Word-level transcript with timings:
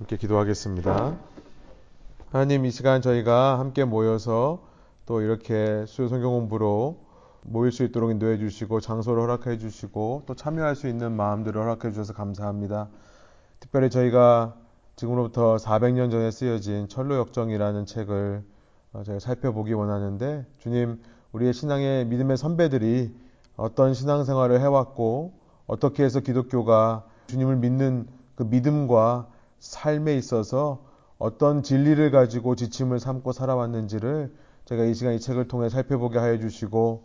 함께 0.00 0.16
기도하겠습니다. 0.16 1.14
하나님 2.30 2.64
이 2.64 2.70
시간 2.70 3.02
저희가 3.02 3.58
함께 3.58 3.84
모여서 3.84 4.62
또 5.04 5.20
이렇게 5.20 5.84
수요 5.86 6.08
성경 6.08 6.30
공부로 6.30 7.04
모일 7.42 7.70
수 7.70 7.84
있도록 7.84 8.10
인도해 8.10 8.38
주시고 8.38 8.80
장소를 8.80 9.22
허락해 9.22 9.58
주시고 9.58 10.22
또 10.24 10.34
참여할 10.34 10.74
수 10.74 10.88
있는 10.88 11.12
마음들을 11.12 11.60
허락해 11.60 11.90
주셔서 11.90 12.14
감사합니다. 12.14 12.88
특별히 13.60 13.90
저희가 13.90 14.56
지금으로부터 14.96 15.56
400년 15.56 16.10
전에 16.10 16.30
쓰여진 16.30 16.88
철로 16.88 17.16
역정이라는 17.16 17.84
책을 17.84 18.42
어, 18.94 19.02
저희가 19.02 19.20
살펴보기 19.20 19.74
원하는데 19.74 20.46
주님 20.60 21.02
우리의 21.32 21.52
신앙의 21.52 22.06
믿음의 22.06 22.38
선배들이 22.38 23.14
어떤 23.56 23.92
신앙생활을 23.92 24.62
해왔고 24.62 25.34
어떻게 25.66 26.04
해서 26.04 26.20
기독교가 26.20 27.04
주님을 27.26 27.56
믿는 27.56 28.08
그 28.34 28.44
믿음과 28.44 29.28
삶에 29.60 30.16
있어서 30.16 30.82
어떤 31.18 31.62
진리를 31.62 32.10
가지고 32.10 32.56
지침을 32.56 32.98
삼고 32.98 33.32
살아왔는지를 33.32 34.34
제가 34.64 34.84
이 34.84 34.94
시간 34.94 35.14
이 35.14 35.20
책을 35.20 35.48
통해 35.48 35.68
살펴보게 35.68 36.18
하여 36.18 36.38
주시고 36.38 37.02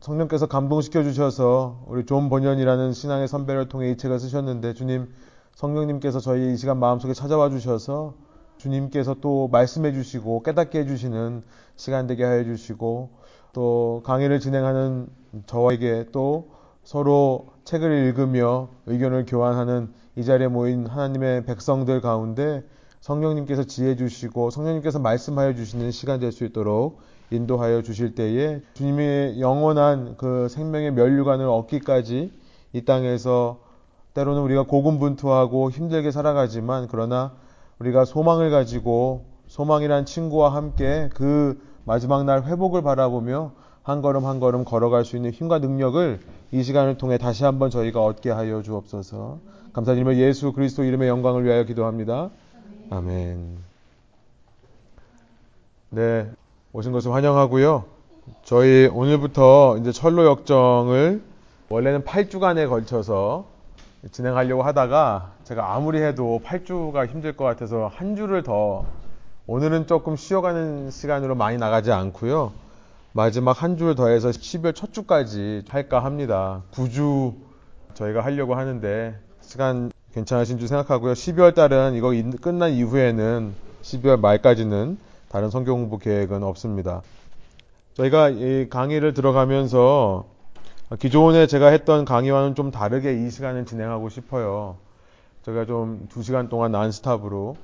성령께서 0.00 0.46
감동시켜 0.46 1.04
주셔서 1.04 1.84
우리 1.86 2.04
존 2.04 2.28
번연이라는 2.28 2.92
신앙의 2.92 3.28
선배를 3.28 3.68
통해 3.68 3.90
이 3.90 3.96
책을 3.96 4.18
쓰셨는데 4.18 4.74
주님 4.74 5.08
성령님께서 5.54 6.18
저희 6.18 6.52
이 6.52 6.56
시간 6.56 6.78
마음속에 6.78 7.14
찾아와 7.14 7.48
주셔서 7.50 8.14
주님께서 8.58 9.16
또 9.20 9.48
말씀해 9.48 9.92
주시고 9.92 10.42
깨닫게 10.42 10.80
해 10.80 10.86
주시는 10.86 11.42
시간 11.76 12.06
되게 12.06 12.24
하여 12.24 12.42
주시고 12.44 13.10
또 13.52 14.02
강의를 14.04 14.40
진행하는 14.40 15.08
저에게 15.46 16.06
또 16.10 16.50
서로 16.82 17.48
책을 17.64 17.90
읽으며 18.06 18.68
의견을 18.86 19.26
교환하는 19.26 19.92
이 20.16 20.24
자리에 20.24 20.48
모인 20.48 20.86
하나님의 20.86 21.44
백성들 21.44 22.00
가운데 22.00 22.64
성령님께서 23.00 23.64
지혜 23.64 23.96
주시고 23.96 24.50
성령님께서 24.50 24.98
말씀하여 24.98 25.54
주시는 25.54 25.90
시간 25.90 26.18
될 26.20 26.32
수 26.32 26.44
있도록 26.44 27.00
인도하여 27.30 27.82
주실 27.82 28.14
때에 28.14 28.60
주님의 28.74 29.40
영원한 29.40 30.16
그 30.16 30.48
생명의 30.48 30.92
면류관을 30.92 31.46
얻기까지 31.46 32.32
이 32.72 32.84
땅에서 32.84 33.58
때로는 34.14 34.42
우리가 34.42 34.62
고군분투하고 34.62 35.70
힘들게 35.70 36.10
살아가지만 36.10 36.88
그러나 36.90 37.32
우리가 37.78 38.04
소망을 38.04 38.50
가지고 38.50 39.26
소망이란 39.48 40.06
친구와 40.06 40.54
함께 40.54 41.10
그 41.14 41.60
마지막 41.84 42.24
날 42.24 42.44
회복을 42.44 42.82
바라보며 42.82 43.52
한 43.82 44.02
걸음 44.02 44.24
한 44.24 44.40
걸음 44.40 44.64
걸어갈 44.64 45.04
수 45.04 45.16
있는 45.16 45.30
힘과 45.30 45.58
능력을 45.58 46.20
이 46.52 46.62
시간을 46.62 46.96
통해 46.96 47.18
다시 47.18 47.44
한번 47.44 47.70
저희가 47.70 48.02
얻게 48.02 48.30
하여 48.30 48.62
주옵소서. 48.62 49.38
감사드리며 49.76 50.14
예수 50.14 50.52
그리스도 50.54 50.84
이름의 50.84 51.06
영광을 51.06 51.44
위하여 51.44 51.64
기도합니다. 51.64 52.30
아멘. 52.88 53.58
네, 55.90 56.30
오신 56.72 56.92
것을 56.92 57.12
환영하고요. 57.12 57.84
저희 58.42 58.86
오늘부터 58.86 59.76
이제 59.76 59.92
철로 59.92 60.24
역정을 60.24 61.22
원래는 61.68 62.04
8주간에 62.04 62.70
걸쳐서 62.70 63.48
진행하려고 64.12 64.62
하다가 64.62 65.32
제가 65.44 65.74
아무리 65.74 66.00
해도 66.00 66.40
8주가 66.42 67.06
힘들 67.06 67.36
것 67.36 67.44
같아서 67.44 67.90
한 67.94 68.16
주를 68.16 68.42
더 68.42 68.86
오늘은 69.46 69.88
조금 69.88 70.16
쉬어가는 70.16 70.90
시간으로 70.90 71.34
많이 71.34 71.58
나가지 71.58 71.92
않고요. 71.92 72.52
마지막 73.12 73.62
한 73.62 73.76
주를 73.76 73.94
더해서 73.94 74.30
12월 74.30 74.74
첫 74.74 74.94
주까지 74.94 75.64
할까 75.68 76.02
합니다. 76.02 76.62
9주 76.72 77.34
저희가 77.92 78.24
하려고 78.24 78.54
하는데 78.54 79.25
시간 79.56 79.90
괜찮으신 80.12 80.58
줄 80.58 80.68
생각하고요. 80.68 81.14
12월 81.14 81.54
달은 81.54 81.94
이거 81.94 82.12
끝난 82.42 82.72
이후에는 82.72 83.54
12월 83.80 84.20
말까지는 84.20 84.98
다른 85.30 85.48
성경 85.48 85.78
공부 85.78 85.98
계획은 85.98 86.42
없습니다. 86.42 87.00
저희가 87.94 88.28
이 88.28 88.68
강의를 88.68 89.14
들어가면서 89.14 90.26
기존에 90.98 91.46
제가 91.46 91.68
했던 91.68 92.04
강의와는 92.04 92.54
좀 92.54 92.70
다르게 92.70 93.24
이 93.26 93.30
시간을 93.30 93.64
진행하고 93.64 94.10
싶어요. 94.10 94.76
제가 95.46 95.64
좀 95.64 96.06
2시간 96.12 96.50
동안 96.50 96.72
난스탑으로 96.72 97.56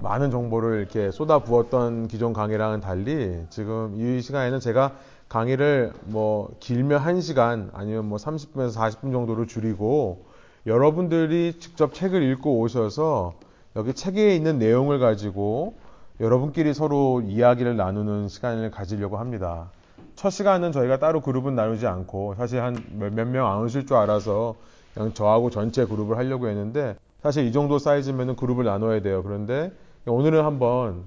많은 0.00 0.32
정보를 0.32 0.80
이렇게 0.80 1.12
쏟아 1.12 1.38
부었던 1.38 2.08
기존 2.08 2.32
강의랑은 2.32 2.80
달리 2.80 3.44
지금 3.50 3.94
이 3.96 4.20
시간에는 4.20 4.58
제가 4.58 4.96
강의를 5.28 5.92
뭐 6.06 6.50
길면 6.58 7.04
1시간 7.04 7.70
아니면 7.72 8.06
뭐 8.06 8.18
30분에서 8.18 8.74
40분 8.74 9.12
정도로 9.12 9.46
줄이고 9.46 10.34
여러분들이 10.66 11.54
직접 11.60 11.94
책을 11.94 12.22
읽고 12.32 12.58
오셔서 12.58 13.34
여기 13.76 13.94
책에 13.94 14.34
있는 14.34 14.58
내용을 14.58 14.98
가지고 14.98 15.74
여러분끼리 16.20 16.74
서로 16.74 17.20
이야기를 17.20 17.76
나누는 17.76 18.28
시간을 18.28 18.70
가지려고 18.70 19.18
합니다. 19.18 19.70
첫 20.16 20.30
시간은 20.30 20.72
저희가 20.72 20.98
따로 20.98 21.20
그룹은 21.20 21.54
나누지 21.54 21.86
않고 21.86 22.34
사실 22.36 22.60
한 22.62 22.74
몇 22.98 23.12
명 23.12 23.46
안 23.46 23.62
오실 23.62 23.86
줄 23.86 23.96
알아서 23.96 24.56
그냥 24.94 25.12
저하고 25.14 25.50
전체 25.50 25.84
그룹을 25.84 26.16
하려고 26.16 26.48
했는데 26.48 26.96
사실 27.22 27.44
이 27.44 27.52
정도 27.52 27.78
사이즈면 27.78 28.34
그룹을 28.34 28.64
나눠야 28.64 29.02
돼요. 29.02 29.22
그런데 29.22 29.70
오늘은 30.06 30.44
한번 30.44 31.04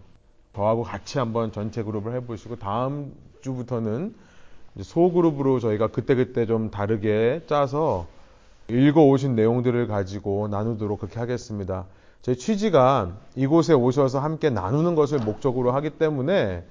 저하고 0.56 0.84
같이 0.84 1.18
한번 1.18 1.52
전체 1.52 1.84
그룹을 1.84 2.14
해보시고 2.16 2.58
다음 2.58 3.14
주부터는 3.42 4.14
소그룹으로 4.80 5.60
저희가 5.60 5.88
그때그때 5.88 6.46
좀 6.46 6.70
다르게 6.70 7.42
짜서 7.48 8.06
읽어 8.70 9.04
오신 9.06 9.36
내용들을 9.36 9.88
가지고 9.88 10.48
나누도록 10.48 11.00
그렇게 11.00 11.20
하겠습니다. 11.20 11.86
제 12.22 12.36
취지가 12.36 13.18
이곳에 13.36 13.74
오셔서 13.74 14.20
함께 14.20 14.50
나누는 14.50 14.96
것을 14.96 15.20
목적으로 15.20 15.72
하기 15.72 15.92
때문에 15.92 16.64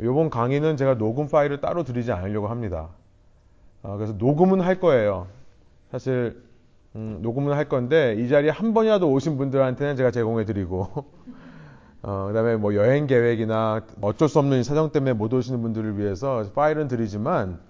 이번 0.00 0.30
강의는 0.30 0.76
제가 0.76 0.98
녹음 0.98 1.28
파일을 1.28 1.60
따로 1.60 1.84
드리지 1.84 2.10
않으려고 2.10 2.48
합니다. 2.48 2.88
어, 3.82 3.96
그래서 3.96 4.14
녹음은 4.14 4.60
할 4.60 4.80
거예요. 4.80 5.28
사실 5.90 6.42
음, 6.96 7.18
녹음은 7.22 7.52
할 7.52 7.68
건데 7.68 8.16
이 8.18 8.28
자리에 8.28 8.50
한 8.50 8.74
번이라도 8.74 9.10
오신 9.10 9.36
분들한테는 9.36 9.96
제가 9.96 10.10
제공해 10.10 10.44
드리고 10.44 10.88
어, 12.02 12.26
그다음에 12.28 12.56
뭐 12.56 12.74
여행 12.74 13.06
계획이나 13.06 13.82
어쩔 14.00 14.28
수 14.28 14.38
없는 14.40 14.64
사정 14.64 14.90
때문에 14.90 15.12
못 15.12 15.32
오시는 15.32 15.62
분들을 15.62 15.98
위해서 15.98 16.44
파일은 16.54 16.88
드리지만 16.88 17.60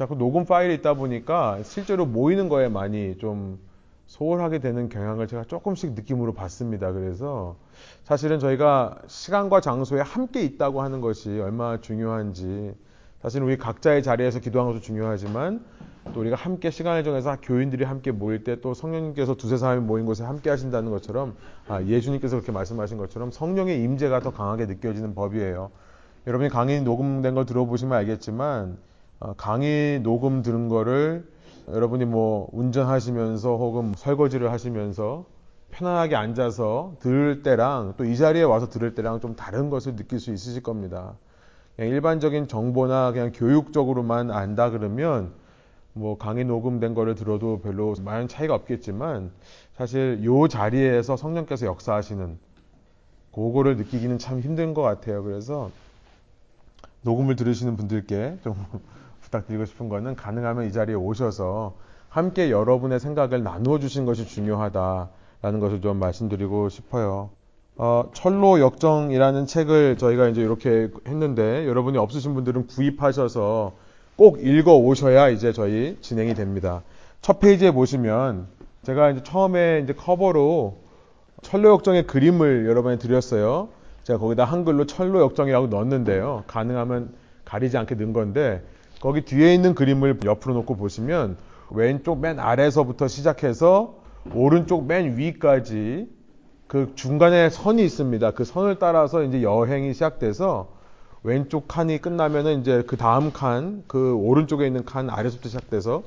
자꾸 0.00 0.16
녹음 0.16 0.46
파일이 0.46 0.72
있다 0.76 0.94
보니까 0.94 1.58
실제로 1.62 2.06
모이는 2.06 2.48
거에 2.48 2.70
많이 2.70 3.18
좀 3.18 3.58
소홀하게 4.06 4.58
되는 4.58 4.88
경향을 4.88 5.26
제가 5.26 5.44
조금씩 5.44 5.92
느낌으로 5.92 6.32
받습니다. 6.32 6.92
그래서 6.92 7.56
사실은 8.04 8.38
저희가 8.38 8.96
시간과 9.08 9.60
장소에 9.60 10.00
함께 10.00 10.40
있다고 10.40 10.80
하는 10.80 11.02
것이 11.02 11.38
얼마나 11.38 11.82
중요한지 11.82 12.72
사실은 13.20 13.46
우리 13.46 13.58
각자의 13.58 14.02
자리에서 14.02 14.40
기도하는 14.40 14.72
것도 14.72 14.82
중요하지만 14.82 15.62
또 16.14 16.20
우리가 16.20 16.34
함께 16.34 16.70
시간을 16.70 17.04
정해서 17.04 17.36
교인들이 17.42 17.84
함께 17.84 18.10
모일 18.10 18.42
때 18.42 18.56
또 18.62 18.72
성령님께서 18.72 19.34
두세 19.34 19.58
사람이 19.58 19.82
모인 19.82 20.06
곳에 20.06 20.24
함께 20.24 20.48
하신다는 20.48 20.90
것처럼 20.90 21.36
아, 21.68 21.82
예수님께서 21.82 22.36
그렇게 22.36 22.52
말씀하신 22.52 22.96
것처럼 22.96 23.30
성령의 23.30 23.82
임재가 23.82 24.20
더 24.20 24.30
강하게 24.30 24.64
느껴지는 24.64 25.14
법이에요. 25.14 25.70
여러분이 26.26 26.48
강의 26.48 26.80
녹음된 26.80 27.34
걸 27.34 27.44
들어보시면 27.44 27.98
알겠지만 27.98 28.78
어, 28.78 28.89
강의 29.36 30.00
녹음 30.00 30.42
들은 30.42 30.68
거를 30.68 31.28
여러분이 31.68 32.04
뭐 32.06 32.48
운전하시면서 32.52 33.56
혹은 33.56 33.92
설거지를 33.96 34.50
하시면서 34.50 35.24
편안하게 35.70 36.16
앉아서 36.16 36.94
들을 37.00 37.42
때랑 37.42 37.94
또 37.96 38.04
이 38.04 38.16
자리에 38.16 38.42
와서 38.42 38.68
들을 38.68 38.94
때랑 38.94 39.20
좀 39.20 39.36
다른 39.36 39.70
것을 39.70 39.94
느낄 39.94 40.18
수 40.18 40.32
있으실 40.32 40.62
겁니다. 40.62 41.14
그냥 41.76 41.90
일반적인 41.92 42.48
정보나 42.48 43.12
그냥 43.12 43.30
교육적으로만 43.32 44.30
안다 44.30 44.70
그러면 44.70 45.32
뭐 45.92 46.18
강의 46.18 46.44
녹음된 46.44 46.94
거를 46.94 47.14
들어도 47.14 47.60
별로 47.60 47.94
많은 48.02 48.26
차이가 48.26 48.54
없겠지만 48.54 49.30
사실 49.76 50.20
요 50.24 50.48
자리에서 50.48 51.16
성령께서 51.16 51.66
역사하시는 51.66 52.38
그거를 53.32 53.76
느끼기는 53.76 54.18
참 54.18 54.40
힘든 54.40 54.74
것 54.74 54.82
같아요. 54.82 55.22
그래서 55.22 55.70
녹음을 57.02 57.36
들으시는 57.36 57.76
분들께 57.76 58.38
좀 58.42 58.56
부탁드리고 59.30 59.64
싶은 59.64 59.88
거는 59.88 60.16
가능하면 60.16 60.66
이 60.66 60.72
자리에 60.72 60.94
오셔서 60.94 61.74
함께 62.08 62.50
여러분의 62.50 62.98
생각을 63.00 63.42
나누어 63.42 63.78
주신 63.78 64.04
것이 64.04 64.26
중요하다라는 64.26 65.60
것을 65.60 65.80
좀 65.80 65.98
말씀드리고 65.98 66.68
싶어요. 66.68 67.30
어, 67.76 68.10
철로 68.12 68.60
역정이라는 68.60 69.46
책을 69.46 69.96
저희가 69.96 70.28
이제 70.28 70.42
이렇게 70.42 70.90
했는데 71.06 71.66
여러분이 71.66 71.96
없으신 71.96 72.34
분들은 72.34 72.66
구입하셔서 72.66 73.72
꼭 74.16 74.44
읽어 74.44 74.76
오셔야 74.76 75.30
이제 75.30 75.52
저희 75.52 75.96
진행이 76.00 76.34
됩니다. 76.34 76.82
첫 77.22 77.38
페이지에 77.40 77.70
보시면 77.70 78.48
제가 78.82 79.10
이제 79.10 79.22
처음에 79.22 79.80
이제 79.84 79.94
커버로 79.94 80.78
철로 81.42 81.70
역정의 81.70 82.06
그림을 82.06 82.66
여러분에 82.66 82.98
드렸어요. 82.98 83.68
제가 84.02 84.18
거기다 84.18 84.44
한글로 84.44 84.86
철로 84.86 85.20
역정이라고 85.20 85.68
넣었는데요. 85.68 86.44
가능하면 86.48 87.14
가리지 87.44 87.78
않게 87.78 87.94
넣은 87.94 88.12
건데 88.12 88.62
거기 89.00 89.22
뒤에 89.22 89.54
있는 89.54 89.74
그림을 89.74 90.20
옆으로 90.24 90.54
놓고 90.54 90.76
보시면 90.76 91.36
왼쪽 91.70 92.20
맨 92.20 92.38
아래서부터 92.38 93.08
시작해서 93.08 93.96
오른쪽 94.34 94.86
맨 94.86 95.16
위까지 95.16 96.08
그 96.66 96.92
중간에 96.94 97.48
선이 97.50 97.82
있습니다. 97.82 98.30
그 98.32 98.44
선을 98.44 98.78
따라서 98.78 99.22
이제 99.22 99.42
여행이 99.42 99.94
시작돼서 99.94 100.68
왼쪽 101.22 101.66
칸이 101.66 101.98
끝나면은 101.98 102.60
이제 102.60 102.84
그 102.86 102.96
다음 102.96 103.32
칸, 103.32 103.82
그 103.86 104.14
오른쪽에 104.14 104.66
있는 104.66 104.84
칸 104.84 105.10
아래서부터 105.10 105.48
시작돼서 105.48 106.02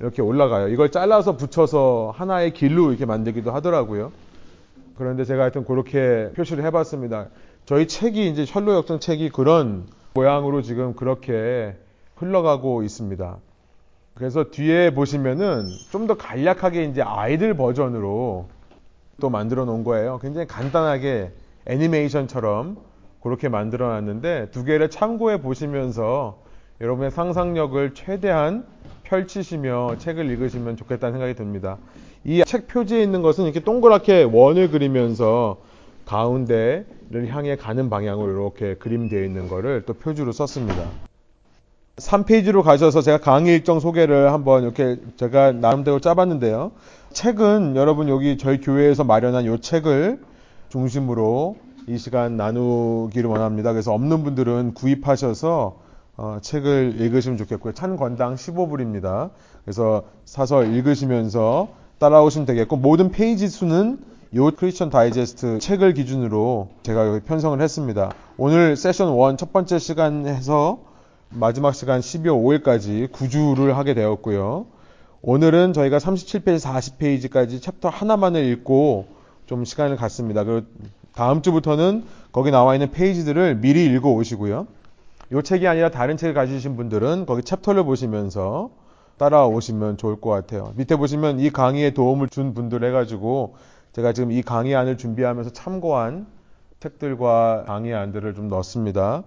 이렇게 0.00 0.22
올라가요. 0.22 0.68
이걸 0.68 0.90
잘라서 0.90 1.36
붙여서 1.36 2.14
하나의 2.16 2.52
길로 2.52 2.90
이렇게 2.90 3.06
만들기도 3.06 3.52
하더라고요. 3.52 4.10
그런데 4.96 5.24
제가 5.24 5.42
하여튼 5.42 5.64
그렇게 5.64 6.30
표시를 6.34 6.64
해봤습니다. 6.64 7.28
저희 7.66 7.86
책이 7.86 8.28
이제 8.28 8.44
셜로 8.44 8.74
역정 8.74 8.98
책이 8.98 9.30
그런 9.30 9.86
모양으로 10.14 10.62
지금 10.62 10.94
그렇게 10.94 11.76
흘러가고 12.22 12.82
있습니다. 12.82 13.36
그래서 14.14 14.44
뒤에 14.50 14.94
보시면은 14.94 15.66
좀 15.90 16.06
더 16.06 16.14
간략하게 16.16 16.84
이제 16.84 17.02
아이들 17.02 17.54
버전으로 17.54 18.48
또 19.20 19.30
만들어 19.30 19.64
놓은 19.64 19.84
거예요. 19.84 20.18
굉장히 20.20 20.46
간단하게 20.46 21.32
애니메이션처럼 21.66 22.76
그렇게 23.22 23.48
만들어 23.48 23.88
놨는데 23.88 24.50
두 24.50 24.64
개를 24.64 24.90
참고해 24.90 25.40
보시면서 25.40 26.38
여러분의 26.80 27.10
상상력을 27.12 27.94
최대한 27.94 28.66
펼치시며 29.04 29.96
책을 29.98 30.26
읽으시면 30.30 30.76
좋겠다는 30.76 31.12
생각이 31.14 31.34
듭니다. 31.34 31.78
이 32.24 32.42
책 32.44 32.66
표지에 32.68 33.02
있는 33.02 33.22
것은 33.22 33.44
이렇게 33.44 33.60
동그랗게 33.60 34.24
원을 34.24 34.70
그리면서 34.70 35.58
가운데를 36.04 37.28
향해 37.28 37.56
가는 37.56 37.88
방향으로 37.90 38.32
이렇게 38.32 38.74
그림되어 38.76 39.22
있는 39.24 39.48
거를 39.48 39.84
또 39.86 39.94
표지로 39.94 40.32
썼습니다. 40.32 40.94
3페이지로 41.96 42.62
가셔서 42.62 43.02
제가 43.02 43.18
강의 43.18 43.54
일정 43.54 43.78
소개를 43.78 44.32
한번 44.32 44.62
이렇게 44.62 44.96
제가 45.16 45.52
나름대로 45.52 46.00
짜봤는데요. 46.00 46.72
책은 47.12 47.76
여러분 47.76 48.08
여기 48.08 48.38
저희 48.38 48.60
교회에서 48.60 49.04
마련한 49.04 49.44
이 49.44 49.60
책을 49.60 50.20
중심으로 50.70 51.56
이 51.88 51.98
시간 51.98 52.36
나누기를 52.36 53.28
원합니다. 53.28 53.72
그래서 53.72 53.92
없는 53.92 54.24
분들은 54.24 54.74
구입하셔서 54.74 55.76
어, 56.16 56.38
책을 56.40 56.96
읽으시면 56.98 57.36
좋겠고요. 57.38 57.74
한 57.74 57.96
권당 57.96 58.36
15불입니다. 58.36 59.30
그래서 59.64 60.04
사서 60.24 60.64
읽으시면서 60.64 61.68
따라오시면 61.98 62.46
되겠고 62.46 62.76
모든 62.76 63.10
페이지 63.10 63.48
수는 63.48 63.98
요 64.34 64.50
크리스천 64.50 64.88
다이제스트 64.88 65.58
책을 65.58 65.92
기준으로 65.92 66.68
제가 66.84 67.06
여기 67.06 67.20
편성을 67.20 67.60
했습니다. 67.60 68.12
오늘 68.38 68.76
세션 68.76 69.14
1 69.14 69.36
첫 69.36 69.52
번째 69.52 69.78
시간에서 69.78 70.91
마지막 71.34 71.74
시간 71.74 72.00
12월 72.00 72.62
5일까지 72.62 73.08
9주를 73.08 73.72
하게 73.72 73.94
되었고요. 73.94 74.66
오늘은 75.22 75.72
저희가 75.72 75.98
37페이지, 75.98 76.60
40페이지까지 76.60 77.62
챕터 77.62 77.88
하나만을 77.88 78.44
읽고 78.44 79.06
좀 79.46 79.64
시간을 79.64 79.96
갖습니다. 79.96 80.44
그리고 80.44 80.66
다음 81.14 81.42
주부터는 81.42 82.04
거기 82.32 82.50
나와 82.50 82.74
있는 82.74 82.90
페이지들을 82.90 83.56
미리 83.56 83.86
읽어 83.86 84.10
오시고요. 84.10 84.66
이 85.32 85.42
책이 85.42 85.66
아니라 85.66 85.90
다른 85.90 86.16
책을 86.16 86.34
가지신 86.34 86.76
분들은 86.76 87.24
거기 87.24 87.42
chapter를 87.42 87.84
보시면서 87.84 88.70
따라오시면 89.16 89.96
좋을 89.96 90.20
것 90.20 90.30
같아요. 90.30 90.72
밑에 90.76 90.96
보시면 90.96 91.40
이 91.40 91.50
강의에 91.50 91.94
도움을 91.94 92.28
준 92.28 92.52
분들 92.52 92.84
해가지고 92.84 93.56
제가 93.92 94.12
지금 94.12 94.32
이 94.32 94.42
강의안을 94.42 94.98
준비하면서 94.98 95.50
참고한 95.52 96.26
책들과 96.80 97.64
강의안들을 97.66 98.34
좀 98.34 98.48
넣습니다. 98.48 99.22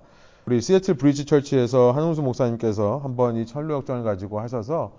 우리 0.48 0.62
시애틀 0.62 0.94
브리지 0.94 1.26
철치에서 1.26 1.92
한웅수 1.92 2.22
목사님께서 2.22 3.00
한번 3.00 3.36
이 3.36 3.48
철로 3.48 3.74
역정을 3.76 4.04
가지고 4.04 4.40
하셔서 4.40 4.92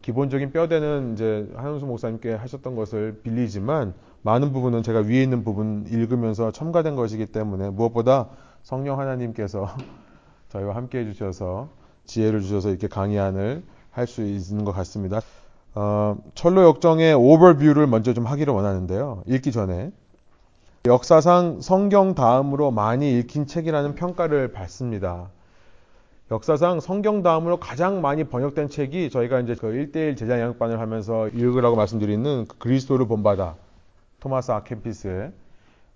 기본적인 0.00 0.50
뼈대는 0.50 1.12
이제 1.12 1.46
한웅수 1.56 1.84
목사님께 1.84 2.32
하셨던 2.34 2.74
것을 2.74 3.20
빌리지만 3.22 3.92
많은 4.22 4.52
부분은 4.52 4.82
제가 4.82 5.00
위에 5.00 5.22
있는 5.22 5.44
부분 5.44 5.84
읽으면서 5.90 6.52
첨가된 6.52 6.96
것이기 6.96 7.26
때문에 7.26 7.68
무엇보다 7.68 8.28
성령 8.62 8.98
하나님께서 8.98 9.68
저희와 10.48 10.74
함께 10.74 11.00
해주셔서 11.00 11.68
지혜를 12.06 12.40
주셔서 12.40 12.70
이렇게 12.70 12.88
강의안을 12.88 13.62
할 13.90 14.06
수 14.06 14.22
있는 14.22 14.64
것 14.64 14.72
같습니다. 14.72 15.20
어, 15.74 16.16
철로 16.34 16.62
역정의 16.64 17.14
오버뷰를 17.14 17.86
먼저 17.86 18.14
좀 18.14 18.24
하기를 18.24 18.54
원하는데요. 18.54 19.24
읽기 19.26 19.52
전에 19.52 19.92
역사상 20.86 21.62
성경 21.62 22.14
다음으로 22.14 22.70
많이 22.70 23.18
읽힌 23.18 23.46
책이라는 23.46 23.94
평가를 23.94 24.52
받습니다. 24.52 25.30
역사상 26.30 26.80
성경 26.80 27.22
다음으로 27.22 27.56
가장 27.56 28.02
많이 28.02 28.24
번역된 28.24 28.68
책이 28.68 29.08
저희가 29.08 29.40
이제 29.40 29.54
그 29.54 29.68
1대1 29.68 30.14
제자 30.18 30.38
양육반을 30.38 30.80
하면서 30.80 31.28
읽으라고 31.28 31.74
말씀드리는 31.76 32.44
그 32.46 32.58
그리스도를 32.58 33.06
본받아 33.06 33.54
토마스 34.20 34.50
아케피스의 34.50 35.32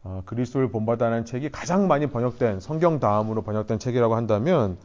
어, 0.04 0.22
그리스도를 0.24 0.70
본받아라는 0.70 1.26
책이 1.26 1.50
가장 1.50 1.86
많이 1.86 2.06
번역된 2.06 2.60
성경 2.60 2.98
다음으로 2.98 3.42
번역된 3.42 3.78
책이라고 3.78 4.14
한다면 4.14 4.78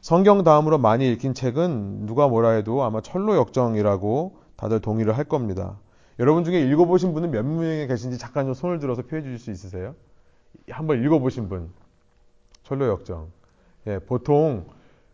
성경 0.00 0.42
다음으로 0.42 0.78
많이 0.78 1.06
읽힌 1.12 1.34
책은 1.34 2.06
누가 2.06 2.28
뭐라 2.28 2.52
해도 2.52 2.82
아마 2.82 3.02
철로 3.02 3.36
역정이라고 3.36 4.38
다들 4.56 4.80
동의를 4.80 5.18
할 5.18 5.24
겁니다. 5.24 5.76
여러분 6.20 6.44
중에 6.44 6.60
읽어보신 6.60 7.14
분은 7.14 7.30
몇 7.30 7.46
명이 7.46 7.86
계신지 7.86 8.18
잠깐 8.18 8.44
좀 8.44 8.52
손을 8.52 8.78
들어서 8.78 9.00
표해 9.00 9.22
주실 9.22 9.38
수 9.38 9.50
있으세요? 9.50 9.94
한번 10.68 11.02
읽어보신 11.02 11.48
분. 11.48 11.70
철로 12.62 12.88
역정. 12.88 13.28
예, 13.86 13.98
보통 13.98 14.66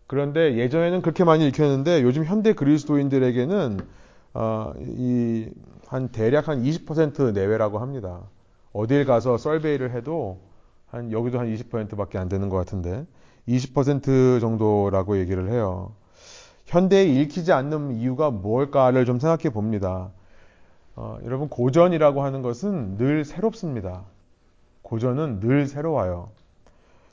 그런데 0.08 0.56
예전에는 0.56 1.02
그렇게 1.02 1.22
많이 1.22 1.46
읽혔는데 1.46 2.02
요즘 2.02 2.24
현대 2.24 2.54
그리스도인들에게는 2.54 3.78
어, 4.34 4.72
이, 4.80 5.48
한 5.86 6.08
대략 6.08 6.48
한 6.48 6.64
20% 6.64 7.32
내외라고 7.32 7.78
합니다. 7.78 8.22
어딜 8.72 9.04
가서 9.04 9.38
썰베이를 9.38 9.92
해도 9.92 10.40
한 10.86 11.12
여기도 11.12 11.38
한 11.38 11.46
20%밖에 11.46 12.18
안 12.18 12.28
되는 12.28 12.48
것 12.48 12.56
같은데 12.56 13.06
20% 13.46 14.40
정도라고 14.40 15.18
얘기를 15.18 15.52
해요. 15.52 15.94
현대에 16.64 17.04
읽히지 17.04 17.52
않는 17.52 17.92
이유가 17.92 18.32
무엇일까를 18.32 19.04
좀 19.04 19.20
생각해 19.20 19.50
봅니다. 19.50 20.10
어, 20.96 21.18
여러분 21.24 21.48
고전이라고 21.48 22.22
하는 22.22 22.40
것은 22.40 22.96
늘 22.96 23.24
새롭습니다. 23.24 24.04
고전은 24.80 25.40
늘 25.40 25.66
새로워요. 25.66 26.30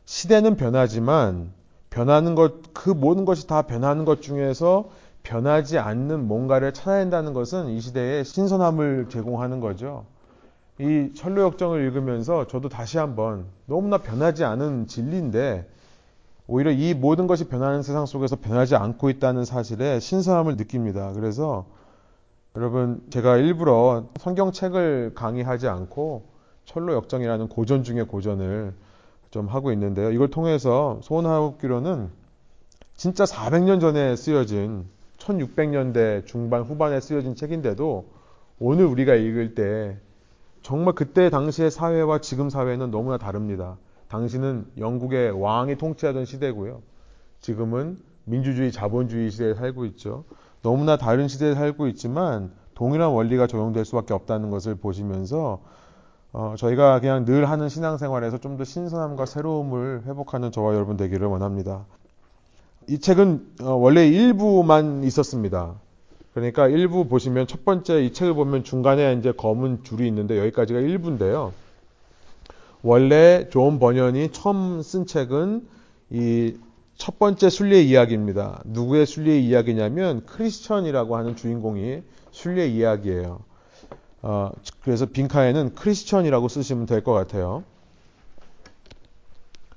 시대는 0.05 0.55
변하지만 0.55 1.51
변하는 1.89 2.33
것, 2.33 2.73
그 2.73 2.89
모든 2.89 3.25
것이 3.25 3.45
다 3.45 3.63
변하는 3.63 4.05
것 4.05 4.21
중에서 4.21 4.89
변하지 5.23 5.77
않는 5.79 6.27
뭔가를 6.27 6.73
찾아낸다는 6.73 7.33
것은 7.33 7.69
이 7.69 7.81
시대에 7.81 8.23
신선함을 8.23 9.07
제공하는 9.09 9.59
거죠. 9.59 10.05
이 10.79 11.11
철로 11.15 11.43
역정을 11.43 11.81
읽으면서 11.85 12.47
저도 12.47 12.69
다시 12.69 12.97
한번 12.97 13.45
너무나 13.65 13.97
변하지 13.99 14.43
않은 14.43 14.87
진리인데 14.87 15.69
오히려 16.47 16.71
이 16.71 16.93
모든 16.93 17.27
것이 17.27 17.47
변하는 17.47 17.83
세상 17.83 18.05
속에서 18.05 18.37
변하지 18.37 18.75
않고 18.75 19.09
있다는 19.09 19.45
사실에 19.45 19.99
신선함을 19.99 20.55
느낍니다. 20.55 21.13
그래서 21.13 21.65
여러분 22.55 23.01
제가 23.09 23.37
일부러 23.37 24.09
성경책을 24.17 25.13
강의하지 25.15 25.67
않고 25.67 26.27
철로 26.65 26.93
역정이라는 26.93 27.49
고전 27.49 27.83
중의 27.83 28.05
고전을 28.05 28.73
좀 29.31 29.47
하고 29.47 29.71
있는데요. 29.71 30.11
이걸 30.11 30.29
통해서 30.29 30.99
소원하옵기로는 31.01 32.09
진짜 32.95 33.23
400년 33.23 33.81
전에 33.81 34.15
쓰여진 34.15 34.85
1600년대 35.17 36.27
중반 36.27 36.61
후반에 36.61 36.99
쓰여진 36.99 37.35
책인데도 37.35 38.05
오늘 38.59 38.85
우리가 38.85 39.15
읽을 39.15 39.55
때 39.55 39.97
정말 40.61 40.93
그때 40.93 41.31
당시의 41.31 41.71
사회와 41.71 42.19
지금 42.19 42.51
사회는 42.51 42.91
너무나 42.91 43.17
다릅니다. 43.17 43.77
당시는 44.09 44.67
영국의 44.77 45.31
왕이 45.31 45.77
통치하던 45.77 46.25
시대고요. 46.25 46.83
지금은 47.41 47.97
민주주의, 48.25 48.71
자본주의 48.71 49.31
시대에 49.31 49.55
살고 49.55 49.85
있죠. 49.87 50.23
너무나 50.63 50.97
다른 50.97 51.27
시대에 51.27 51.53
살고 51.53 51.87
있지만 51.89 52.51
동일한 52.73 53.11
원리가 53.11 53.45
적용될 53.45 53.85
수밖에 53.85 54.13
없다는 54.15 54.49
것을 54.49 54.75
보시면서 54.75 55.61
어, 56.31 56.55
저희가 56.57 56.99
그냥 56.99 57.25
늘 57.25 57.47
하는 57.47 57.69
신앙생활에서 57.69 58.39
좀 58.39 58.57
더 58.57 58.63
신선함과 58.63 59.27
새로움을 59.27 60.03
회복하는 60.07 60.51
저와 60.51 60.73
여러분 60.73 60.97
되기를 60.97 61.27
원합니다. 61.27 61.85
이 62.87 62.97
책은 62.97 63.45
어, 63.61 63.73
원래 63.75 64.07
일부만 64.07 65.03
있었습니다. 65.03 65.75
그러니까 66.33 66.67
1부 66.67 67.07
보시면 67.07 67.45
첫 67.45 67.63
번째 67.63 68.03
이 68.03 68.11
책을 68.11 68.33
보면 68.33 68.63
중간에 68.63 69.13
이제 69.13 69.31
검은 69.31 69.83
줄이 69.83 70.07
있는데 70.07 70.39
여기까지가 70.39 70.79
1부인데요. 70.79 71.53
원래 72.81 73.47
존 73.49 73.79
번연이 73.79 74.31
처음 74.31 74.81
쓴 74.81 75.05
책은 75.05 75.67
이 76.09 76.57
첫 76.97 77.19
번째 77.19 77.49
순례 77.49 77.81
이야기입니다. 77.81 78.61
누구의 78.65 79.05
순례 79.05 79.37
이야기냐면 79.39 80.25
크리스천이라고 80.25 81.17
하는 81.17 81.35
주인공이 81.35 82.01
순례 82.31 82.67
이야기예요. 82.67 83.41
어, 84.21 84.51
그래서 84.81 85.05
빈칸에는 85.05 85.75
크리스천이라고 85.75 86.47
쓰시면 86.47 86.85
될 86.85 87.03
것 87.03 87.13
같아요. 87.13 87.63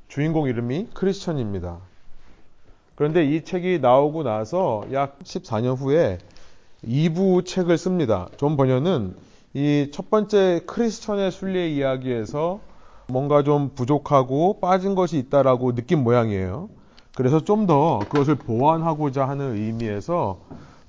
주인공 0.09 0.47
이름이 0.49 0.89
크리스천입니다. 0.95 1.79
그런데 2.95 3.25
이 3.25 3.45
책이 3.45 3.81
나오고 3.81 4.23
나서 4.23 4.85
약 4.93 5.19
14년 5.21 5.77
후에 5.77 6.19
2부 6.85 7.45
책을 7.45 7.77
씁니다. 7.77 8.29
존 8.37 8.57
번연은 8.57 9.17
이 9.55 9.66
첫 9.66 10.11
번째 10.11 10.61
크리스천의 10.67 11.33
순례 11.33 11.69
이야기에서 11.71 12.61
뭔가 13.09 13.43
좀 13.43 13.71
부족하고 13.75 14.61
빠진 14.61 14.95
것이 14.95 15.19
있다라고 15.19 15.75
느낀 15.75 16.05
모양이에요. 16.05 16.69
그래서 17.17 17.43
좀 17.43 17.67
더 17.67 17.99
그것을 18.11 18.37
보완하고자 18.37 19.27
하는 19.27 19.57
의미에서 19.57 20.39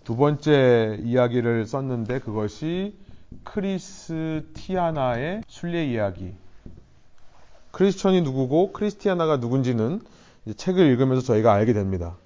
두 0.03 0.15
번째 0.17 0.99
이야기를 1.01 1.65
썼는데 1.65 2.19
그것이 2.19 2.95
크리스티아나의 3.45 5.41
순례 5.47 5.85
이야기. 5.85 6.35
크리스천이 7.71 8.21
누구고 8.23 8.73
크리스티아나가 8.73 9.37
누군지는 9.37 10.01
책을 10.55 10.85
읽으면서 10.87 11.21
저희가 11.25 11.53
알게 11.53 11.71
됩니다. 11.71 12.17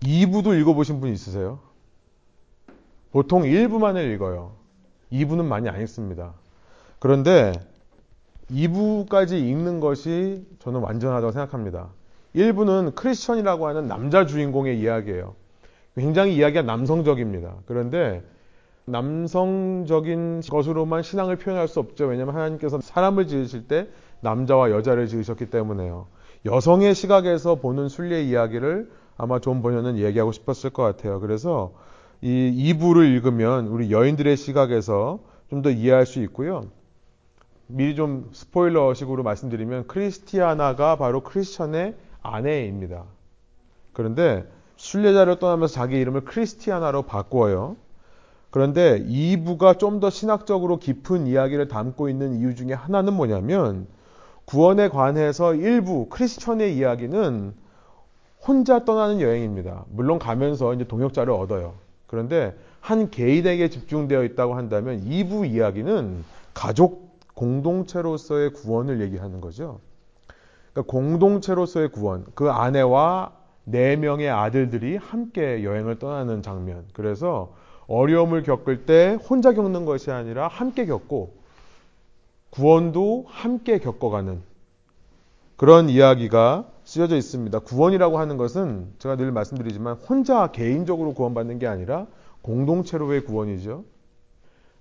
2부도 0.00 0.60
읽어보신 0.60 1.00
분 1.00 1.10
있으세요? 1.10 1.58
보통 3.12 3.42
1부만을 3.44 4.14
읽어요. 4.14 4.52
2부는 5.10 5.46
많이 5.46 5.70
안 5.70 5.80
읽습니다. 5.80 6.34
그런데 6.98 7.52
2부까지 8.50 9.32
읽는 9.32 9.80
것이 9.80 10.46
저는 10.60 10.80
완전하다고 10.80 11.32
생각합니다. 11.32 11.88
1부는 12.34 12.94
크리스천이라고 12.94 13.66
하는 13.66 13.88
남자 13.88 14.26
주인공의 14.26 14.80
이야기예요. 14.80 15.34
굉장히 15.96 16.36
이야기가 16.36 16.62
남성적입니다. 16.62 17.54
그런데 17.66 18.22
남성적인 18.84 20.42
것으로만 20.48 21.02
신앙을 21.02 21.36
표현할 21.36 21.68
수 21.68 21.80
없죠. 21.80 22.06
왜냐하면 22.06 22.34
하나님께서 22.34 22.80
사람을 22.80 23.26
지으실 23.26 23.66
때 23.66 23.88
남자와 24.20 24.70
여자를 24.70 25.08
지으셨기 25.08 25.50
때문에요. 25.50 26.06
여성의 26.46 26.94
시각에서 26.94 27.56
보는 27.56 27.88
순례 27.88 28.22
이야기를 28.22 28.90
아마 29.16 29.40
존 29.40 29.62
번연은 29.62 29.98
얘기하고 29.98 30.32
싶었을 30.32 30.70
것 30.70 30.82
같아요. 30.84 31.20
그래서 31.20 31.72
이 32.22 32.74
2부를 32.74 33.12
읽으면 33.14 33.66
우리 33.66 33.90
여인들의 33.90 34.36
시각에서 34.36 35.20
좀 35.50 35.62
더 35.62 35.70
이해할 35.70 36.06
수 36.06 36.22
있고요. 36.24 36.66
미리 37.68 37.94
좀 37.94 38.30
스포일러식으로 38.32 39.22
말씀드리면 39.22 39.86
크리스티아나가 39.86 40.96
바로 40.96 41.22
크리스천의 41.22 41.94
아내입니다. 42.22 43.04
그런데 43.92 44.44
순례자를 44.76 45.38
떠나면서 45.38 45.74
자기 45.74 45.98
이름을 45.98 46.22
크리스티아나로 46.22 47.02
바꾸어요. 47.02 47.76
그런데 48.50 49.04
2부가 49.04 49.78
좀 49.78 50.00
더 50.00 50.08
신학적으로 50.08 50.78
깊은 50.78 51.26
이야기를 51.26 51.68
담고 51.68 52.08
있는 52.08 52.36
이유 52.36 52.54
중에 52.54 52.72
하나는 52.72 53.12
뭐냐면 53.12 53.86
구원에 54.46 54.88
관해서 54.88 55.54
일부 55.54 56.06
크리스천의 56.08 56.74
이야기는 56.74 57.52
혼자 58.46 58.84
떠나는 58.84 59.20
여행입니다. 59.20 59.84
물론 59.90 60.18
가면서 60.18 60.72
이제 60.72 60.84
동역자를 60.84 61.30
얻어요. 61.32 61.74
그런데 62.06 62.56
한 62.80 63.10
개인에게 63.10 63.68
집중되어 63.68 64.24
있다고 64.24 64.54
한다면 64.54 65.04
2부 65.04 65.50
이야기는 65.50 66.24
가족 66.54 67.07
공동체로서의 67.38 68.52
구원을 68.52 69.00
얘기하는 69.00 69.40
거죠. 69.40 69.80
그러니까 70.72 70.92
공동체로서의 70.92 71.90
구원, 71.90 72.26
그 72.34 72.50
아내와 72.50 73.32
네 73.64 73.94
명의 73.96 74.28
아들들이 74.28 74.96
함께 74.96 75.62
여행을 75.62 76.00
떠나는 76.00 76.42
장면. 76.42 76.84
그래서 76.92 77.54
어려움을 77.86 78.42
겪을 78.42 78.86
때 78.86 79.16
혼자 79.28 79.52
겪는 79.52 79.84
것이 79.84 80.10
아니라 80.10 80.48
함께 80.48 80.84
겪고 80.84 81.34
구원도 82.50 83.26
함께 83.28 83.78
겪어가는 83.78 84.42
그런 85.56 85.88
이야기가 85.88 86.66
쓰여져 86.84 87.16
있습니다. 87.16 87.58
구원이라고 87.60 88.18
하는 88.18 88.36
것은 88.36 88.94
제가 88.98 89.16
늘 89.16 89.30
말씀드리지만 89.30 89.94
혼자 89.94 90.50
개인적으로 90.50 91.14
구원받는 91.14 91.58
게 91.58 91.66
아니라 91.66 92.06
공동체로의 92.42 93.24
구원이죠. 93.24 93.84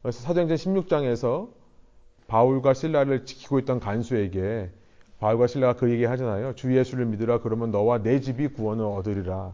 그래서 0.01 0.21
사도행전 0.21 0.57
16장에서 0.57 1.49
바울과 2.27 2.74
신라를 2.74 3.25
지키고 3.25 3.60
있던 3.60 3.79
간수에게 3.79 4.69
바울과 5.19 5.48
신라가 5.48 5.79
그 5.79 5.89
얘기 5.91 6.05
하잖아요. 6.05 6.53
주 6.55 6.75
예수를 6.77 7.05
믿으라 7.05 7.39
그러면 7.41 7.72
너와 7.72 8.03
내 8.03 8.19
집이 8.22 8.50
구원을 8.50 8.86
얻으리라. 8.86 9.53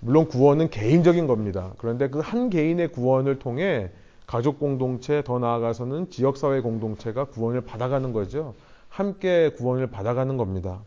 물론 0.00 0.28
구원은 0.28 0.70
개인적인 0.70 1.26
겁니다. 1.26 1.72
그런데 1.78 2.08
그 2.08 2.20
한 2.20 2.50
개인의 2.50 2.88
구원을 2.92 3.38
통해 3.38 3.90
가족 4.26 4.58
공동체 4.58 5.22
더 5.22 5.38
나아가서는 5.38 6.10
지역 6.10 6.36
사회 6.36 6.60
공동체가 6.60 7.24
구원을 7.26 7.62
받아가는 7.62 8.12
거죠. 8.12 8.54
함께 8.88 9.50
구원을 9.56 9.88
받아가는 9.88 10.36
겁니다. 10.36 10.80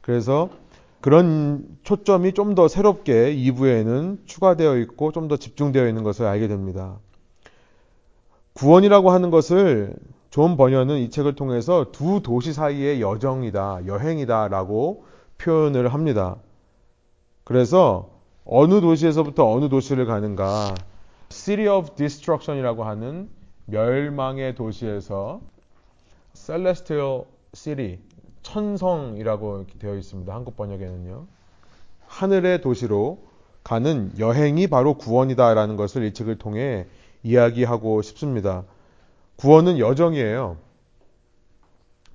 그래서 0.00 0.50
그런 1.00 1.66
초점이 1.82 2.32
좀 2.32 2.54
더 2.54 2.66
새롭게 2.68 3.34
2부에는 3.36 4.18
추가되어 4.26 4.78
있고 4.78 5.12
좀 5.12 5.28
더 5.28 5.36
집중되어 5.36 5.86
있는 5.88 6.02
것을 6.02 6.24
알게 6.26 6.48
됩니다. 6.48 6.98
구원이라고 8.54 9.10
하는 9.10 9.30
것을 9.30 9.94
존 10.34 10.56
번연은 10.56 10.98
이 10.98 11.10
책을 11.10 11.36
통해서 11.36 11.92
두 11.92 12.20
도시 12.20 12.52
사이의 12.52 13.00
여정이다, 13.00 13.86
여행이다 13.86 14.48
라고 14.48 15.04
표현을 15.38 15.94
합니다. 15.94 16.38
그래서 17.44 18.10
어느 18.44 18.80
도시에서부터 18.80 19.48
어느 19.48 19.68
도시를 19.68 20.06
가는가, 20.06 20.74
City 21.28 21.68
of 21.68 21.94
Destruction이라고 21.94 22.82
하는 22.82 23.30
멸망의 23.66 24.56
도시에서 24.56 25.40
Celestial 26.32 27.26
City, 27.52 28.00
천성이라고 28.42 29.66
되어 29.78 29.94
있습니다. 29.94 30.34
한국 30.34 30.56
번역에는요. 30.56 31.26
하늘의 32.08 32.60
도시로 32.60 33.20
가는 33.62 34.10
여행이 34.18 34.66
바로 34.66 34.94
구원이다라는 34.94 35.76
것을 35.76 36.02
이 36.02 36.12
책을 36.12 36.38
통해 36.38 36.88
이야기하고 37.22 38.02
싶습니다. 38.02 38.64
구원은 39.36 39.78
여정이에요. 39.78 40.56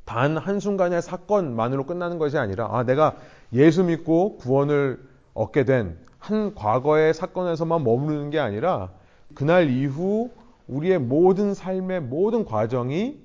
단 0.05 0.37
한순간의 0.37 1.01
사건만으로 1.01 1.85
끝나는 1.85 2.17
것이 2.17 2.37
아니라, 2.37 2.69
아, 2.71 2.83
내가 2.83 3.15
예수 3.53 3.83
믿고 3.83 4.37
구원을 4.37 4.99
얻게 5.33 5.65
된 5.65 6.09
한 6.19 6.53
과거의 6.53 7.13
사건에서만 7.13 7.83
머무르는 7.83 8.29
게 8.29 8.39
아니라, 8.39 8.91
그날 9.33 9.69
이후 9.69 10.29
우리의 10.67 10.99
모든 10.99 11.53
삶의 11.53 12.01
모든 12.01 12.45
과정이 12.45 13.17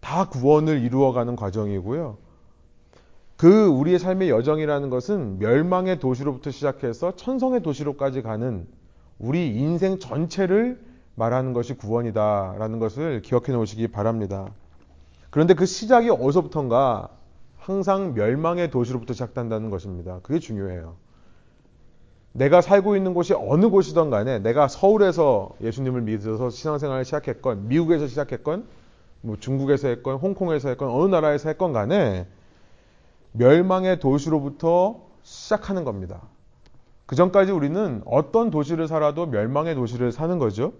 다 0.00 0.28
구원을 0.28 0.80
이루어가는 0.82 1.36
과정이고요. 1.36 2.16
그 3.36 3.66
우리의 3.66 3.98
삶의 3.98 4.30
여정이라는 4.30 4.88
것은 4.88 5.38
멸망의 5.38 5.98
도시로부터 5.98 6.50
시작해서 6.50 7.16
천성의 7.16 7.62
도시로까지 7.62 8.22
가는 8.22 8.66
우리 9.18 9.48
인생 9.48 9.98
전체를 9.98 10.80
말하는 11.16 11.52
것이 11.52 11.74
구원이다라는 11.74 12.78
것을 12.78 13.22
기억해 13.22 13.52
놓으시기 13.52 13.88
바랍니다. 13.88 14.48
그런데 15.30 15.54
그 15.54 15.66
시작이 15.66 16.10
어디서부터인가 16.10 17.08
항상 17.58 18.14
멸망의 18.14 18.70
도시로부터 18.70 19.12
시작된다는 19.12 19.70
것입니다. 19.70 20.20
그게 20.22 20.38
중요해요. 20.38 20.94
내가 22.32 22.60
살고 22.60 22.96
있는 22.96 23.14
곳이 23.14 23.32
어느 23.32 23.70
곳이든 23.70 24.10
간에 24.10 24.38
내가 24.38 24.68
서울에서 24.68 25.50
예수님을 25.62 26.02
믿어서 26.02 26.50
신앙생활을 26.50 27.04
시작했건 27.04 27.68
미국에서 27.68 28.06
시작했건 28.06 28.66
뭐 29.22 29.36
중국에서 29.40 29.88
했건 29.88 30.16
홍콩에서 30.16 30.68
했건 30.68 30.90
어느 30.90 31.10
나라에서 31.10 31.48
했건 31.48 31.72
간에 31.72 32.26
멸망의 33.32 34.00
도시로부터 34.00 35.00
시작하는 35.22 35.84
겁니다. 35.84 36.22
그 37.06 37.16
전까지 37.16 37.52
우리는 37.52 38.02
어떤 38.04 38.50
도시를 38.50 38.86
살아도 38.86 39.26
멸망의 39.26 39.74
도시를 39.74 40.12
사는 40.12 40.38
거죠. 40.38 40.74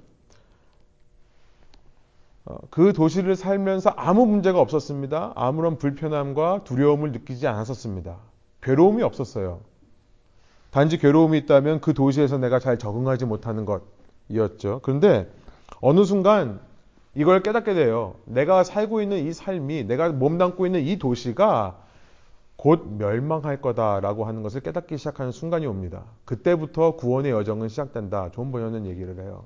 어, 2.47 2.59
그 2.71 2.93
도시를 2.93 3.37
살면서 3.37 3.91
아무 3.97 4.25
문제가 4.25 4.61
없었습니다. 4.61 5.33
아무런 5.35 5.79
불편함과 5.79 6.63
두려움을 6.65 7.13
느끼지 7.13 7.47
않았었습니다. 7.47 8.17
괴로움이 8.63 9.03
없었어요. 9.03 9.61
단지 10.71 10.99
괴로움이 10.99 11.39
있다면 11.39 11.81
그 11.81 11.93
도시에서 11.93 12.39
내가 12.39 12.59
잘 12.59 12.79
적응하지 12.79 13.25
못하는 13.25 13.67
것이었죠. 13.67 14.81
그런데 14.83 15.31
어느 15.81 16.05
순간 16.05 16.61
이걸 17.15 17.43
깨닫게 17.43 17.75
돼요. 17.75 18.15
내가 18.27 18.63
살고 18.63 19.01
있는 19.01 19.27
이 19.27 19.33
삶이, 19.33 19.85
내가 19.85 20.11
몸담고 20.11 20.67
있는 20.67 20.83
이 20.83 20.99
도시가 20.99 21.79
곧 22.57 22.87
멸망할 22.99 23.61
거다라고 23.61 24.25
하는 24.25 24.43
것을 24.43 24.61
깨닫기 24.61 24.99
시작하는 24.99 25.33
순간이 25.33 25.67
옵니다. 25.67 26.05
그때부터 26.25 26.97
구원의 26.97 27.33
여정은 27.33 27.69
시작된다. 27.69 28.31
존 28.33 28.53
번연은 28.53 28.87
얘기를 28.87 29.19
해요. 29.21 29.45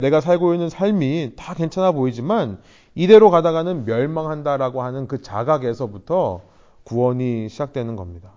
내가 0.00 0.20
살고 0.20 0.54
있는 0.54 0.68
삶이 0.68 1.34
다 1.36 1.54
괜찮아 1.54 1.92
보이지만 1.92 2.58
이대로 2.94 3.30
가다가는 3.30 3.84
멸망한다라고 3.84 4.82
하는 4.82 5.06
그 5.06 5.22
자각에서부터 5.22 6.42
구원이 6.84 7.48
시작되는 7.48 7.96
겁니다. 7.96 8.32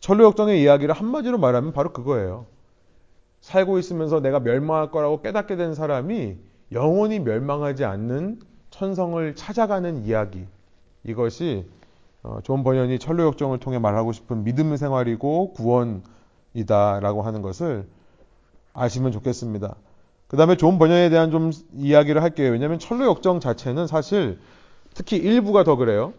천로역정의 0.00 0.60
이야기를 0.62 0.94
한마디로 0.94 1.38
말하면 1.38 1.72
바로 1.72 1.92
그거예요. 1.92 2.46
살고 3.40 3.78
있으면서 3.78 4.20
내가 4.20 4.40
멸망할 4.40 4.90
거라고 4.90 5.22
깨닫게 5.22 5.56
된 5.56 5.74
사람이 5.74 6.36
영원히 6.72 7.20
멸망하지 7.20 7.84
않는 7.84 8.40
천성을 8.70 9.34
찾아가는 9.36 10.04
이야기. 10.04 10.46
이것이 11.04 11.68
어, 12.22 12.38
존 12.42 12.62
번연이 12.62 12.98
천로역정을 12.98 13.58
통해 13.58 13.78
말하고 13.78 14.12
싶은 14.12 14.44
믿음 14.44 14.76
생활이고 14.76 15.54
구원이다라고 15.54 17.22
하는 17.22 17.42
것을 17.42 17.86
아시면 18.74 19.12
좋겠습니다. 19.12 19.74
그 20.32 20.38
다음에 20.38 20.56
존 20.56 20.78
번연에 20.78 21.10
대한 21.10 21.30
좀 21.30 21.52
이야기를 21.76 22.22
할게요. 22.22 22.52
왜냐하면 22.52 22.78
천로역정 22.78 23.38
자체는 23.38 23.86
사실 23.86 24.38
특히 24.94 25.20
1부가 25.20 25.62
더 25.62 25.76
그래요. 25.76 26.14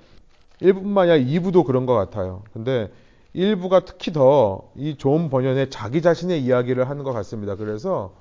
1부뿐만 0.62 1.10
아니라 1.10 1.18
2부도 1.18 1.66
그런 1.66 1.88
것 1.88 1.96
같아요. 1.96 2.44
근데 2.54 2.92
1부가 3.36 3.86
특히 3.86 4.14
더이 4.14 4.98
좋은 5.00 5.32
번연의 5.32 5.72
자기 5.72 6.04
자신의 6.04 6.44
이야기를 6.44 6.88
하는 6.88 7.04
것 7.04 7.12
같습니다. 7.12 7.56
그래서 7.56 8.14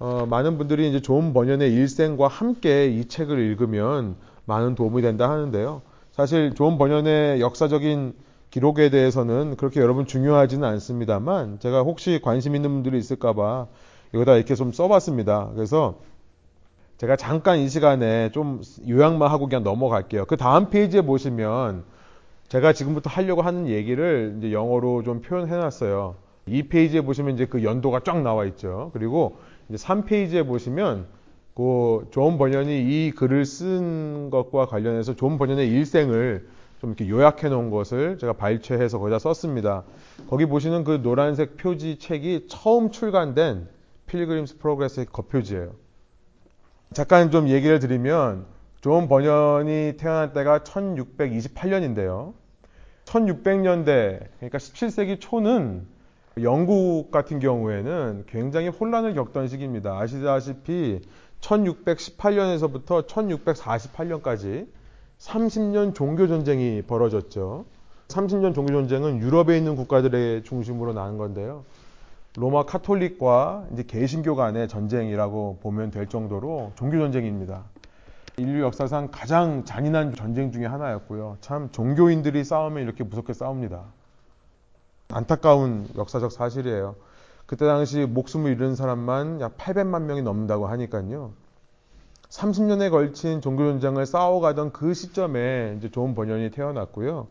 어, 0.00 0.26
많은 0.28 0.58
분들이 0.58 0.88
이제 0.88 1.00
좋은 1.00 1.32
번연의 1.32 1.74
일생과 1.74 2.26
함께 2.26 2.88
이 2.88 3.04
책을 3.04 3.38
읽으면 3.38 4.16
많은 4.46 4.74
도움이 4.74 5.00
된다 5.00 5.30
하는데요. 5.30 5.82
사실 6.10 6.54
좋은 6.54 6.76
번연의 6.76 7.40
역사적인 7.40 8.14
기록에 8.50 8.90
대해서는 8.90 9.54
그렇게 9.56 9.78
여러분 9.78 10.06
중요하지는 10.06 10.66
않습니다만 10.66 11.60
제가 11.60 11.82
혹시 11.82 12.18
관심 12.20 12.56
있는 12.56 12.70
분들이 12.72 12.98
있을까봐 12.98 13.68
이거다 14.14 14.36
이렇게 14.36 14.54
좀 14.54 14.72
써봤습니다. 14.72 15.50
그래서 15.54 15.98
제가 16.98 17.16
잠깐 17.16 17.58
이 17.58 17.68
시간에 17.68 18.30
좀 18.32 18.60
요약만 18.88 19.30
하고 19.30 19.46
그냥 19.46 19.62
넘어갈게요. 19.62 20.26
그 20.26 20.36
다음 20.36 20.70
페이지에 20.70 21.02
보시면 21.02 21.84
제가 22.48 22.72
지금부터 22.72 23.08
하려고 23.08 23.42
하는 23.42 23.68
얘기를 23.68 24.34
이제 24.38 24.52
영어로 24.52 25.02
좀 25.02 25.22
표현해 25.22 25.56
놨어요. 25.56 26.16
이 26.46 26.64
페이지에 26.64 27.02
보시면 27.02 27.34
이제 27.34 27.46
그 27.46 27.62
연도가 27.62 28.00
쫙 28.00 28.20
나와 28.22 28.44
있죠. 28.46 28.90
그리고 28.92 29.38
이제 29.68 29.76
3페이지에 29.76 30.46
보시면 30.46 31.06
그 31.54 31.96
존 31.96 32.38
번연이 32.38 32.80
이 32.80 33.12
글을 33.12 33.44
쓴 33.44 34.30
것과 34.30 34.66
관련해서 34.66 35.14
존 35.14 35.38
번연의 35.38 35.68
일생을 35.68 36.48
좀 36.80 36.90
이렇게 36.90 37.08
요약해 37.08 37.48
놓은 37.48 37.70
것을 37.70 38.18
제가 38.18 38.32
발췌해서 38.32 38.98
거기다 38.98 39.18
썼습니다. 39.18 39.84
거기 40.28 40.46
보시는 40.46 40.84
그 40.84 41.02
노란색 41.02 41.56
표지 41.56 41.98
책이 41.98 42.46
처음 42.48 42.90
출간된 42.90 43.68
Pilgrim's 44.10 44.58
Progress의 44.58 45.06
겉표지예요. 45.06 45.70
잠깐 46.92 47.30
좀 47.30 47.48
얘기를 47.48 47.78
드리면 47.78 48.44
존 48.80 49.08
번연이 49.08 49.94
태어날 49.96 50.32
때가 50.32 50.60
1628년인데요. 50.60 52.32
1600년대, 53.04 54.26
그러니까 54.36 54.58
17세기 54.58 55.20
초는 55.20 55.86
영국 56.42 57.10
같은 57.12 57.38
경우에는 57.38 58.24
굉장히 58.26 58.68
혼란을 58.68 59.14
겪던 59.14 59.46
시기입니다. 59.46 59.96
아시다시피 59.98 61.00
1618년에서부터 61.40 63.06
1648년까지 63.06 64.66
30년 65.18 65.94
종교 65.94 66.26
전쟁이 66.26 66.82
벌어졌죠. 66.82 67.64
30년 68.08 68.54
종교 68.54 68.72
전쟁은 68.72 69.20
유럽에 69.20 69.56
있는 69.56 69.76
국가들의 69.76 70.42
중심으로 70.42 70.94
나는 70.94 71.16
건데요. 71.16 71.64
로마 72.36 72.64
카톨릭과 72.64 73.66
이제 73.72 73.82
개신교 73.82 74.36
간의 74.36 74.68
전쟁이라고 74.68 75.58
보면 75.62 75.90
될 75.90 76.06
정도로 76.06 76.72
종교 76.76 76.98
전쟁입니다. 76.98 77.64
인류 78.36 78.62
역사상 78.62 79.08
가장 79.10 79.64
잔인한 79.64 80.14
전쟁 80.14 80.52
중의 80.52 80.68
하나였고요. 80.68 81.38
참 81.40 81.70
종교인들이 81.72 82.44
싸우면 82.44 82.84
이렇게 82.84 83.02
무섭게 83.02 83.32
싸웁니다. 83.32 83.82
안타까운 85.08 85.88
역사적 85.96 86.30
사실이에요. 86.30 86.94
그때 87.46 87.66
당시 87.66 88.06
목숨을 88.06 88.52
잃은 88.52 88.76
사람만 88.76 89.40
약 89.40 89.58
800만 89.58 90.02
명이 90.02 90.22
넘는다고 90.22 90.68
하니까요. 90.68 91.32
30년에 92.28 92.90
걸친 92.90 93.40
종교 93.40 93.64
전쟁을 93.64 94.06
싸워가던 94.06 94.72
그 94.72 94.94
시점에 94.94 95.74
이제 95.76 95.90
좋은 95.90 96.14
번연이 96.14 96.52
태어났고요. 96.52 97.26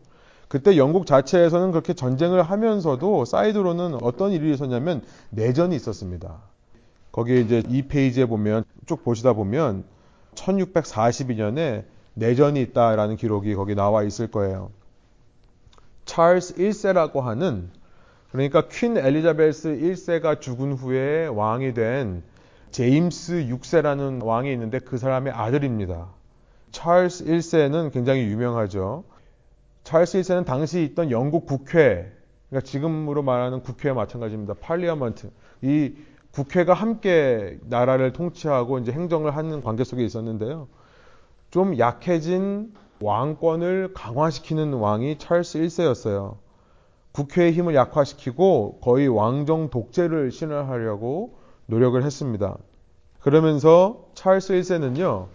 그때 0.50 0.76
영국 0.76 1.06
자체에서는 1.06 1.70
그렇게 1.70 1.94
전쟁을 1.94 2.42
하면서도 2.42 3.24
사이드로는 3.24 4.02
어떤 4.02 4.32
일이 4.32 4.52
있었냐면 4.52 5.00
내전이 5.30 5.76
있었습니다. 5.76 6.38
거기 7.12 7.40
이제 7.40 7.62
이 7.68 7.82
페이지에 7.82 8.26
보면 8.26 8.64
쭉 8.84 9.04
보시다 9.04 9.32
보면 9.32 9.84
1642년에 10.34 11.84
내전이 12.14 12.60
있다라는 12.62 13.14
기록이 13.14 13.54
거기 13.54 13.76
나와 13.76 14.02
있을 14.02 14.26
거예요. 14.26 14.72
찰스 16.04 16.56
1세라고 16.56 17.20
하는 17.20 17.70
그러니까 18.32 18.66
퀸 18.66 18.96
엘리자베스 18.96 19.68
1세가 19.68 20.40
죽은 20.40 20.72
후에 20.72 21.26
왕이 21.28 21.74
된 21.74 22.24
제임스 22.72 23.46
6세라는 23.52 24.24
왕이 24.24 24.52
있는데 24.52 24.80
그 24.80 24.98
사람의 24.98 25.32
아들입니다. 25.32 26.08
찰스 26.72 27.26
1세는 27.26 27.92
굉장히 27.92 28.22
유명하죠. 28.22 29.04
찰스 29.90 30.20
1세는 30.20 30.44
당시 30.44 30.84
있던 30.84 31.10
영국 31.10 31.46
국회, 31.46 32.12
그러니까 32.48 32.64
지금으로 32.64 33.24
말하는 33.24 33.60
국회와 33.64 33.96
마찬가지입니다. 33.96 34.54
팔리어먼트. 34.60 35.32
이 35.62 35.94
국회가 36.30 36.74
함께 36.74 37.58
나라를 37.64 38.12
통치하고 38.12 38.78
이제 38.78 38.92
행정을 38.92 39.34
하는 39.34 39.60
관계 39.60 39.82
속에 39.82 40.04
있었는데요. 40.04 40.68
좀 41.50 41.76
약해진 41.76 42.72
왕권을 43.00 43.92
강화시키는 43.92 44.74
왕이 44.74 45.18
찰스 45.18 45.58
1세였어요. 45.58 46.36
국회의 47.10 47.50
힘을 47.50 47.74
약화시키고 47.74 48.78
거의 48.80 49.08
왕정 49.08 49.70
독재를 49.70 50.30
신을하려고 50.30 51.34
노력을 51.66 52.00
했습니다. 52.00 52.56
그러면서 53.18 54.06
찰스 54.14 54.52
1세는요, 54.52 55.26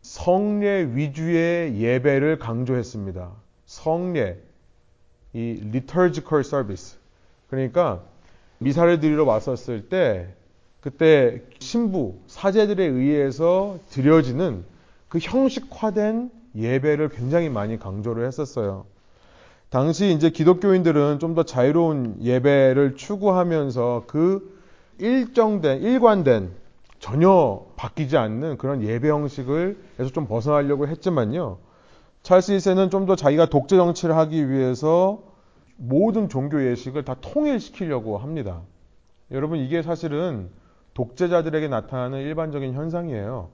성례 0.00 0.88
위주의 0.94 1.78
예배를 1.78 2.38
강조했습니다. 2.38 3.49
성례, 3.70 4.36
이 5.32 5.60
liturgical 5.62 6.44
service. 6.44 6.98
그러니까 7.48 8.02
미사를 8.58 8.98
드리러 8.98 9.24
왔었을 9.24 9.88
때 9.88 10.34
그때 10.80 11.40
신부, 11.60 12.18
사제들에 12.26 12.84
의해서 12.84 13.78
드려지는 13.90 14.64
그 15.08 15.18
형식화된 15.20 16.32
예배를 16.56 17.10
굉장히 17.10 17.48
많이 17.48 17.78
강조를 17.78 18.26
했었어요. 18.26 18.86
당시 19.68 20.10
이제 20.10 20.30
기독교인들은 20.30 21.20
좀 21.20 21.36
더 21.36 21.44
자유로운 21.44 22.16
예배를 22.22 22.96
추구하면서 22.96 24.04
그 24.08 24.58
일정된, 24.98 25.82
일관된, 25.82 26.50
전혀 26.98 27.64
바뀌지 27.76 28.16
않는 28.16 28.58
그런 28.58 28.82
예배 28.82 29.08
형식을 29.08 29.78
에서 30.00 30.10
좀 30.10 30.26
벗어나려고 30.26 30.88
했지만요. 30.88 31.69
찰스 32.22 32.52
1세는 32.56 32.90
좀 32.90 33.06
더 33.06 33.16
자기가 33.16 33.46
독재 33.46 33.76
정치를 33.76 34.16
하기 34.16 34.50
위해서 34.50 35.22
모든 35.76 36.28
종교 36.28 36.64
예식을 36.64 37.04
다 37.04 37.16
통일시키려고 37.20 38.18
합니다. 38.18 38.60
여러분, 39.30 39.58
이게 39.58 39.82
사실은 39.82 40.50
독재자들에게 40.94 41.68
나타나는 41.68 42.18
일반적인 42.20 42.74
현상이에요. 42.74 43.48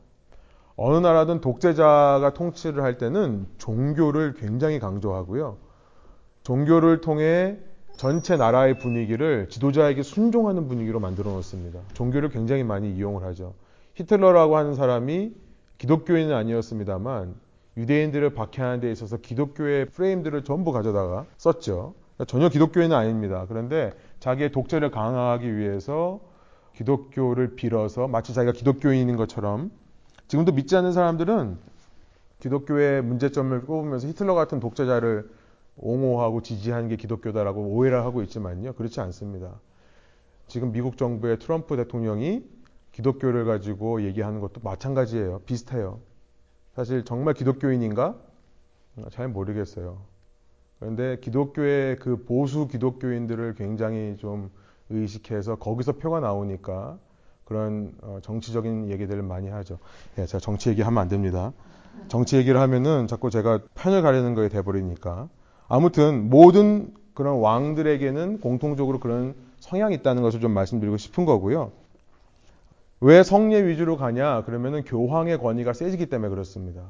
어느 0.77 0.99
나라든 0.99 1.41
독재자가 1.41 2.33
통치를 2.35 2.83
할 2.83 2.99
때는 2.99 3.47
종교를 3.59 4.35
굉장히 4.35 4.79
강조하고요. 4.79 5.57
종교를 6.43 7.01
통해 7.01 7.59
전체 7.97 8.37
나라의 8.37 8.79
분위기를 8.79 9.49
지도자에게 9.49 10.03
순종하는 10.03 10.69
분위기로 10.69 11.01
만들어 11.01 11.31
놓습니다. 11.33 11.81
종교를 11.95 12.29
굉장히 12.29 12.63
많이 12.63 12.95
이용을 12.95 13.23
하죠. 13.25 13.55
히틀러라고 13.95 14.57
하는 14.57 14.75
사람이 14.75 15.33
기독교인은 15.79 16.35
아니었습니다만 16.35 17.35
유대인들을 17.77 18.31
박해하는 18.31 18.81
데 18.81 18.91
있어서 18.91 19.17
기독교의 19.19 19.87
프레임들을 19.87 20.45
전부 20.45 20.73
가져다가 20.73 21.27
썼죠. 21.37 21.95
그러니까 22.15 22.25
전혀 22.27 22.49
기독교인은 22.49 22.97
아닙니다. 22.97 23.45
그런데 23.49 23.93
자기의 24.21 24.53
독재를 24.53 24.91
강화하기 24.91 25.57
위해서 25.57 26.21
기독교를 26.75 27.55
빌어서 27.55 28.09
마치 28.09 28.35
자기가 28.35 28.53
기독교인인 28.53 29.17
것처럼 29.17 29.71
지금도 30.29 30.53
믿지 30.53 30.77
않는 30.77 30.93
사람들은 30.93 31.59
기독교의 32.41 33.03
문제점을 33.03 33.59
꼽으면서 33.62 34.09
히틀러 34.09 34.35
같은 34.35 34.61
독재자를 34.61 35.29
옹호하고 35.77 36.43
지지하는 36.43 36.89
게 36.89 36.97
기독교다라고 36.97 37.61
오해를 37.61 38.03
하고 38.03 38.23
있지만요. 38.23 38.73
그렇지 38.75 39.01
않습니다. 39.01 39.61
지금 40.47 40.73
미국 40.73 40.97
정부의 40.97 41.39
트럼프 41.39 41.77
대통령이 41.77 42.45
기독교를 42.93 43.45
가지고 43.45 44.03
얘기하는 44.03 44.41
것도 44.41 44.61
마찬가지예요. 44.62 45.41
비슷해요. 45.45 46.01
사실 46.77 47.05
정말 47.05 47.33
기독교인인가? 47.33 48.15
잘 49.11 49.29
모르겠어요. 49.29 49.97
그런데 50.79 51.19
기독교의 51.21 51.97
그 51.97 52.25
보수 52.25 52.69
기독교인들을 52.69 53.55
굉장히 53.55 54.17
좀 54.19 54.51
의식해서 54.91 55.57
거기서 55.57 55.93
표가 55.93 56.21
나오니까 56.21 56.99
그런 57.47 57.95
어, 58.03 58.19
정치적인 58.21 58.91
얘기들을 58.91 59.23
많이 59.23 59.49
하죠. 59.49 59.79
예, 60.19 60.27
제가 60.27 60.39
정치 60.39 60.69
얘기하면 60.69 61.01
안 61.01 61.09
됩니다. 61.09 61.55
정치 62.09 62.37
얘기를 62.37 62.61
하면은 62.61 63.07
자꾸 63.07 63.31
제가 63.31 63.61
편을 63.75 64.03
가리는 64.03 64.35
거에 64.35 64.51
돼버리니까. 64.51 65.31
아무튼 65.69 66.29
모든 66.29 66.93
그런 67.15 67.39
왕들에게는 67.39 68.41
공통적으로 68.41 69.01
그런 69.01 69.35
성향이 69.61 69.95
있다는 69.95 70.23
것을 70.23 70.41
좀 70.41 70.51
말씀드리고 70.53 70.99
싶은 70.99 71.25
거고요. 71.25 71.73
왜 73.01 73.23
성례 73.23 73.67
위주로 73.67 73.97
가냐? 73.97 74.45
그러면은 74.45 74.83
교황의 74.85 75.39
권위가 75.39 75.73
세지기 75.75 76.07
때문에 76.07 76.31
그렇습니다. 76.31 76.83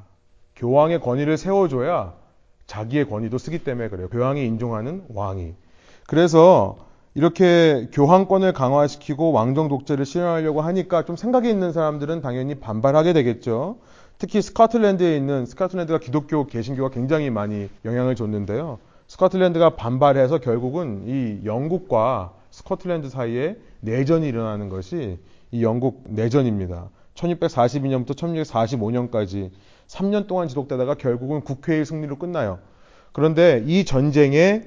교황의 0.54 1.00
권위를 1.00 1.36
세워줘야 1.36 2.14
자기의 2.66 3.08
권위도 3.08 3.38
쓰기 3.38 3.58
때문에 3.64 3.88
그래요. 3.88 4.08
교황이 4.08 4.44
인종하는 4.44 5.04
왕이. 5.08 5.54
그래서 6.06 6.78
이렇게 7.14 7.88
교황권을 7.92 8.52
강화시키고 8.52 9.32
왕정 9.32 9.68
독재를 9.68 10.04
실현하려고 10.04 10.60
하니까 10.60 11.04
좀 11.04 11.16
생각이 11.16 11.48
있는 11.48 11.72
사람들은 11.72 12.20
당연히 12.20 12.56
반발하게 12.56 13.12
되겠죠. 13.12 13.78
특히 14.18 14.40
스코틀랜드에 14.42 15.16
있는 15.16 15.44
스코틀랜드가 15.46 15.98
기독교 15.98 16.46
개신교가 16.46 16.90
굉장히 16.90 17.30
많이 17.30 17.68
영향을 17.84 18.14
줬는데요. 18.14 18.78
스코틀랜드가 19.08 19.76
반발해서 19.76 20.38
결국은 20.38 21.04
이 21.06 21.46
영국과 21.46 22.32
스코틀랜드 22.50 23.08
사이에 23.08 23.56
내전이 23.80 24.26
일어나는 24.26 24.68
것이 24.68 25.18
이 25.50 25.62
영국 25.62 26.04
내전입니다. 26.08 26.90
1642년부터 27.14 28.14
1645년까지 28.14 29.50
3년 29.86 30.26
동안 30.26 30.48
지속되다가 30.48 30.94
결국은 30.94 31.40
국회의 31.40 31.84
승리로 31.84 32.16
끝나요. 32.16 32.58
그런데 33.12 33.64
이 33.66 33.84
전쟁에 33.84 34.62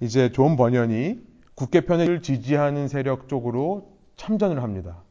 이제 0.00 0.30
존 0.32 0.56
버년이 0.56 1.18
국회 1.54 1.80
편을 1.80 2.22
지지하는 2.22 2.88
세력 2.88 3.28
쪽으로 3.28 3.92
참전을 4.16 4.62
합니다. 4.62 5.02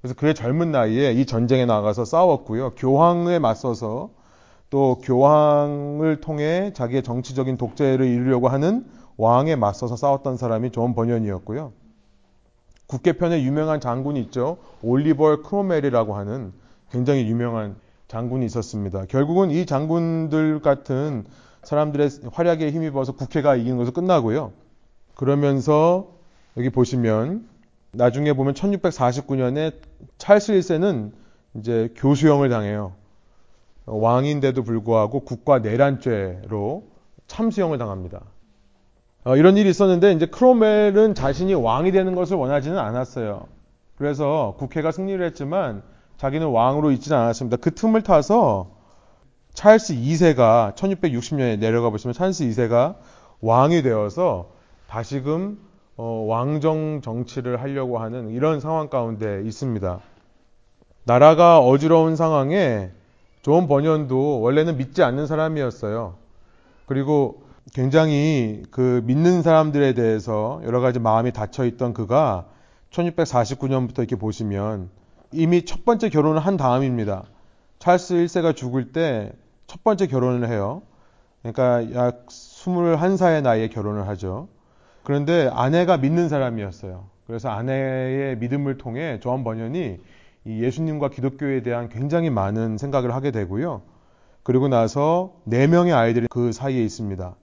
그래서 0.00 0.14
그의 0.14 0.34
젊은 0.34 0.72
나이에 0.72 1.12
이 1.12 1.26
전쟁에 1.26 1.66
나가서 1.66 2.04
싸웠고요. 2.04 2.70
교황에 2.76 3.38
맞서서 3.38 4.10
또 4.70 4.98
교황을 5.02 6.20
통해 6.20 6.72
자기의 6.72 7.02
정치적인 7.02 7.56
독재를 7.56 8.06
이루려고 8.06 8.48
하는 8.48 8.86
왕에 9.16 9.54
맞서서 9.56 9.96
싸웠던 9.96 10.38
사람이 10.38 10.70
존 10.70 10.94
버년이었고요. 10.94 11.72
국회 12.92 13.17
편에 13.17 13.42
유명한 13.42 13.80
장군이 13.80 14.20
있죠. 14.24 14.58
올리버 14.82 15.40
크로멜이라고 15.42 16.14
하는 16.14 16.52
굉장히 16.90 17.26
유명한 17.26 17.76
장군이 18.08 18.44
있었습니다. 18.44 19.06
결국은 19.06 19.50
이 19.50 19.64
장군들 19.64 20.60
같은 20.60 21.24
사람들의 21.62 22.10
활약에 22.32 22.70
힘입어서 22.70 23.12
국회가 23.12 23.56
이긴 23.56 23.78
것으로 23.78 23.94
끝나고요. 23.94 24.52
그러면서 25.14 26.10
여기 26.58 26.68
보시면 26.68 27.48
나중에 27.92 28.34
보면 28.34 28.52
1649년에 28.52 29.74
찰스 30.18 30.52
1세는 30.52 31.12
이제 31.54 31.94
교수형을 31.96 32.50
당해요. 32.50 32.92
왕인데도 33.86 34.64
불구하고 34.64 35.20
국가 35.20 35.60
내란죄로 35.60 36.84
참수형을 37.26 37.78
당합니다. 37.78 38.20
어, 39.24 39.36
이런 39.36 39.56
일이 39.56 39.70
있었는데 39.70 40.12
이제 40.12 40.26
크로멜은 40.26 41.14
자신이 41.14 41.54
왕이 41.54 41.92
되는 41.92 42.14
것을 42.14 42.36
원하지는 42.36 42.78
않았어요. 42.78 43.46
그래서 43.96 44.54
국회가 44.58 44.90
승리를 44.90 45.24
했지만 45.26 45.82
자기는 46.16 46.46
왕으로 46.48 46.90
있지는 46.92 47.18
않았습니다. 47.18 47.58
그 47.58 47.72
틈을 47.72 48.02
타서 48.02 48.70
찰스 49.54 49.94
2세가 49.94 50.74
1660년에 50.74 51.58
내려가 51.58 51.90
보시면 51.90 52.14
찰스 52.14 52.44
2세가 52.44 52.96
왕이 53.40 53.82
되어서 53.82 54.50
다시금 54.88 55.58
어, 55.96 56.24
왕정 56.28 57.00
정치를 57.02 57.60
하려고 57.60 57.98
하는 57.98 58.30
이런 58.30 58.60
상황 58.60 58.88
가운데 58.88 59.42
있습니다. 59.44 60.00
나라가 61.04 61.60
어지러운 61.60 62.16
상황에 62.16 62.90
존 63.42 63.68
버년도 63.68 64.40
원래는 64.40 64.78
믿지 64.78 65.02
않는 65.02 65.26
사람이었어요. 65.26 66.14
그리고 66.86 67.42
굉장히 67.72 68.62
그 68.70 69.02
믿는 69.04 69.42
사람들에 69.42 69.94
대해서 69.94 70.60
여러 70.64 70.80
가지 70.80 70.98
마음이 70.98 71.32
닫혀 71.32 71.64
있던 71.64 71.94
그가 71.94 72.46
1649년부터 72.90 73.98
이렇게 73.98 74.16
보시면 74.16 74.90
이미 75.32 75.64
첫 75.64 75.84
번째 75.84 76.08
결혼을 76.08 76.40
한 76.40 76.56
다음입니다. 76.56 77.24
찰스 77.78 78.14
1세가 78.14 78.54
죽을 78.54 78.92
때 78.92 79.32
첫 79.72 79.82
번째 79.82 80.06
결혼을 80.06 80.50
해요. 80.50 80.82
그러니까 81.40 81.94
약 81.94 82.26
21살의 82.26 83.40
나이에 83.40 83.68
결혼을 83.68 84.06
하죠. 84.08 84.48
그런데 85.02 85.48
아내가 85.50 85.96
믿는 85.96 86.28
사람이었어요. 86.28 87.06
그래서 87.26 87.48
아내의 87.48 88.36
믿음을 88.36 88.76
통해 88.76 89.18
조한 89.20 89.44
번연이 89.44 89.98
예수님과 90.44 91.08
기독교에 91.08 91.62
대한 91.62 91.88
굉장히 91.88 92.28
많은 92.28 92.76
생각을 92.76 93.14
하게 93.14 93.30
되고요. 93.30 93.80
그리고 94.42 94.68
나서 94.68 95.36
네 95.44 95.66
명의 95.66 95.94
아이들이 95.94 96.26
그 96.28 96.52
사이에 96.52 96.84
있습니다. 96.84 97.34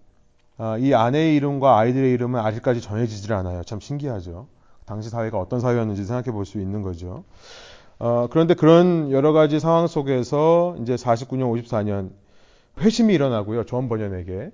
아, 0.62 0.78
이 0.78 0.93
아내의 0.93 1.38
이름과 1.38 1.78
아이들의 1.80 2.12
이름은 2.12 2.38
아직까지 2.38 2.82
전해지질 2.82 3.32
않아요. 3.32 3.63
참 3.63 3.80
신기하죠. 3.80 4.48
당시 4.86 5.10
사회가 5.10 5.39
어떤 5.39 5.62
사회였는지 5.62 6.04
생각해 6.04 6.32
볼 6.34 6.43
수 6.45 6.60
있는 6.60 6.82
거죠. 6.82 7.24
어, 7.98 8.28
그런데 8.30 8.56
그런 8.56 9.10
여러 9.12 9.32
가지 9.32 9.62
상황 9.62 9.88
속에서 9.88 10.76
이제 10.82 10.95
49년, 10.95 11.63
54년 11.63 12.10
회심이 12.82 13.13
일어나고요. 13.13 13.63
존 13.65 13.88
버년에게. 13.88 14.52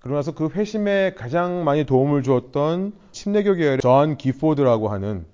그러고 0.00 0.16
나서 0.16 0.32
그 0.32 0.48
회심에 0.48 1.14
가장 1.16 1.62
많이 1.62 1.84
도움을 1.84 2.24
주었던 2.24 2.92
침례교 3.12 3.54
계열의 3.54 3.78
존 3.80 4.16
기포드라고 4.16 4.88
하는 4.88 5.24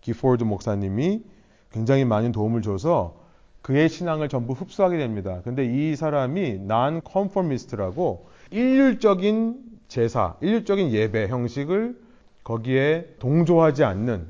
기포드 0.00 0.42
목사님이 0.42 1.22
굉장히 1.70 2.04
많은 2.04 2.32
도움을 2.32 2.62
줘서 2.62 3.16
그의 3.62 3.88
신앙을 3.88 4.28
전부 4.28 4.54
흡수하게 4.54 4.98
됩니다. 4.98 5.40
근데 5.44 5.64
이 5.64 5.94
사람이 5.94 6.58
non-conformist라고 6.60 8.26
일률적인 8.50 9.67
제사, 9.88 10.36
일률적인 10.40 10.92
예배 10.92 11.28
형식을 11.28 11.98
거기에 12.44 13.14
동조하지 13.18 13.84
않는 13.84 14.26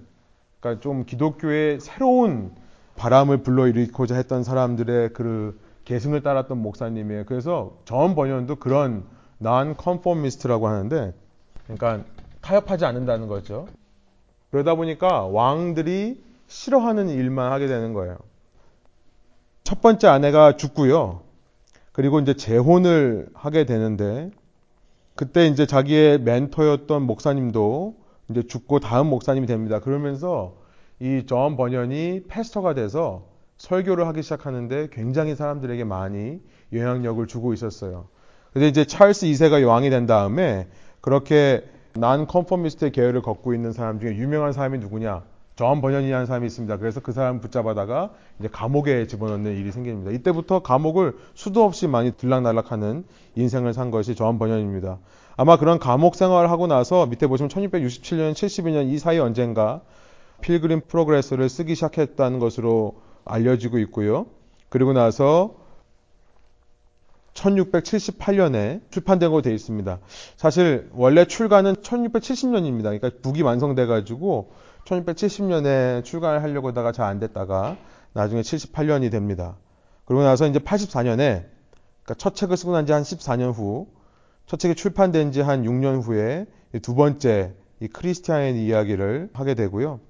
그러니까 0.61 0.81
좀 0.81 1.05
기독교의 1.05 1.81
새로운 1.81 2.53
바람을 2.97 3.43
불러일으키고자 3.43 4.17
했던 4.17 4.43
사람들의 4.43 5.13
그 5.13 5.59
계승을 5.85 6.23
따랐던 6.23 6.59
목사님이에요. 6.59 7.25
그래서 7.27 7.79
전 7.85 8.15
번연도 8.15 8.57
그런 8.57 9.05
난 9.39 9.77
컨포미스트라고 9.77 10.69
하는데 10.69 11.15
그러니까 11.65 12.05
타협하지 12.41 12.85
않는다는 12.85 13.29
거죠. 13.29 13.67
그러다 14.51 14.75
보니까 14.75 15.27
왕들이 15.27 16.23
싫어하는 16.47 17.09
일만 17.09 17.53
하게 17.53 17.67
되는 17.67 17.93
거예요. 17.93 18.17
첫 19.65 19.81
번째 19.81 20.09
아내가 20.09 20.57
죽고요. 20.57 21.23
그리고 21.93 22.21
이제 22.21 22.35
재혼을 22.35 23.29
하게 23.35 23.65
되는데 23.65 24.31
그때 25.19 25.49
이제 25.49 25.67
자기의 25.67 26.21
멘토였던 26.21 27.03
목사님도 27.03 27.97
이제 28.31 28.45
죽고 28.45 28.79
다음 28.79 29.09
목사님이 29.09 29.49
됩니다. 29.49 29.81
그러면서 29.81 30.55
이 31.01 31.15
존 31.15 31.57
버년이 31.57 32.27
pastor가 32.29 32.75
돼서 32.75 33.27
설교를 33.57 34.07
하기 34.07 34.23
시작하는데 34.23 34.91
굉장히 34.93 35.35
사람들에게 35.35 35.83
많이 35.83 36.39
영향력을 36.73 37.27
주고 37.27 37.53
있었어요. 37.53 38.07
근데 38.53 38.69
이제 38.69 38.85
찰스 38.85 39.27
2세가 39.27 39.67
왕이 39.67 39.91
된 39.91 40.07
다음에 40.07 40.69
그렇게 41.01 41.65
non-conformist의 41.95 42.93
계열을 42.93 43.23
걷고 43.23 43.55
있는 43.55 43.73
사람 43.73 43.99
중에 43.99 44.15
유명한 44.15 44.53
사람이 44.53 44.79
누구냐? 44.79 45.25
존 45.59 45.81
버년이라는 45.81 46.27
사람이 46.27 46.47
있습니다. 46.47 46.77
그래서 46.77 47.01
그 47.01 47.11
사람 47.11 47.41
붙잡아다가 47.41 48.11
이제 48.39 48.49
감옥에 48.49 49.09
집어넣는 49.09 49.57
일이 49.57 49.73
생깁니다. 49.73 50.13
이때부터 50.13 50.61
감옥을 50.61 51.17
수도 51.35 51.65
없이 51.65 51.89
많이 51.89 52.13
들락날락하는 52.13 53.05
인생을 53.35 53.75
산 53.75 53.91
것이 53.91 54.15
존 54.15 54.39
버년입니다. 54.39 55.01
아마 55.37 55.59
그런 55.59 55.81
감옥 55.81 56.15
생활을 56.15 56.49
하고 56.49 56.69
나서 56.69 57.07
밑에 57.07 57.27
보시면 57.27 57.51
1667년, 57.51 58.35
72년 58.35 58.89
이 58.89 59.01
사이 59.01 59.19
언젠가 59.19 59.81
Pilgrim 60.43 60.83
Progress를 60.87 61.49
쓰기 61.49 61.75
시작했다는 61.75 62.39
것으로 62.39 63.01
알려지고 63.25 63.81
있고요. 63.81 64.27
그리고 64.69 64.93
나서 64.93 65.57
1678년에 67.35 68.81
출판된 68.93 69.31
걸로 69.31 69.43
되어 69.43 69.55
있습니다. 69.55 69.99
사실 70.37 70.89
원래 70.93 71.25
출간은 71.25 71.75
1670년입니다. 71.75 72.83
그러니까 72.83 73.11
book이 73.23 73.43
완성돼 73.43 73.87
가지고 73.87 74.53
1670년에 74.89 76.05
출간을 76.05 76.43
하려고 76.43 76.69
하다가 76.69 76.93
잘 76.93 77.07
안 77.09 77.19
됐다가 77.21 77.77
나중에 78.15 78.41
78년이 78.41 79.11
됩니다. 79.11 79.57
그러고 80.05 80.25
나서 80.25 80.47
이제 80.47 80.59
84년에 80.59 81.45
그러니까 82.05 82.15
첫 82.17 82.35
책을 82.35 82.57
쓰고 82.57 82.73
난 82.73 82.87
지 82.87 82.93
한 82.93 83.03
14년 83.03 83.55
후, 83.55 83.87
첫 84.47 84.59
책이 84.59 84.75
출판된 84.75 85.33
지 85.33 85.43
한 85.43 85.63
6년 85.65 86.03
후에 86.03 86.47
두 86.83 86.95
번째 86.95 87.55
이 87.81 87.89
크리스티아인 87.89 88.57
이야기를 88.57 89.31
하게 89.35 89.55
되고요. 89.55 90.01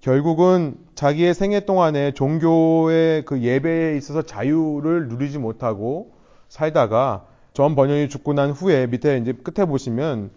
결국은 0.00 0.76
자기의 0.94 1.34
생애 1.34 1.60
동안에 1.60 2.12
종교의 2.12 3.24
그 3.24 3.40
예배에 3.40 3.96
있어서 3.96 4.22
자유를 4.22 5.08
누리지 5.08 5.38
못하고 5.38 6.12
살다가 6.48 7.26
전 7.54 7.74
번연이 7.74 8.08
죽고 8.08 8.34
난 8.34 8.50
후에 8.50 8.86
밑에 8.88 9.16
이제 9.18 9.32
끝에 9.32 9.64
보시면 9.66 10.30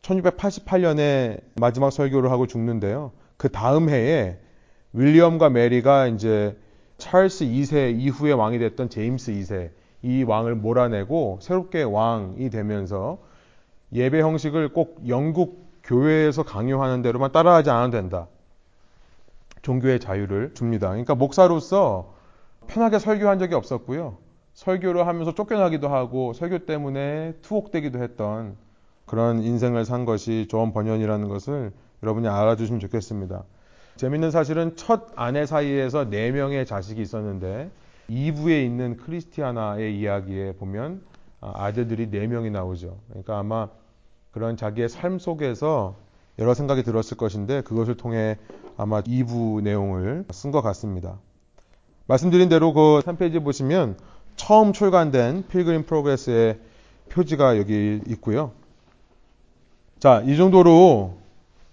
1688년에 0.00 1.40
마지막 1.60 1.90
설교를 1.90 2.30
하고 2.30 2.46
죽는데요. 2.46 3.12
그 3.42 3.48
다음 3.48 3.90
해에 3.90 4.38
윌리엄과 4.92 5.50
메리가 5.50 6.06
이제 6.06 6.56
찰스 6.98 7.44
2세 7.46 7.98
이후에 7.98 8.30
왕이 8.30 8.60
됐던 8.60 8.88
제임스 8.88 9.32
2세 9.32 9.70
이 10.02 10.22
왕을 10.22 10.54
몰아내고 10.54 11.40
새롭게 11.42 11.82
왕이 11.82 12.50
되면서 12.50 13.18
예배 13.92 14.20
형식을 14.20 14.72
꼭 14.72 15.02
영국 15.08 15.72
교회에서 15.82 16.44
강요하는 16.44 17.02
대로만 17.02 17.32
따라하지 17.32 17.70
않아도 17.70 17.90
된다. 17.90 18.28
종교의 19.62 19.98
자유를 19.98 20.54
줍니다. 20.54 20.90
그러니까 20.90 21.16
목사로서 21.16 22.14
편하게 22.68 23.00
설교한 23.00 23.40
적이 23.40 23.56
없었고요. 23.56 24.18
설교를 24.54 25.08
하면서 25.08 25.34
쫓겨나기도 25.34 25.88
하고 25.88 26.32
설교 26.32 26.60
때문에 26.60 27.32
투옥되기도 27.42 28.00
했던 28.04 28.56
그런 29.04 29.42
인생을 29.42 29.84
산 29.84 30.04
것이 30.04 30.46
조언 30.48 30.72
번연이라는 30.72 31.28
것을 31.28 31.72
여러분이 32.02 32.28
알아주시면 32.28 32.80
좋겠습니다. 32.80 33.44
재밌는 33.96 34.30
사실은 34.30 34.74
첫 34.76 35.08
아내 35.14 35.46
사이에서 35.46 36.08
네 36.08 36.30
명의 36.30 36.66
자식이 36.66 37.00
있었는데 37.00 37.70
2부에 38.10 38.64
있는 38.64 38.96
크리스티아나의 38.96 39.98
이야기에 39.98 40.52
보면 40.54 41.02
아들들이 41.40 42.10
네 42.10 42.26
명이 42.26 42.50
나오죠. 42.50 42.98
그러니까 43.08 43.38
아마 43.38 43.68
그런 44.32 44.56
자기의 44.56 44.88
삶 44.88 45.18
속에서 45.18 45.96
여러 46.38 46.54
생각이 46.54 46.82
들었을 46.82 47.16
것인데 47.16 47.60
그것을 47.62 47.96
통해 47.96 48.38
아마 48.76 49.02
2부 49.02 49.62
내용을 49.62 50.24
쓴 50.32 50.50
것 50.50 50.62
같습니다. 50.62 51.18
말씀드린 52.06 52.48
대로 52.48 52.72
그 52.72 53.00
3페이지 53.04 53.42
보시면 53.44 53.96
처음 54.36 54.72
출간된 54.72 55.46
필그림 55.48 55.84
프로그레스의 55.84 56.58
표지가 57.10 57.58
여기 57.58 58.00
있고요. 58.08 58.52
자, 59.98 60.22
이 60.26 60.36
정도로 60.36 61.21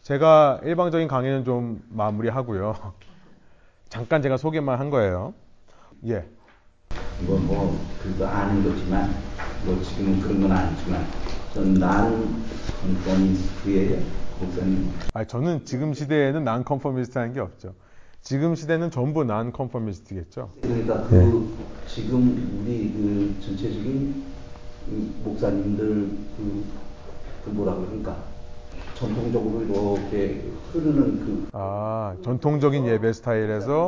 제가 0.09 0.61
일방적인 0.63 1.07
강의는 1.07 1.43
좀 1.43 1.83
마무리하고요. 1.89 2.73
잠깐 3.89 4.23
제가 4.23 4.37
소개만 4.37 4.79
한 4.79 4.89
거예요. 4.89 5.35
예. 6.07 6.25
뭐, 7.27 7.37
뭐, 7.37 7.79
그거 8.01 8.25
아는 8.25 8.63
거지만, 8.63 9.07
뭐, 9.63 9.79
지금은 9.83 10.19
그런 10.19 10.41
건 10.41 10.51
아니지만, 10.51 11.05
전 11.53 12.43
non-conformist의 12.81 14.03
목사님. 14.39 14.91
아, 15.13 15.23
저는 15.25 15.63
지금 15.65 15.93
시대에는 15.93 16.43
non-conformist라는 16.43 17.33
게 17.33 17.39
없죠. 17.39 17.75
지금 18.23 18.55
시대는 18.55 18.89
전부 18.89 19.23
non-conformist겠죠. 19.23 20.49
그러니까 20.59 21.03
그 21.03 21.15
네. 21.15 21.85
지금 21.85 22.59
우리 22.59 22.91
그 22.93 23.45
전체적인 23.45 24.23
목사님들 25.23 25.85
그, 26.35 26.65
그 27.45 27.49
뭐라 27.51 27.75
그러니까 27.75 28.38
전통적으로 28.99 29.61
이렇게 29.61 30.43
흐르는 30.73 31.19
그 31.25 31.49
아 31.53 32.15
전통적인 32.21 32.85
예배 32.85 33.13
스타일에서 33.13 33.87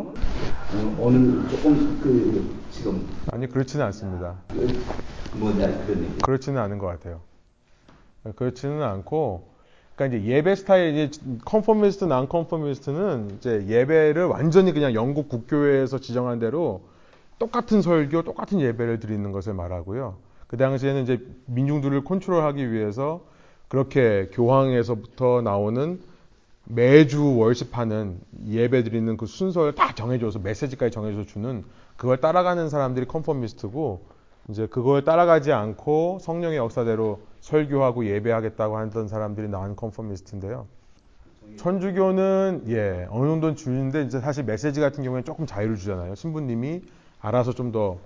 어, 0.73 0.97
어느 1.01 1.47
조금 1.49 1.99
그 2.01 2.65
지금 2.71 3.05
아니 3.31 3.47
그렇지는 3.47 3.85
않습니다. 3.87 4.35
그 4.51 4.85
뭐냐 5.33 5.67
그런 5.85 6.03
얘기. 6.03 6.21
그렇지는 6.21 6.61
않은 6.61 6.77
것 6.77 6.87
같아요. 6.87 7.19
그렇지는 8.35 8.81
않고 8.81 9.49
그러니까 9.95 10.17
이제 10.17 10.27
예배 10.27 10.55
스타일 10.55 10.97
이제 10.97 11.19
conformist, 11.45 12.05
non-conformist는 12.05 13.35
이제 13.37 13.65
예배를 13.67 14.25
완전히 14.25 14.71
그냥 14.71 14.93
영국 14.93 15.27
국교회에서 15.29 15.99
지정한 15.99 16.39
대로 16.39 16.81
똑같은 17.37 17.81
설교, 17.81 18.23
똑같은 18.23 18.61
예배를 18.61 18.99
드리는 18.99 19.31
것을 19.31 19.53
말하고요. 19.53 20.15
그 20.47 20.57
당시에는 20.57 21.03
이제 21.03 21.19
민중들을 21.47 22.03
컨트롤하기 22.03 22.71
위해서 22.71 23.21
그렇게 23.71 24.27
교황에서부터 24.33 25.39
나오는 25.41 26.01
매주 26.65 27.37
월십하는 27.37 28.19
예배 28.47 28.83
드리는 28.83 29.15
그 29.15 29.25
순서를 29.25 29.75
다 29.75 29.95
정해줘서 29.95 30.39
메시지까지 30.39 30.91
정해줘서 30.91 31.25
주는 31.25 31.63
그걸 31.95 32.17
따라가는 32.17 32.67
사람들이 32.67 33.05
컨퍼미스트고 33.07 34.01
이제 34.49 34.67
그걸 34.67 35.05
따라가지 35.05 35.53
않고 35.53 36.17
성령의 36.19 36.57
역사대로 36.57 37.21
설교하고 37.39 38.07
예배하겠다고 38.07 38.75
하던 38.75 39.07
사람들이 39.07 39.47
나온 39.47 39.77
컨퍼미스트인데요. 39.77 40.67
천주교는 41.55 42.65
예 42.67 43.07
어느 43.09 43.25
정도는 43.29 43.55
주는데 43.55 44.03
이제 44.03 44.19
사실 44.19 44.43
메시지 44.43 44.81
같은 44.81 45.01
경우에는 45.01 45.23
조금 45.23 45.45
자유를 45.45 45.77
주잖아요. 45.77 46.15
신부님이 46.15 46.81
알아서 47.21 47.53
좀 47.53 47.71
더 47.71 47.99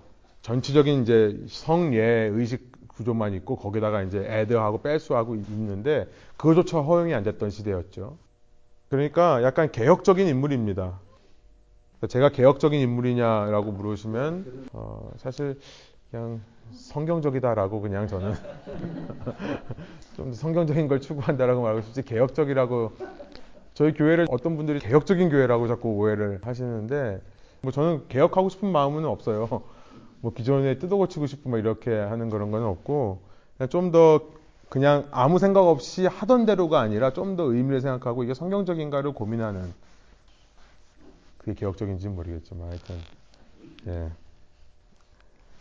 전체적인 0.43 1.01
이제 1.01 1.43
성예 1.47 2.30
의식 2.34 2.75
구조만 2.95 3.34
있고 3.34 3.55
거기다가 3.58 4.01
이제 4.03 4.19
애드하고 4.19 4.81
뺄수하고 4.81 5.36
있는데 5.36 6.08
그것조차 6.38 6.79
허용이 6.79 7.13
안 7.13 7.23
됐던 7.23 7.49
시대였죠. 7.49 8.17
그러니까 8.89 9.43
약간 9.43 9.71
개혁적인 9.71 10.27
인물입니다. 10.27 10.99
제가 12.08 12.29
개혁적인 12.29 12.79
인물이냐라고 12.79 13.71
물으시면 13.71 14.69
어, 14.73 15.12
사실 15.17 15.60
그냥 16.12 16.41
성경적이다라고 16.71 17.81
그냥 17.81 18.08
저는 18.08 18.34
좀 20.15 20.34
성경적인 20.34 20.88
걸 20.88 21.01
추구한다라고 21.01 21.62
말하고 21.62 21.81
싶지 21.81 22.03
개혁적이라고 22.03 22.91
저희 23.73 23.93
교회를 23.93 24.27
어떤 24.29 24.55
분들이 24.55 24.79
개혁적인 24.79 25.29
교회라고 25.29 25.67
자꾸 25.67 25.89
오해를 25.89 26.39
하시는데 26.41 27.21
뭐 27.62 27.71
저는 27.71 28.08
개혁하고 28.08 28.49
싶은 28.49 28.71
마음은 28.71 29.05
없어요. 29.05 29.63
뭐 30.26 30.34
기존에 30.34 30.80
뜯어 30.80 30.96
고치고 30.96 31.28
싶고 31.28 31.52
뭐 31.52 31.60
이렇게 31.60 31.96
하는 31.96 32.32
그런 32.32 32.50
건 32.50 32.64
없고 32.64 33.20
좀 33.70 33.92
더 33.92 34.22
그냥 34.70 35.08
아무 35.12 35.38
생각 35.38 35.68
없이 35.68 36.08
하던 36.08 36.48
대로가 36.48 36.80
아니라 36.80 37.14
좀 37.14 37.36
더 37.36 37.44
의미를 37.44 37.80
생각하고 37.80 38.24
이게 38.24 38.34
성경적인가를 38.34 39.14
고민하는 39.14 39.72
그게 41.38 41.54
개혁적인지는 41.54 42.16
모르겠지만 42.16 42.70
하여튼 42.70 42.96
예. 43.88 44.10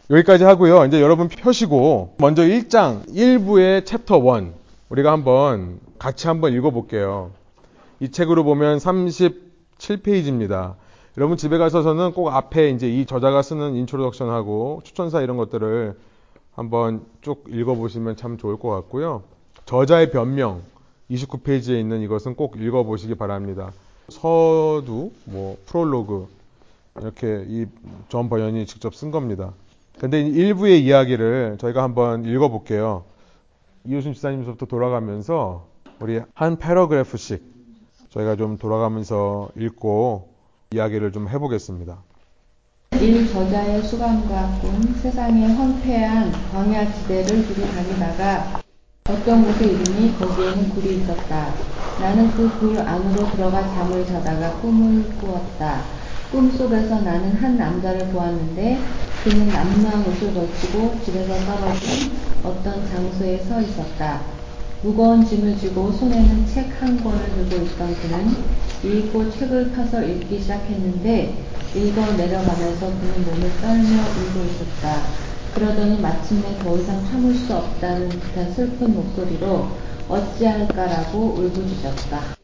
여기까지 0.08 0.44
하고요. 0.44 0.86
이제 0.86 1.02
여러분 1.02 1.28
펴시고 1.28 2.14
먼저 2.16 2.40
1장 2.40 3.06
1부의 3.08 3.84
챕터 3.84 4.16
1 4.40 4.50
우리가 4.88 5.12
한번 5.12 5.78
같이 5.98 6.26
한번 6.26 6.54
읽어볼게요. 6.54 7.32
이 8.00 8.10
책으로 8.10 8.44
보면 8.44 8.78
37페이지입니다. 8.78 10.76
여러분 11.16 11.36
집에 11.36 11.58
가셔서는 11.58 12.12
꼭 12.12 12.28
앞에 12.30 12.70
이제 12.70 12.88
이 12.88 13.06
저자가 13.06 13.42
쓰는 13.42 13.74
introduction하고 13.76 14.80
추천사 14.84 15.20
이런 15.20 15.36
것들을 15.36 15.96
한번 16.54 17.04
쭉 17.22 17.44
읽어보시면 17.48 18.16
참 18.16 18.36
좋을 18.36 18.58
것 18.58 18.68
같고요. 18.70 19.22
저자의 19.64 20.10
변명 20.10 20.62
29페이지에 21.10 21.78
있는 21.78 22.00
이것은 22.00 22.34
꼭 22.34 22.60
읽어보시기 22.60 23.14
바랍니다. 23.14 23.72
서두, 24.08 25.12
뭐 25.24 25.56
프롤로그 25.66 26.28
이렇게 27.00 27.44
이 27.48 27.66
존 28.08 28.28
번연이 28.28 28.66
직접 28.66 28.94
쓴 28.94 29.10
겁니다. 29.10 29.52
근데 29.98 30.20
일부의 30.20 30.84
이야기를 30.84 31.58
저희가 31.60 31.82
한번 31.82 32.24
읽어볼게요. 32.24 33.04
이호순 33.84 34.14
지사님부터 34.14 34.66
돌아가면서 34.66 35.66
우리 36.00 36.20
한 36.34 36.56
패러그래프씩 36.56 37.42
저희가 38.10 38.36
좀 38.36 38.58
돌아가면서 38.58 39.48
읽고 39.56 40.33
이야기를 40.74 41.12
좀 41.12 41.28
해보겠습니다. 41.28 42.04
일 43.00 43.26
저자의 43.28 43.82
수감과 43.82 44.58
꿈, 44.60 44.94
세상의 44.94 45.48
황폐한 45.54 46.48
광야 46.50 46.92
지대를 46.92 47.46
두루 47.46 47.68
다니다가 47.68 48.62
어떤 49.06 49.44
곳에 49.44 49.66
이르니 49.66 50.18
거기에는 50.18 50.70
굴이 50.70 50.96
있었다. 50.96 51.54
나는 51.96 52.32
그 52.32 52.58
굴 52.58 52.78
안으로 52.80 53.30
들어가 53.30 53.68
잠을 53.68 54.04
자다가 54.06 54.60
꿈을 54.60 55.16
꾸었다. 55.16 55.92
꿈 56.28 56.50
속에서 56.50 57.00
나는 57.02 57.36
한 57.36 57.56
남자를 57.56 58.10
보았는데 58.10 58.96
그는 59.20 59.52
남루한 59.52 60.06
옷을 60.06 60.34
걸치고 60.34 61.00
집에서 61.00 61.44
떨어진 61.44 62.38
어떤 62.42 62.84
장소에 62.84 63.38
서 63.44 63.60
있었다. 63.62 64.33
무거운 64.84 65.24
짐을 65.24 65.56
쥐고 65.56 65.92
손에는 65.92 66.46
책 66.46 66.74
한 66.78 67.02
권을 67.02 67.48
들고 67.48 67.64
있던 67.64 67.94
그는 68.02 68.36
읽고 68.84 69.30
책을 69.30 69.72
펴서 69.72 70.04
읽기 70.04 70.38
시작했는데 70.38 71.42
읽어 71.74 72.12
내려가면서 72.12 72.86
그는 73.00 73.24
몸을 73.24 73.58
떨며 73.62 74.02
울고 74.02 74.44
있었다. 74.44 75.00
그러더니 75.54 75.98
마침내 76.02 76.58
더 76.58 76.76
이상 76.76 77.02
참을 77.06 77.34
수 77.34 77.56
없다는 77.56 78.10
듯한 78.10 78.52
슬픈 78.52 78.94
목소리로 78.94 79.68
어찌할까라고 80.10 81.36
울부짖었다. 81.38 82.36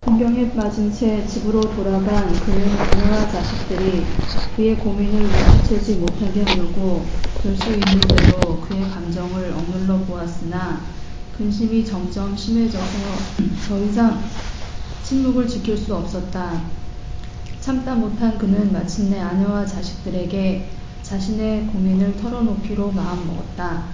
풍경에 0.00 0.50
빠진 0.50 0.92
채 0.92 1.24
집으로 1.24 1.60
돌아간 1.60 2.32
그는 2.32 2.68
부녀와 2.68 3.30
자식들이 3.30 4.04
그의 4.56 4.76
고민을 4.76 5.22
눈치채지 5.22 5.98
못하게 5.98 6.42
하려고 6.42 7.04
될수 7.40 7.70
있는 7.70 8.00
대로 8.00 8.60
그의 8.62 8.82
감정을 8.90 9.52
억눌러 9.52 9.98
보았으나 10.06 10.80
근심이 11.44 11.82
점점 11.86 12.36
심해져서 12.36 12.84
더 13.66 13.78
이상 13.82 14.22
침묵을 15.02 15.48
지킬 15.48 15.74
수 15.74 15.94
없었다. 15.96 16.60
참다 17.62 17.94
못한 17.94 18.36
그는 18.36 18.70
마침내 18.70 19.18
아내와 19.18 19.64
자식들에게 19.64 20.68
자신의 21.02 21.68
고민을 21.68 22.18
털어놓기로 22.18 22.92
마음먹었다. 22.92 23.84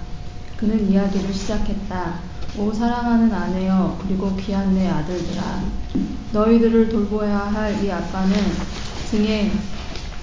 그는 0.57 0.91
이야기를 0.91 1.33
시작했다. 1.33 2.19
오 2.57 2.73
사랑하는 2.73 3.33
아내여 3.33 3.97
그리고 4.05 4.35
귀한 4.35 4.75
내 4.75 4.85
아들들아 4.89 5.63
너희들을 6.33 6.89
돌보아야 6.89 7.37
할 7.53 7.81
이 7.81 7.89
아빠는 7.89 8.35
등에 9.09 9.53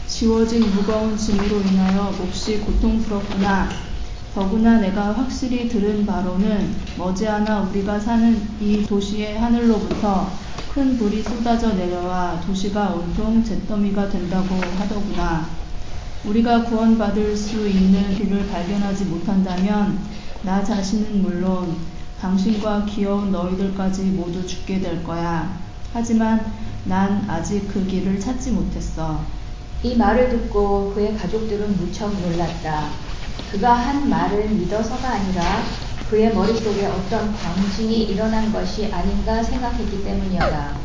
지워진 0.06 0.60
무거운 0.74 1.16
짐으로 1.16 1.62
인하여 1.62 2.12
몹시 2.18 2.58
고통스럽구나. 2.60 3.83
더구나 4.34 4.80
내가 4.80 5.12
확실히 5.12 5.68
들은 5.68 6.04
바로는 6.04 6.74
머지않아 6.98 7.68
우리가 7.70 8.00
사는 8.00 8.36
이 8.60 8.84
도시의 8.84 9.38
하늘로부터 9.38 10.28
큰 10.74 10.98
불이 10.98 11.22
쏟아져 11.22 11.72
내려와 11.74 12.40
도시가 12.40 12.94
온통 12.94 13.44
잿더미가 13.44 14.08
된다고 14.08 14.56
하더구나. 14.76 15.48
우리가 16.24 16.64
구원받을 16.64 17.36
수 17.36 17.68
있는 17.68 18.12
길을 18.16 18.48
발견하지 18.48 19.04
못한다면 19.04 20.00
나 20.42 20.64
자신은 20.64 21.22
물론 21.22 21.76
당신과 22.20 22.86
귀여운 22.86 23.30
너희들까지 23.30 24.02
모두 24.02 24.44
죽게 24.44 24.80
될 24.80 25.04
거야. 25.04 25.60
하지만 25.92 26.52
난 26.82 27.24
아직 27.30 27.68
그 27.68 27.86
길을 27.86 28.18
찾지 28.18 28.50
못했어. 28.50 29.24
이 29.84 29.94
말을 29.94 30.28
듣고 30.28 30.92
그의 30.92 31.16
가족들은 31.16 31.76
무척 31.76 32.20
놀랐다. 32.20 33.13
그가 33.54 33.72
한 33.72 34.10
말을 34.10 34.48
믿어서가 34.48 35.10
아니라 35.10 35.44
그의 36.10 36.34
머릿속에 36.34 36.86
어떤 36.86 37.32
광증이 37.32 38.02
일어난 38.02 38.52
것이 38.52 38.92
아닌가 38.92 39.40
생각했기 39.44 40.02
때문이었다. 40.02 40.76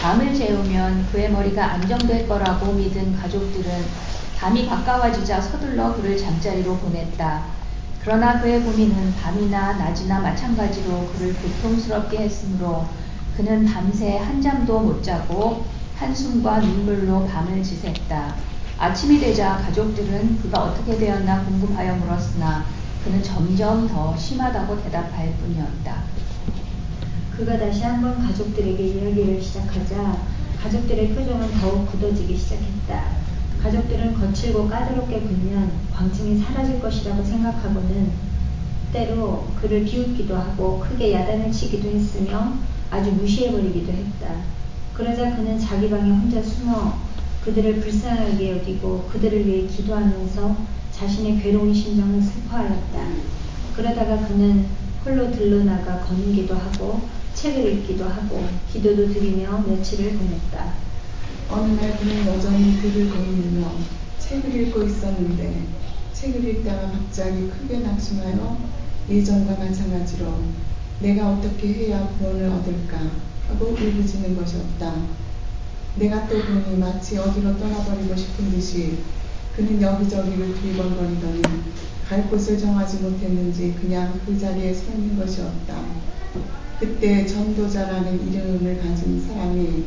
밤을 0.00 0.34
재우면 0.34 1.08
그의 1.12 1.30
머리가 1.30 1.72
안정될 1.72 2.26
거라고 2.26 2.72
믿은 2.72 3.14
가족들은 3.14 3.84
밤이 4.38 4.66
가까워지자 4.66 5.42
서둘러 5.42 5.94
그를 5.96 6.16
잠자리로 6.16 6.78
보냈다. 6.78 7.44
그러나 8.02 8.40
그의 8.40 8.62
고민은 8.62 9.14
밤이나 9.16 9.74
낮이나 9.74 10.20
마찬가지로 10.20 11.12
그를 11.12 11.34
고통스럽게 11.34 12.16
했으므로 12.20 12.86
그는 13.36 13.66
밤새 13.66 14.16
한 14.16 14.40
잠도 14.40 14.80
못 14.80 15.02
자고 15.02 15.66
한숨과 15.94 16.60
눈물로 16.60 17.26
밤을 17.26 17.60
지샜다. 17.60 18.51
아침이 18.82 19.20
되자 19.20 19.58
가족들은 19.58 20.38
그가 20.42 20.64
어떻게 20.64 20.98
되었나 20.98 21.44
궁금하여 21.44 21.94
물었으나 21.98 22.66
그는 23.04 23.22
점점 23.22 23.86
더 23.86 24.16
심하다고 24.16 24.82
대답할 24.82 25.32
뿐이었다. 25.36 26.02
그가 27.30 27.60
다시 27.60 27.84
한번 27.84 28.18
가족들에게 28.26 28.84
이야기를 28.84 29.40
시작하자 29.40 30.16
가족들의 30.60 31.14
표정은 31.14 31.60
더욱 31.60 31.92
굳어지기 31.92 32.36
시작했다. 32.36 33.04
가족들은 33.62 34.14
거칠고 34.14 34.68
까다롭게 34.68 35.20
굴면 35.20 35.70
광증이 35.94 36.42
사라질 36.42 36.80
것이라고 36.80 37.22
생각하고는 37.22 38.10
때로 38.92 39.46
그를 39.60 39.84
비웃기도 39.84 40.36
하고 40.36 40.80
크게 40.80 41.12
야단을 41.12 41.52
치기도 41.52 41.88
했으며 41.88 42.54
아주 42.90 43.12
무시해버리기도 43.12 43.92
했다. 43.92 44.34
그러자 44.92 45.36
그는 45.36 45.56
자기 45.60 45.88
방에 45.88 46.10
혼자 46.10 46.42
숨어 46.42 47.11
그들을 47.44 47.80
불쌍하게 47.80 48.58
여기고 48.58 49.08
그들을 49.12 49.46
위해 49.46 49.66
기도하면서 49.66 50.56
자신의 50.92 51.40
괴로운 51.40 51.74
심정을 51.74 52.22
슬퍼하였다. 52.22 53.06
그러다가 53.74 54.28
그는 54.28 54.66
홀로 55.04 55.32
들러나가 55.32 56.00
걷기도 56.00 56.54
하고 56.54 57.00
책을 57.34 57.72
읽기도 57.72 58.04
하고 58.04 58.46
기도도 58.72 59.12
드리며 59.12 59.64
며칠을 59.66 60.12
보냈다. 60.12 60.74
어느 61.50 61.72
날 61.72 61.98
그는 61.98 62.26
여전히 62.26 62.80
글을 62.80 63.10
거닐며 63.10 63.72
책을 64.20 64.54
읽고 64.54 64.84
있었는데 64.84 65.66
책을 66.12 66.44
읽다가 66.44 66.92
갑자기 66.92 67.48
크게 67.48 67.80
낙심하여 67.80 68.58
예전과 69.10 69.56
마찬가지로 69.56 70.42
내가 71.00 71.32
어떻게 71.32 71.72
해야 71.74 72.06
구원을 72.18 72.48
얻을까 72.48 72.98
하고 73.48 73.66
울부짖는 73.66 74.36
것이었다. 74.36 75.21
내가 75.96 76.26
또 76.26 76.40
보니 76.40 76.78
마치 76.78 77.18
어디로 77.18 77.58
떠나버리고 77.58 78.16
싶은 78.16 78.50
듯이 78.50 78.98
그는 79.54 79.80
여기저기를 79.80 80.54
두리번거리더니 80.54 81.42
갈 82.08 82.28
곳을 82.30 82.58
정하지 82.58 82.98
못했는지 82.98 83.74
그냥 83.80 84.18
그 84.24 84.38
자리에 84.38 84.72
서 84.72 84.92
있는 84.92 85.18
것이었다. 85.18 85.84
그때 86.80 87.26
전도자라는 87.26 88.28
이름을 88.28 88.80
가진 88.80 89.24
사람이 89.26 89.84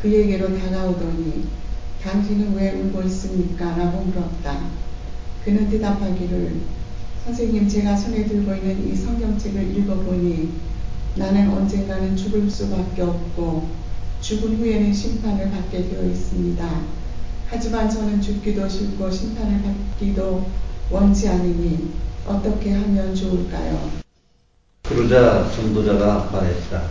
그에게로 0.00 0.58
다가오더니 0.58 1.48
당신은 2.02 2.54
왜 2.56 2.72
울고 2.72 3.02
있습니까? 3.02 3.76
라고 3.76 4.02
물었다. 4.02 4.70
그는 5.44 5.68
대답하기를 5.68 6.60
선생님 7.24 7.68
제가 7.68 7.94
손에 7.94 8.24
들고 8.24 8.54
있는 8.54 8.90
이 8.90 8.96
성경책을 8.96 9.76
읽어보니 9.76 10.50
나는 11.16 11.50
언젠가는 11.50 12.16
죽을 12.16 12.50
수밖에 12.50 13.02
없고 13.02 13.68
죽은 14.22 14.56
후에는 14.56 14.94
심판을 14.94 15.50
받게 15.50 15.88
되어 15.88 16.04
있습니다. 16.04 16.80
하지만 17.48 17.90
저는 17.90 18.22
죽기도 18.22 18.68
싫고 18.68 19.10
심판을 19.10 19.60
받기도 19.62 20.46
원치 20.90 21.28
않으니 21.28 21.90
어떻게 22.24 22.70
하면 22.72 23.14
좋을까요? 23.16 23.90
그러자 24.84 25.50
전도자가 25.50 26.30
말했다. 26.32 26.84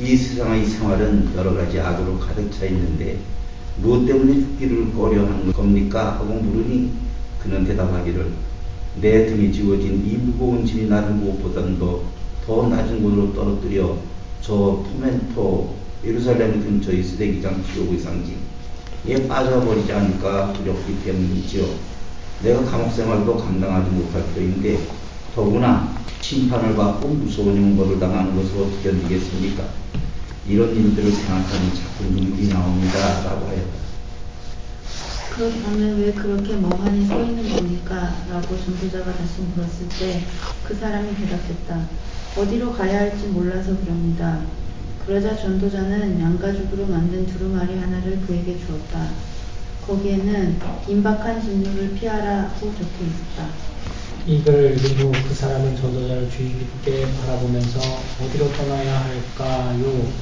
이 0.00 0.16
세상의 0.16 0.66
생활은 0.66 1.34
여러 1.36 1.52
가지 1.52 1.80
악으로 1.80 2.16
가득 2.20 2.48
차 2.52 2.66
있는데 2.66 3.18
무엇 3.78 4.06
때문에 4.06 4.34
죽기를 4.34 4.94
꺼려하는 4.94 5.52
겁니까? 5.52 6.14
하고 6.14 6.34
물으니 6.34 6.92
그는 7.42 7.64
대답하기를 7.64 8.32
내 9.00 9.26
등에 9.26 9.50
지워진 9.50 10.06
이 10.06 10.16
무거운 10.16 10.64
짐이 10.64 10.88
나를 10.88 11.10
무엇보다도 11.14 12.04
더 12.46 12.68
낮은 12.68 13.02
곳으로 13.02 13.34
떨어뜨려 13.34 13.96
저 14.40 14.84
토멘토 14.86 15.74
예루살렘 16.04 16.60
근처의 16.62 17.02
쓰레기장 17.02 17.62
지옥의 17.72 17.98
상징에 17.98 19.28
빠져버리지 19.28 19.92
않을까 19.92 20.52
두렵기 20.52 21.02
때문이지요. 21.04 21.66
내가 22.42 22.64
감옥 22.64 22.92
생활도 22.92 23.36
감당하지 23.36 23.90
못할 23.90 24.22
터인데 24.34 24.78
더구나 25.34 25.92
심판을 26.20 26.76
받고 26.76 27.08
무서운 27.08 27.56
형벌을 27.56 27.98
당하는 27.98 28.36
것을 28.36 28.58
어떻게 28.62 28.90
견디겠습니까? 28.90 29.64
이런 30.46 30.74
일들을 30.74 31.10
생각하니 31.10 31.74
자꾸 31.74 32.04
눈물이 32.04 32.48
나옵니다. 32.48 33.22
라고 33.24 33.46
하였다. 33.48 33.78
그렇다면 35.34 36.00
왜 36.00 36.12
그렇게 36.12 36.56
멍하니 36.56 37.06
서 37.06 37.22
있는 37.22 37.48
겁니까? 37.54 38.16
라고 38.30 38.56
전도자가 38.58 39.12
다시 39.16 39.40
물었을 39.54 39.88
때 39.98 40.24
그 40.64 40.74
사람이 40.74 41.14
대답했다. 41.16 41.88
어디로 42.36 42.72
가야 42.74 43.00
할지 43.00 43.26
몰라서 43.28 43.74
그럽니다. 43.80 44.42
그러자 45.08 45.34
전도자는 45.38 46.20
양가죽으로 46.20 46.84
만든 46.84 47.24
두루마리 47.24 47.78
하나를 47.78 48.20
그에게 48.26 48.58
주었다. 48.58 49.08
거기에는 49.86 50.58
임박한 50.86 51.40
진노를 51.40 51.94
피하라 51.94 52.50
고 52.60 52.70
적혀 52.74 53.06
있었다. 53.06 53.48
이걸 54.26 54.76
읽은 54.76 54.98
후 54.98 55.10
그 55.26 55.32
사람은 55.34 55.76
전도자를 55.78 56.28
주의 56.28 56.50
깊게 56.50 57.06
바라보면서 57.22 57.80
어디로 58.22 58.52
떠나야 58.52 59.04
할까요? 59.04 60.12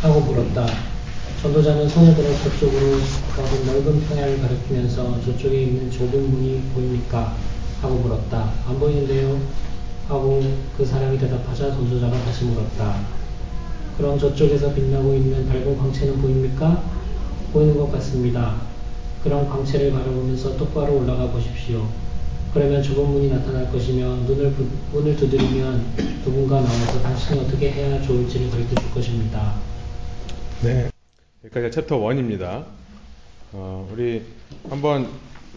하고 0.00 0.20
물었다. 0.20 0.64
전도자는 1.42 1.88
손을 1.88 2.14
들어 2.14 2.28
저쪽으로 2.38 3.00
거둔 3.34 3.66
넓은 3.66 4.00
평야를 4.06 4.40
가리키면서 4.40 5.22
저쪽에 5.24 5.60
있는 5.60 5.90
좁은 5.90 6.30
문이 6.30 6.62
보입니까? 6.72 7.34
하고 7.82 7.96
물었다. 7.96 8.52
안 8.68 8.78
보이는데요? 8.78 9.40
하고 10.06 10.40
그 10.76 10.86
사람이 10.86 11.18
대답하자 11.18 11.72
전도자가 11.72 12.16
다시 12.24 12.44
물었다. 12.44 13.23
그럼 13.96 14.18
저쪽에서 14.18 14.74
빛나고 14.74 15.14
있는 15.14 15.46
밝은 15.46 15.78
광채는 15.78 16.20
보입니까? 16.20 16.82
보이는 17.52 17.76
것 17.76 17.90
같습니다. 17.92 18.60
그럼 19.22 19.48
광채를 19.48 19.92
바라보면서 19.92 20.56
똑바로 20.56 20.98
올라가 21.00 21.30
보십시오. 21.30 21.86
그러면 22.52 22.82
좁은 22.82 23.10
문이 23.10 23.28
나타날 23.30 23.70
것이며 23.72 24.16
눈을 24.26 24.52
부, 24.52 24.66
문을 24.92 25.16
두드리면 25.16 26.22
누군가 26.24 26.60
나와서 26.60 27.00
당신이 27.02 27.40
어떻게 27.40 27.70
해야 27.70 28.00
좋을지를 28.02 28.50
가르쳐 28.50 28.74
줄 28.74 28.90
것입니다. 28.92 29.54
네. 30.62 30.90
여기까지 31.44 31.70
챕터 31.72 31.98
1입니다. 31.98 32.64
어, 33.52 33.88
우리 33.92 34.22
한번 34.68 35.08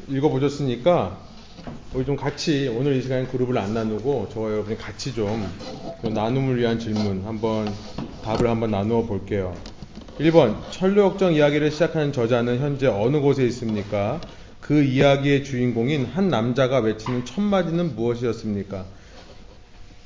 읽어보셨으니까 0.08 1.27
우리 1.94 2.06
좀 2.06 2.16
같이 2.16 2.68
오늘 2.68 2.96
이 2.96 3.02
시간에 3.02 3.26
그룹을 3.26 3.58
안 3.58 3.74
나누고 3.74 4.30
저와 4.32 4.52
여러분이 4.52 4.78
같이 4.78 5.14
좀 5.14 5.48
나눔을 6.04 6.58
위한 6.58 6.80
질문 6.80 7.24
한번 7.26 7.74
답을 8.24 8.48
한번 8.48 8.72
나누어 8.72 9.04
볼게요. 9.04 9.56
1번 10.20 10.58
철로역정 10.72 11.34
이야기를 11.34 11.72
시작하는 11.72 12.12
저자는 12.12 12.60
현재 12.60 12.88
어느 12.88 13.20
곳에 13.20 13.46
있습니까? 13.46 14.20
그 14.62 14.84
이야기의 14.84 15.44
주인공인 15.44 16.06
한 16.06 16.30
남자가 16.30 16.80
외치는 16.80 17.26
첫 17.26 17.42
마디는 17.42 17.96
무엇이었습니까? 17.96 18.86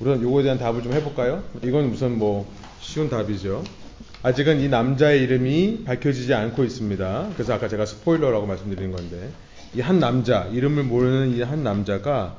우선 0.00 0.22
요거에 0.22 0.42
대한 0.44 0.58
답을 0.58 0.82
좀 0.82 0.92
해볼까요? 0.92 1.42
이건 1.62 1.86
우선 1.86 2.18
뭐 2.18 2.46
쉬운 2.80 3.08
답이죠. 3.08 3.64
아직은 4.22 4.60
이 4.60 4.68
남자의 4.68 5.22
이름이 5.22 5.84
밝혀지지 5.84 6.32
않고 6.32 6.64
있습니다. 6.64 7.30
그래서 7.34 7.54
아까 7.54 7.68
제가 7.68 7.86
스포일러라고 7.86 8.46
말씀드린 8.46 8.92
건데 8.92 9.30
이 9.74 9.80
한 9.80 9.98
남자 10.00 10.44
이름을 10.52 10.84
모르는 10.84 11.36
이 11.36 11.42
한 11.42 11.62
남자가 11.62 12.36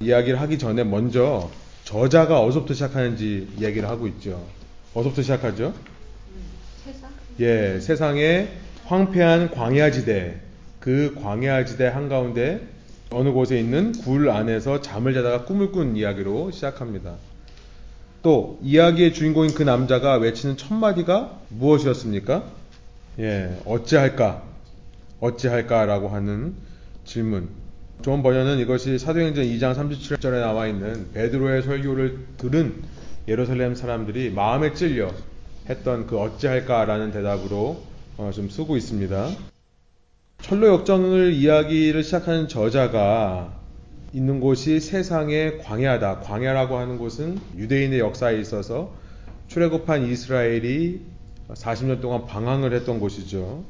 이야기를 0.00 0.40
하기 0.40 0.58
전에 0.58 0.84
먼저 0.84 1.50
저자가 1.84 2.40
어디서부터 2.40 2.74
시작하는지 2.74 3.48
이야기를 3.58 3.88
하고 3.88 4.06
있죠. 4.08 4.46
어디서부터 4.94 5.22
시작하죠? 5.22 5.74
세상? 6.84 7.10
예, 7.40 7.80
세상의 7.80 8.48
황폐한 8.86 9.50
광야지대 9.50 10.40
그 10.78 11.14
광야지대 11.22 11.86
한가운데 11.88 12.66
어느 13.10 13.30
곳에 13.32 13.58
있는 13.58 13.92
굴 13.92 14.30
안에서 14.30 14.80
잠을 14.80 15.12
자다가 15.14 15.44
꿈을 15.44 15.72
꾼 15.72 15.96
이야기로 15.96 16.52
시작합니다. 16.52 17.14
또 18.22 18.58
이야기의 18.62 19.12
주인공인 19.12 19.52
그 19.54 19.62
남자가 19.64 20.14
외치는 20.16 20.56
첫 20.56 20.74
마디가 20.74 21.40
무엇이었습니까? 21.48 22.44
예, 23.18 23.58
어찌할까? 23.64 24.42
어찌할까라고 25.20 26.08
하는 26.08 26.54
질문. 27.04 27.48
좋은 28.02 28.22
번역은 28.22 28.58
이것이 28.58 28.98
사도행전 28.98 29.44
2장 29.44 29.74
37절에 29.74 30.40
나와 30.40 30.66
있는 30.66 31.12
베드로의 31.12 31.62
설교를 31.62 32.18
들은 32.38 32.82
예루살렘 33.28 33.74
사람들이 33.74 34.30
마음에 34.30 34.72
찔려 34.72 35.12
했던 35.68 36.06
그 36.06 36.18
어찌할까라는 36.18 37.12
대답으로 37.12 37.82
어, 38.16 38.30
좀 38.34 38.48
쓰고 38.48 38.76
있습니다. 38.76 39.30
철로 40.42 40.68
역정을 40.68 41.34
이야기를 41.34 42.02
시작하는 42.02 42.48
저자가 42.48 43.60
있는 44.12 44.40
곳이 44.40 44.80
세상의 44.80 45.58
광야다. 45.58 46.20
광야라고 46.20 46.78
하는 46.78 46.98
곳은 46.98 47.38
유대인의 47.56 48.00
역사에 48.00 48.40
있어서 48.40 48.92
출애굽한 49.48 50.06
이스라엘이 50.06 51.02
40년 51.50 52.00
동안 52.00 52.26
방황을 52.26 52.72
했던 52.72 52.98
곳이죠. 52.98 53.64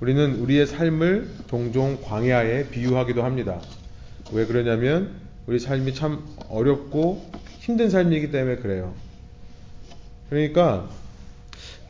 우리는 0.00 0.36
우리의 0.40 0.66
삶을 0.66 1.28
종종 1.46 1.98
광야에 2.02 2.68
비유하기도 2.68 3.22
합니다. 3.22 3.60
왜 4.32 4.46
그러냐면 4.46 5.12
우리 5.46 5.58
삶이 5.58 5.94
참 5.94 6.24
어렵고 6.48 7.30
힘든 7.60 7.90
삶이기 7.90 8.30
때문에 8.30 8.56
그래요. 8.56 8.94
그러니까 10.28 10.88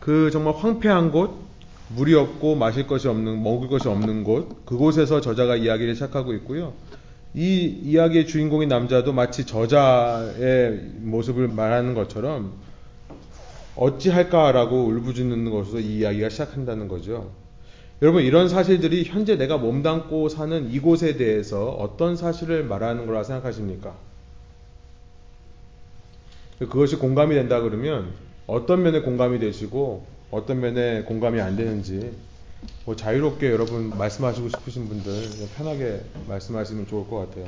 그 0.00 0.30
정말 0.30 0.54
황폐한 0.54 1.12
곳, 1.12 1.44
물이 1.88 2.14
없고 2.14 2.56
마실 2.56 2.86
것이 2.86 3.08
없는, 3.08 3.42
먹을 3.42 3.68
것이 3.68 3.88
없는 3.88 4.24
곳, 4.24 4.66
그곳에서 4.66 5.20
저자가 5.20 5.56
이야기를 5.56 5.94
시작하고 5.94 6.34
있고요. 6.34 6.74
이 7.34 7.64
이야기의 7.82 8.26
주인공인 8.26 8.68
남자도 8.68 9.12
마치 9.12 9.44
저자의 9.46 10.78
모습을 10.98 11.48
말하는 11.48 11.94
것처럼 11.94 12.52
어찌할까라고 13.76 14.84
울부짖는 14.84 15.50
것으로 15.50 15.80
이 15.80 15.98
이야기가 15.98 16.28
시작한다는 16.28 16.86
거죠. 16.86 17.43
여러분, 18.04 18.22
이런 18.22 18.50
사실들이 18.50 19.04
현재 19.04 19.36
내가 19.36 19.56
몸담고 19.56 20.28
사는 20.28 20.70
이곳에 20.70 21.16
대해서 21.16 21.70
어떤 21.70 22.16
사실을 22.16 22.62
말하는 22.62 23.06
거라 23.06 23.24
생각하십니까? 23.24 23.96
그것이 26.58 26.96
공감이 26.96 27.34
된다 27.34 27.62
그러면 27.62 28.12
어떤 28.46 28.82
면에 28.82 29.00
공감이 29.00 29.38
되시고 29.38 30.04
어떤 30.30 30.60
면에 30.60 31.04
공감이 31.04 31.40
안 31.40 31.56
되는지 31.56 32.12
뭐 32.84 32.94
자유롭게 32.94 33.50
여러분 33.50 33.88
말씀하시고 33.96 34.50
싶으신 34.50 34.86
분들 34.86 35.12
편하게 35.56 36.02
말씀하시면 36.28 36.86
좋을 36.86 37.08
것 37.08 37.20
같아요. 37.20 37.46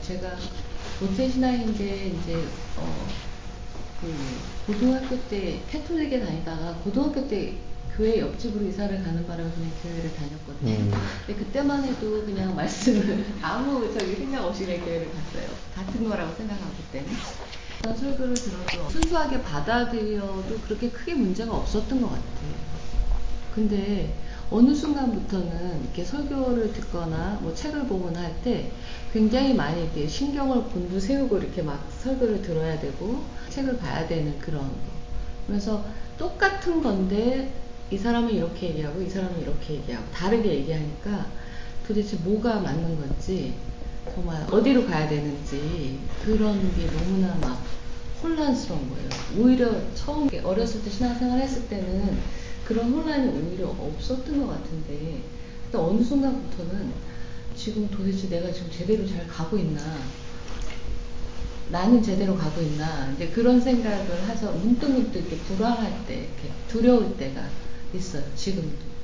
제가 0.00 0.30
모태 1.00 1.28
신앙인데 1.28 2.06
이제 2.08 2.34
어, 2.76 3.06
그 4.00 4.14
고등학교 4.66 5.16
때 5.28 5.62
캐톨릭에 5.68 6.20
다니다가 6.20 6.74
고등학교 6.84 7.26
때 7.26 7.54
교회 7.96 8.20
옆집으로 8.20 8.66
이사를 8.66 9.02
가는 9.02 9.26
바람에 9.26 9.50
그냥 9.50 9.70
교회를 9.82 10.12
다녔거든요. 10.14 10.70
음. 10.70 10.90
근데 11.26 11.44
그때만 11.44 11.82
해도 11.84 12.24
그냥 12.26 12.54
말씀을 12.54 13.24
아무 13.40 13.90
저기 13.98 14.16
생각 14.16 14.44
없이 14.44 14.66
그냥 14.66 14.84
교회를 14.84 15.10
갔어요. 15.12 15.48
같은 15.74 16.06
거라고 16.08 16.34
생각하고 16.34 16.70
그때는. 16.76 17.08
설교를 17.94 18.34
들어도 18.34 18.88
순수하게 18.90 19.42
받아들여도 19.42 20.58
그렇게 20.64 20.90
크게 20.90 21.14
문제가 21.14 21.54
없었던 21.54 22.00
것 22.00 22.08
같아요. 22.08 22.76
근데 23.54 24.18
어느 24.50 24.74
순간부터는 24.74 25.84
이렇게 25.84 26.04
설교를 26.04 26.72
듣거나 26.72 27.38
뭐 27.42 27.54
책을 27.54 27.86
보거나 27.86 28.20
할 28.20 28.42
때 28.42 28.70
굉장히 29.16 29.54
많이 29.54 29.82
이렇게 29.82 30.06
신경을 30.06 30.64
곤두세우고 30.64 31.38
이렇게 31.38 31.62
막 31.62 31.90
설교를 32.02 32.42
들어야 32.42 32.78
되고 32.78 33.22
책을 33.48 33.78
봐야 33.78 34.06
되는 34.06 34.38
그런 34.38 34.60
거. 34.60 34.76
그래서 35.46 35.82
똑같은 36.18 36.82
건데 36.82 37.50
이 37.90 37.96
사람은 37.96 38.34
이렇게 38.34 38.68
얘기하고 38.68 39.00
이 39.00 39.08
사람은 39.08 39.40
이렇게 39.40 39.76
얘기하고 39.76 40.04
다르게 40.12 40.56
얘기하니까 40.56 41.28
도대체 41.86 42.18
뭐가 42.18 42.60
맞는 42.60 43.00
건지 43.00 43.54
정말 44.14 44.46
어디로 44.50 44.84
가야 44.84 45.08
되는지 45.08 45.98
그런 46.22 46.60
게 46.76 46.86
너무나 46.86 47.34
막 47.40 47.62
혼란스러운 48.22 48.90
거예요. 48.90 49.08
오히려 49.38 49.94
처음 49.94 50.28
어렸을 50.44 50.82
때 50.82 50.90
신앙생활 50.90 51.40
했을 51.40 51.66
때는 51.68 52.18
그런 52.66 52.92
혼란이 52.92 53.28
오히려 53.28 53.68
없었던 53.68 54.46
것 54.46 54.48
같은데 54.48 55.22
어느 55.72 56.02
순간부터는 56.02 57.15
지금 57.56 57.88
도대체 57.90 58.28
내가 58.28 58.52
지금 58.52 58.70
제대로 58.70 59.06
잘 59.06 59.26
가고 59.26 59.56
있나 59.58 59.80
나는 61.68 62.02
제대로 62.02 62.36
가고 62.36 62.60
있나 62.60 63.12
이제 63.12 63.28
그런 63.28 63.60
생각을 63.60 64.28
해서 64.28 64.52
문득문득 64.52 65.16
이렇게 65.16 65.36
불안할 65.38 66.04
때 66.06 66.14
이렇게 66.14 66.52
두려울 66.68 67.16
때가 67.16 67.48
있어요 67.92 68.22
지금도 68.36 68.96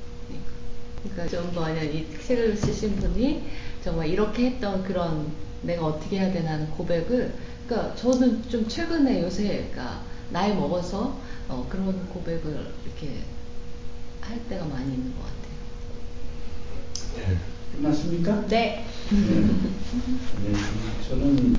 그러니까 1.03 1.27
좀 1.27 1.53
뭐냐 1.53 1.81
이 1.81 2.07
책을 2.25 2.55
쓰신 2.55 2.95
분이 2.95 3.49
정말 3.83 4.07
이렇게 4.07 4.51
했던 4.51 4.83
그런 4.83 5.33
내가 5.63 5.85
어떻게 5.85 6.19
해야 6.19 6.31
되나 6.31 6.51
하는 6.53 6.69
고백을 6.71 7.33
그러니까 7.67 7.95
저는 7.95 8.49
좀 8.49 8.67
최근에 8.67 9.21
요새 9.21 9.69
그러니까 9.71 10.03
나이 10.31 10.55
먹어서 10.55 11.17
어, 11.49 11.67
그런 11.69 12.07
고백을 12.09 12.73
이렇게 12.85 13.23
할 14.21 14.39
때가 14.47 14.65
많이 14.65 14.93
있는 14.93 15.13
것 15.15 15.23
같아요. 15.23 15.43
네. 17.17 17.52
끝났습니까? 17.73 18.45
네. 18.47 18.85
네. 19.09 19.17
네. 20.43 20.53
저는 21.09 21.55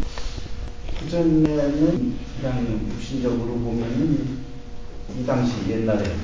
그전에는 1.01 2.19
그냥 2.41 2.91
육신적으로 2.95 3.55
보면은 3.59 4.39
이 5.19 5.27
당시 5.27 5.71
옛날에 5.71 6.17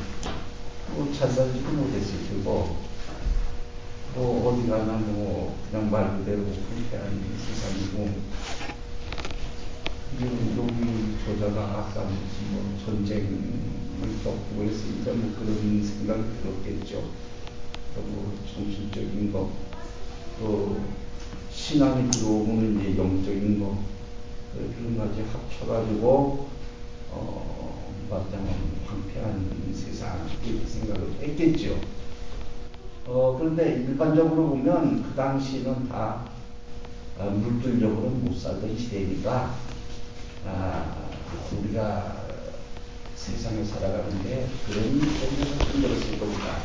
뭐잘 0.94 1.30
살지도 1.30 1.72
못했을 1.72 2.28
테고 2.28 2.76
뭐 4.14 4.48
어디 4.48 4.68
가나 4.68 4.92
뭐 4.94 5.56
그냥 5.70 5.90
말 5.90 6.18
그대로 6.18 6.44
불쾌한 6.44 7.20
세상이고 7.46 8.40
여기 10.20 11.16
저자가 11.24 11.60
아까 11.62 12.02
무슨 12.02 12.52
뭐 12.52 12.78
전쟁을 12.84 13.38
겪고 14.24 14.62
했으니까 14.64 15.12
뭐 15.12 15.34
그런 15.38 15.84
생각이 15.84 16.22
들었겠죠. 16.42 17.10
뭐 17.96 18.32
정신적인 18.54 19.32
거, 19.32 19.50
또 20.40 20.80
신앙이 21.52 22.10
들어오면 22.10 22.80
이제 22.80 22.98
영적인 22.98 23.60
거, 23.60 23.78
그런 24.54 24.96
가지 24.96 25.22
합쳐가지고 25.22 26.48
어, 27.12 27.92
말하자면 28.08 28.48
황폐한 28.86 29.72
세상 29.74 30.26
이렇게 30.46 30.66
생각을 30.66 31.12
했겠죠. 31.20 31.78
어, 33.06 33.36
그런데 33.38 33.84
일반적으로 33.86 34.48
보면 34.48 35.02
그 35.02 35.14
당시는 35.14 35.88
다 35.90 36.24
어, 37.18 37.30
물질적으로 37.30 38.08
못 38.08 38.34
살던 38.34 38.78
시대니까 38.78 39.54
아, 40.46 40.96
우리가 41.52 42.16
세상에 43.14 43.62
살아가는데 43.62 44.48
그런 44.66 45.00
쪽에서 45.00 45.64
힘들었을 45.64 46.18
겁니다. 46.18 46.56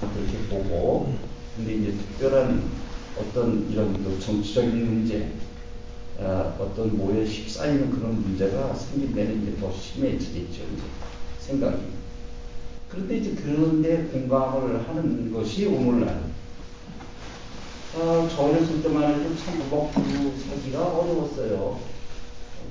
그렇게 0.00 0.38
보고 0.48 1.14
근데 1.56 1.74
이제 1.74 1.92
특별한 1.92 2.79
어떤 3.20 3.70
이런 3.70 4.02
또 4.02 4.18
정치적인 4.18 4.86
문제 4.86 5.32
어, 6.18 6.56
어떤 6.58 6.96
모에 6.96 7.24
휩싸이는 7.24 7.90
그런 7.90 8.22
문제가 8.22 8.74
데는 9.14 9.42
이제 9.42 9.56
더 9.60 9.72
심해지겠죠. 9.72 10.62
이제 10.62 10.82
생각이. 11.38 11.78
그런데 12.90 13.18
이제 13.18 13.34
그런데 13.34 14.04
공감을 14.12 14.88
하는 14.88 15.32
것이 15.32 15.66
오늘날 15.66 16.30
어, 17.94 18.28
저 18.30 18.42
어렸을 18.42 18.82
때만 18.82 19.14
해도 19.14 19.36
참 19.36 19.58
먹고 19.58 19.92
살기가 19.92 20.82
어려웠어요. 20.82 21.80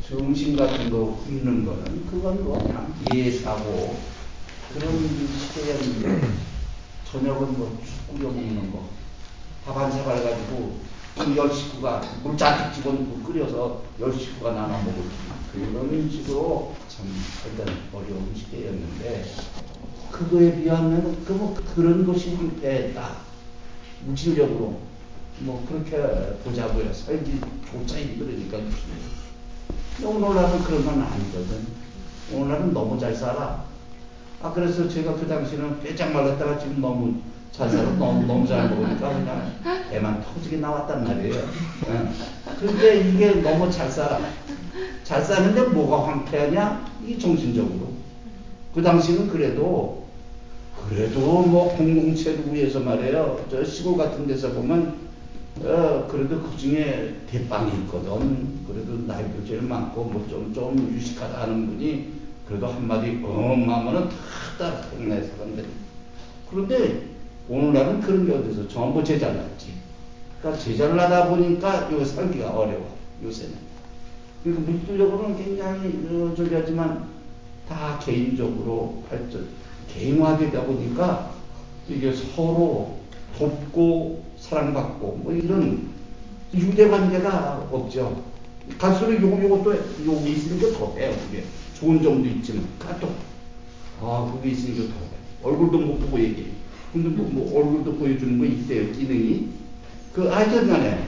정신 0.07 0.55
같은 0.55 0.89
거 0.89 1.21
굽는 1.25 1.65
거는 1.65 2.05
그건 2.07 2.43
뭐 2.43 2.57
그냥 2.57 2.93
예사고 3.13 3.97
그런 4.73 5.07
시대였는데 5.37 6.27
저녁은 7.11 7.57
뭐죽 7.57 8.15
끓여 8.15 8.29
먹는 8.29 8.71
거 8.71 8.98
밥한 9.69 9.91
사발 9.91 10.23
가지고 10.23 10.79
열 11.35 11.53
식구가 11.53 12.01
물 12.23 12.35
잔뜩 12.37 12.73
집어넣고 12.73 13.19
끓여서 13.23 13.83
열 13.99 14.11
식구가 14.11 14.53
나눠 14.53 14.77
먹을 14.79 15.03
그런 15.53 16.09
식으로 16.09 16.73
참 16.87 17.05
살던 17.43 17.67
어려운 17.93 18.33
시대였는데 18.35 19.25
그거에 20.11 20.61
비하면 20.61 21.23
그 21.23 21.33
뭐 21.33 21.55
그런 21.75 22.05
것이 22.05 22.35
때딱 22.61 23.25
무질적으로 24.05 24.79
뭐 25.39 25.65
그렇게 25.69 25.97
보자고요 26.43 26.91
살기 26.91 27.39
조차 27.71 27.99
힘들으니까 27.99 28.57
오늘날은 30.03 30.63
그런 30.63 30.85
건 30.85 31.01
아니거든. 31.01 31.67
오늘날은 32.33 32.73
너무 32.73 32.97
잘 32.97 33.13
살아. 33.13 33.65
아, 34.41 34.53
그래서 34.53 34.87
제가 34.87 35.13
그 35.15 35.27
당시는 35.27 35.81
빼짝 35.81 36.13
말랐다가 36.13 36.57
지금 36.57 36.79
너무 36.79 37.21
잘 37.59 37.69
살아. 37.69 37.89
너무, 37.97 38.25
너무 38.25 38.47
잘 38.47 38.69
먹으니까 38.69 39.09
그냥 39.09 39.51
애만 39.91 40.23
터지게 40.23 40.57
나왔단 40.57 41.03
말이에요. 41.03 41.33
네. 41.33 42.09
근데 42.57 43.09
이게 43.09 43.41
너무 43.41 43.69
잘 43.69 43.91
살아. 43.91 44.17
잘 45.03 45.21
사는데 45.21 45.63
뭐가 45.63 46.07
황폐하냐? 46.07 46.89
이게 47.05 47.19
정신적으로. 47.19 47.89
그 48.73 48.81
당시는 48.81 49.27
그래도, 49.27 50.05
그래도 50.87 51.19
뭐 51.19 51.75
공동체를 51.75 52.53
위해서 52.53 52.79
말이에요. 52.79 53.45
저 53.51 53.61
시골 53.65 53.97
같은 53.97 54.25
데서 54.25 54.53
보면 54.53 55.09
어, 55.61 56.07
그래도 56.09 56.41
그 56.41 56.55
중에 56.55 57.15
대빵이 57.29 57.71
있거든. 57.81 58.59
그래도 58.65 59.05
나이도 59.05 59.45
제일 59.45 59.63
많고, 59.63 60.05
뭐 60.05 60.25
좀, 60.29 60.53
좀 60.53 60.93
유식하다 60.95 61.41
하는 61.41 61.67
분이 61.67 62.07
그래도 62.47 62.67
한마디 62.67 63.19
엄하면은 63.21 64.07
다 64.57 64.81
동네 64.91 65.21
사람들이. 65.21 65.67
그런데 66.49 67.18
오늘날은 67.49 68.01
그런 68.01 68.27
게 68.27 68.33
어디서 68.33 68.67
전부 68.67 69.03
제잘났지. 69.03 69.73
그러니까 70.39 70.63
제잘나다 70.63 71.29
보니까 71.29 71.91
요 71.91 72.05
살기가 72.05 72.51
어려워, 72.51 72.95
요새는. 73.23 73.55
그러니까 74.43 74.71
물질적으로는 74.71 75.43
굉장히 75.43 76.07
어, 76.09 76.33
저기 76.37 76.53
하지만 76.53 77.07
다 77.67 77.99
개인적으로 77.99 79.03
발전, 79.09 79.47
개인화되다 79.91 80.63
보니까 80.63 81.31
이게 81.89 82.13
서로 82.13 82.99
돕고 83.37 84.23
사랑받고 84.37 85.19
뭐 85.23 85.33
이런 85.33 85.89
유대 86.53 86.87
관계가 86.87 87.67
없죠. 87.71 88.23
갈수록 88.77 89.19
요거 89.21 89.41
요것도 89.41 89.75
여기 90.07 90.31
있으니까 90.33 90.77
더 90.77 90.93
빼요. 90.93 91.11
그게 91.25 91.43
좋은 91.73 92.01
점도 92.01 92.29
있지만 92.29 92.65
까또 92.77 93.09
아 94.01 94.31
그게 94.33 94.51
있으니까 94.51 94.83
더 94.93 94.99
빼. 94.99 95.49
얼굴도 95.49 95.79
못 95.79 95.99
보고 95.99 96.19
얘기해. 96.19 96.58
근데 96.93 97.09
뭐, 97.09 97.29
뭐 97.29 97.59
얼굴도 97.59 97.95
보여주는 97.97 98.37
거 98.39 98.45
있대요 98.45 98.91
기능이. 98.91 99.49
그 100.13 100.27
하여튼 100.27 100.67
간에 100.67 101.07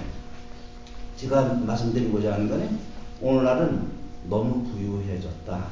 제가 1.18 1.56
말씀드리고자 1.66 2.34
하는 2.34 2.50
거는 2.50 2.80
오늘날은 3.22 3.88
너무 4.30 4.64
부유해졌다. 4.64 5.66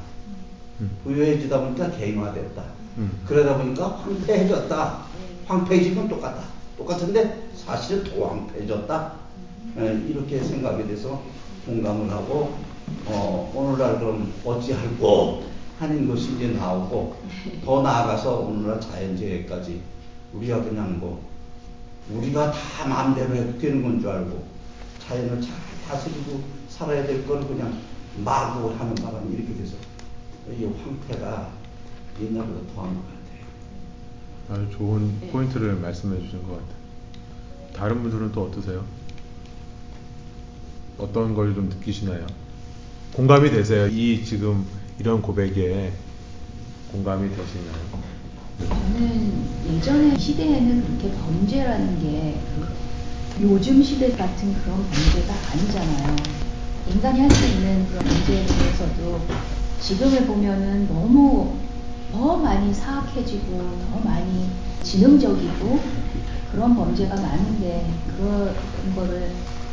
부유해지다 1.04 1.60
보니까 1.60 1.90
개인화됐다. 1.92 2.62
음. 2.98 3.22
그러다 3.26 3.58
보니까 3.58 3.88
황폐해졌다. 3.88 5.04
황폐해지면 5.46 6.08
똑같다. 6.08 6.44
똑같은데 6.76 7.48
사실은 7.54 8.04
더 8.04 8.28
황폐해졌다. 8.28 9.12
예, 9.78 10.02
이렇게 10.08 10.42
생각이 10.42 10.88
돼서 10.88 11.22
공감을 11.66 12.10
하고 12.10 12.54
어, 13.06 13.52
오늘날 13.54 13.98
그럼 13.98 14.32
어찌할꼬 14.44 15.44
하는 15.78 16.08
것이 16.08 16.34
이제 16.36 16.48
나오고 16.48 17.16
더 17.64 17.82
나아가서 17.82 18.40
오늘날 18.40 18.80
자연재해까지 18.80 19.80
우리가 20.32 20.62
그냥 20.62 20.98
뭐 20.98 21.28
우리가 22.10 22.52
다 22.52 22.86
마음대로 22.86 23.34
해도 23.34 23.58
되는 23.58 23.82
건 23.82 24.00
줄 24.00 24.08
알고 24.10 24.44
자연을 25.06 25.40
잘 25.40 25.52
다스리고 25.86 26.42
살아야 26.68 27.06
될걸 27.06 27.46
그냥 27.46 27.78
마구 28.24 28.70
하는 28.74 28.94
바람에 28.94 29.30
이렇게 29.34 29.54
돼서 29.54 29.74
이 30.50 30.64
황폐가 30.64 31.52
옛날보다 32.20 32.74
더한 32.74 32.94
것 32.94 33.02
같아요. 33.02 34.64
아주 34.66 34.76
좋은 34.76 35.30
포인트를 35.30 35.76
말씀해 35.76 36.20
주신 36.20 36.42
것 36.42 36.52
같아요. 36.52 36.80
다른 37.74 38.02
분들은 38.02 38.32
또 38.32 38.44
어떠세요? 38.44 38.84
어떤 40.98 41.34
걸 41.34 41.54
좀 41.54 41.68
느끼시나요? 41.68 42.26
공감이 43.14 43.50
되세요? 43.50 43.86
이 43.88 44.24
지금 44.24 44.64
이런 44.98 45.22
고백에 45.22 45.92
공감이 46.92 47.28
되시나요? 47.30 48.00
저는 49.00 49.48
예전의 49.64 50.18
시대에는 50.18 50.82
그렇게 50.84 51.10
범죄라는 51.16 51.98
게그 52.00 52.68
요즘 53.40 53.82
시대 53.82 54.12
같은 54.12 54.52
그런 54.52 54.76
범죄가 54.76 55.32
아니잖아요. 55.52 56.16
인간이 56.86 57.20
할 57.20 57.30
수 57.30 57.46
있는 57.46 57.86
그런 57.88 58.04
범죄에 58.04 58.44
대해서도 58.44 59.26
지금을 59.78 60.26
보면은 60.26 60.86
너무 60.86 61.56
더 62.12 62.36
많이 62.36 62.74
사악해지고 62.74 63.78
더 63.90 64.00
많이 64.04 64.50
지능적이고 64.82 65.80
그런 66.52 66.76
범죄가 66.76 67.14
많은데 67.14 67.86
그런 68.06 68.54
거를 68.94 69.30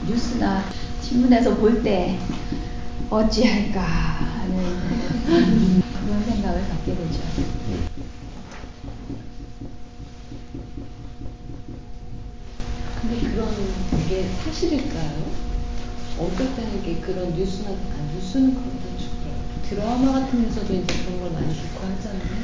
뉴스나 0.07 0.63
신문에서 1.01 1.57
볼 1.57 1.83
때 1.83 2.17
어찌할까 3.09 3.81
하는 3.81 4.79
그런 6.05 6.23
생각을 6.23 6.65
갖게 6.69 6.95
되죠. 6.95 7.19
게 14.17 14.27
사실일까요? 14.43 15.29
이게 16.81 16.99
그런 17.01 17.31
뉴스나 17.35 17.69
아, 17.69 18.13
뉴스는 18.15 18.55
그렇다 18.55 18.97
치고 18.97 19.13
드라마 19.69 20.13
같은 20.13 20.41
데서도 20.41 20.73
이제 20.73 20.91
그런 21.05 21.21
걸 21.21 21.31
많이 21.33 21.53
비판하잖아요. 21.53 22.41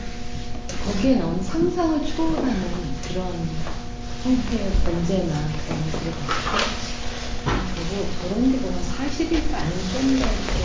거기에 0.85 1.15
나오는 1.15 1.41
상상을 1.41 2.05
초월하는 2.05 2.61
그런 3.07 3.33
형태의 4.23 4.71
범죄나 4.85 5.49
그런 5.65 5.91
것들을 5.91 6.13
때 6.13 6.21
그리고 7.73 8.07
저런 8.21 8.51
게 8.51 8.57
뭔가 8.59 8.79
사실일까 8.83 9.57
좀더 9.59 9.99
이렇게 9.99 10.61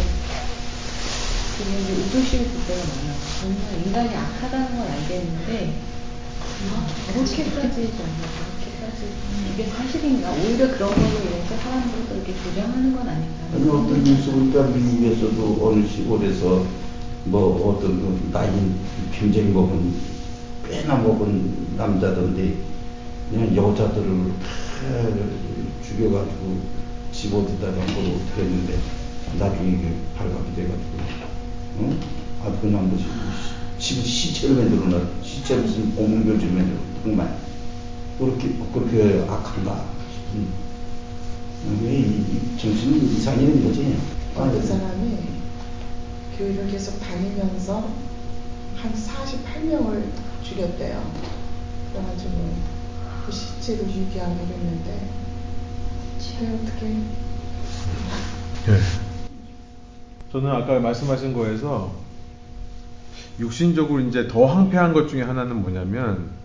이제 1.80 1.92
의도식일 1.92 2.66
때가 2.66 2.84
많아요. 2.84 3.16
정말 3.40 3.86
인간이 3.86 4.14
악하다는 4.14 4.76
걸 4.76 4.86
알겠는데 4.86 5.74
아, 6.70 6.86
저렇게까지 7.06 7.94
정말 7.96 8.37
저렇게까지 8.88 9.06
이게 9.52 9.64
사실인가? 9.64 10.32
오히려 10.32 10.68
그런 10.68 10.90
걸로 10.90 11.06
인해서 11.06 11.56
사람들이 11.62 12.08
또 12.08 12.14
이렇게 12.16 12.34
조장하는 12.42 12.96
건 12.96 13.08
아닌가? 13.08 13.34
아니 13.54 13.68
어떤 13.68 14.02
뉴스 14.04 14.30
보니까 14.30 14.62
미국에서도 14.68 15.58
어느 15.62 15.86
시골에서 15.86 16.64
뭐 17.24 17.70
어떤 17.70 18.00
그 18.00 18.30
나이 18.32 18.50
굉장히 19.12 19.48
먹은 19.48 19.94
꽤나 20.68 20.96
먹은 20.96 21.76
남자던데 21.76 22.54
그냥 23.30 23.56
여자들을 23.56 24.32
다 24.40 24.46
죽여가지고 25.86 26.60
집 27.12 27.34
어디다가 27.34 27.72
뭘 27.72 28.14
어떻게 28.16 28.42
했는데 28.42 28.78
나중에 29.38 29.68
이게 29.70 29.94
발각이 30.16 30.54
돼가지고 30.54 30.98
어? 31.78 31.96
아주 32.44 32.58
그냥 32.60 32.88
뭐집 32.88 34.04
시체를 34.04 34.56
만들어놔 34.56 35.06
시체 35.22 35.56
무슨 35.56 35.92
오문교지를 35.96 36.54
만들어 36.54 36.78
정말 37.02 37.47
그렇게 38.18 38.48
그렇게 38.72 39.24
악한가 39.28 39.84
싶은 40.12 40.48
왜 41.82 41.98
이, 41.98 42.02
이 42.02 42.58
정신이 42.58 43.14
이상이 43.14 43.44
있는 43.44 43.64
거지? 43.64 43.96
어떤 44.34 44.64
사람이 44.64 45.18
교회를 46.36 46.68
계속 46.68 46.98
다니면서 47.00 47.88
한 48.76 48.92
48명을 48.92 50.02
죽였대요. 50.42 51.12
그래가지고 51.92 52.54
그 53.26 53.32
시체를 53.32 53.88
유기하기로 53.88 54.46
했는데 54.46 55.08
쟤 56.18 56.46
어떻게 56.54 56.86
네. 58.66 58.78
저는 60.32 60.50
아까 60.50 60.78
말씀하신 60.78 61.32
거에서 61.32 61.92
육신적으로 63.40 64.00
이제 64.00 64.28
더 64.28 64.46
황폐한 64.46 64.92
것 64.92 65.08
중에 65.08 65.22
하나는 65.22 65.62
뭐냐면 65.62 66.30
이 66.34 66.37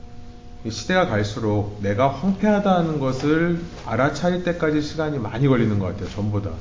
시대가 0.70 1.08
갈수록 1.08 1.80
내가 1.82 2.08
황폐하다는 2.08 3.00
것을 3.00 3.60
알아차릴 3.86 4.44
때까지 4.44 4.82
시간이 4.82 5.20
많이 5.20 5.48
걸리는 5.48 5.78
것 5.78 5.88
같아요. 5.88 6.10
전보다. 6.10 6.52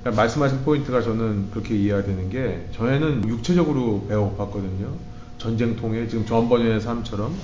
그러니까 0.00 0.22
말씀하신 0.22 0.64
포인트가 0.64 1.02
저는 1.02 1.50
그렇게 1.50 1.76
이해가 1.76 2.04
되는 2.04 2.30
게 2.30 2.66
전에는 2.72 3.28
육체적으로 3.28 4.06
배가 4.08 4.20
고팠거든요. 4.20 4.94
전쟁통에 5.38 6.06
지금 6.06 6.24
전번의 6.24 6.80
삶처럼. 6.80 7.34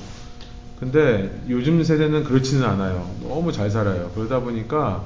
근데 0.79 1.41
요즘 1.49 1.83
세대는 1.83 2.23
그렇지는 2.23 2.65
않아요. 2.65 3.11
너무 3.23 3.51
잘 3.51 3.71
살아요. 3.71 4.11
그러다 4.15 4.41
보니까 4.41 5.05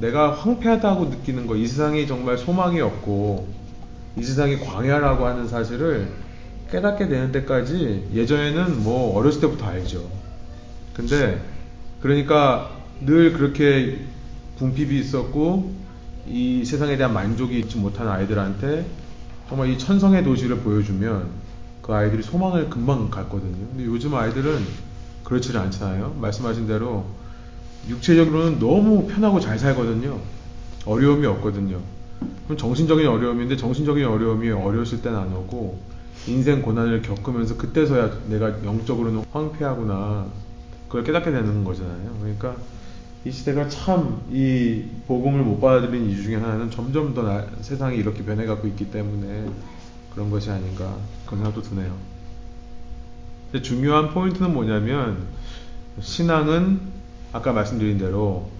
내가 0.00 0.32
황폐하다고 0.32 1.06
느끼는 1.06 1.46
거, 1.46 1.56
이 1.56 1.66
세상이 1.66 2.06
정말 2.06 2.38
소망이 2.38 2.80
없고 2.80 3.46
이 4.16 4.22
세상이 4.22 4.60
광야라고 4.60 5.26
하는 5.26 5.46
사실을 5.46 6.08
깨닫게 6.70 7.08
되는 7.08 7.32
때까지 7.32 8.08
예전에는 8.12 8.82
뭐 8.82 9.16
어렸을 9.18 9.40
때부터 9.40 9.66
알죠. 9.66 10.08
근데 10.94 11.40
그러니까 12.00 12.70
늘 13.00 13.32
그렇게 13.32 13.98
궁핍이 14.58 14.98
있었고 15.00 15.72
이 16.26 16.64
세상에 16.64 16.96
대한 16.96 17.12
만족이 17.12 17.58
있지 17.60 17.76
못한 17.76 18.08
아이들한테 18.08 18.86
정말 19.48 19.68
이 19.68 19.78
천성의 19.78 20.24
도시를 20.24 20.58
보여주면 20.58 21.28
그 21.82 21.92
아이들이 21.92 22.22
소망을 22.22 22.70
금방 22.70 23.10
갖거든요. 23.10 23.66
근데 23.70 23.84
요즘 23.84 24.14
아이들은 24.14 24.64
그렇지는 25.22 25.60
않잖아요. 25.60 26.16
말씀하신 26.18 26.66
대로 26.66 27.04
육체적으로는 27.88 28.58
너무 28.58 29.06
편하고 29.06 29.40
잘 29.40 29.58
살거든요. 29.58 30.18
어려움이 30.86 31.26
없거든요. 31.26 31.80
그럼 32.44 32.56
정신적인 32.56 33.06
어려움인데 33.06 33.56
정신적인 33.56 34.04
어려움이 34.04 34.50
어렸을 34.50 35.02
때는 35.02 35.18
안 35.18 35.32
오고 35.34 35.93
인생 36.26 36.62
고난을 36.62 37.02
겪으면서 37.02 37.56
그때서야 37.56 38.18
내가 38.28 38.64
영적으로는 38.64 39.24
황폐하구나 39.32 40.26
그걸 40.88 41.04
깨닫게 41.04 41.30
되는 41.30 41.64
거잖아요. 41.64 42.16
그러니까 42.20 42.56
이 43.24 43.30
시대가 43.30 43.68
참 43.68 44.24
이 44.30 44.84
복음을 45.06 45.42
못 45.42 45.60
받아들이는 45.60 46.10
이유 46.10 46.22
중에 46.22 46.36
하나는 46.36 46.70
점점 46.70 47.14
더 47.14 47.22
나, 47.22 47.46
세상이 47.60 47.96
이렇게 47.96 48.24
변해가고 48.24 48.66
있기 48.68 48.90
때문에 48.90 49.48
그런 50.12 50.30
것이 50.30 50.50
아닌가 50.50 50.96
그런 51.26 51.44
생각도 51.44 51.62
드네요. 51.62 51.94
근데 53.50 53.62
중요한 53.62 54.12
포인트는 54.12 54.52
뭐냐면 54.52 55.26
신앙은 56.00 56.80
아까 57.32 57.52
말씀드린 57.52 57.98
대로 57.98 58.50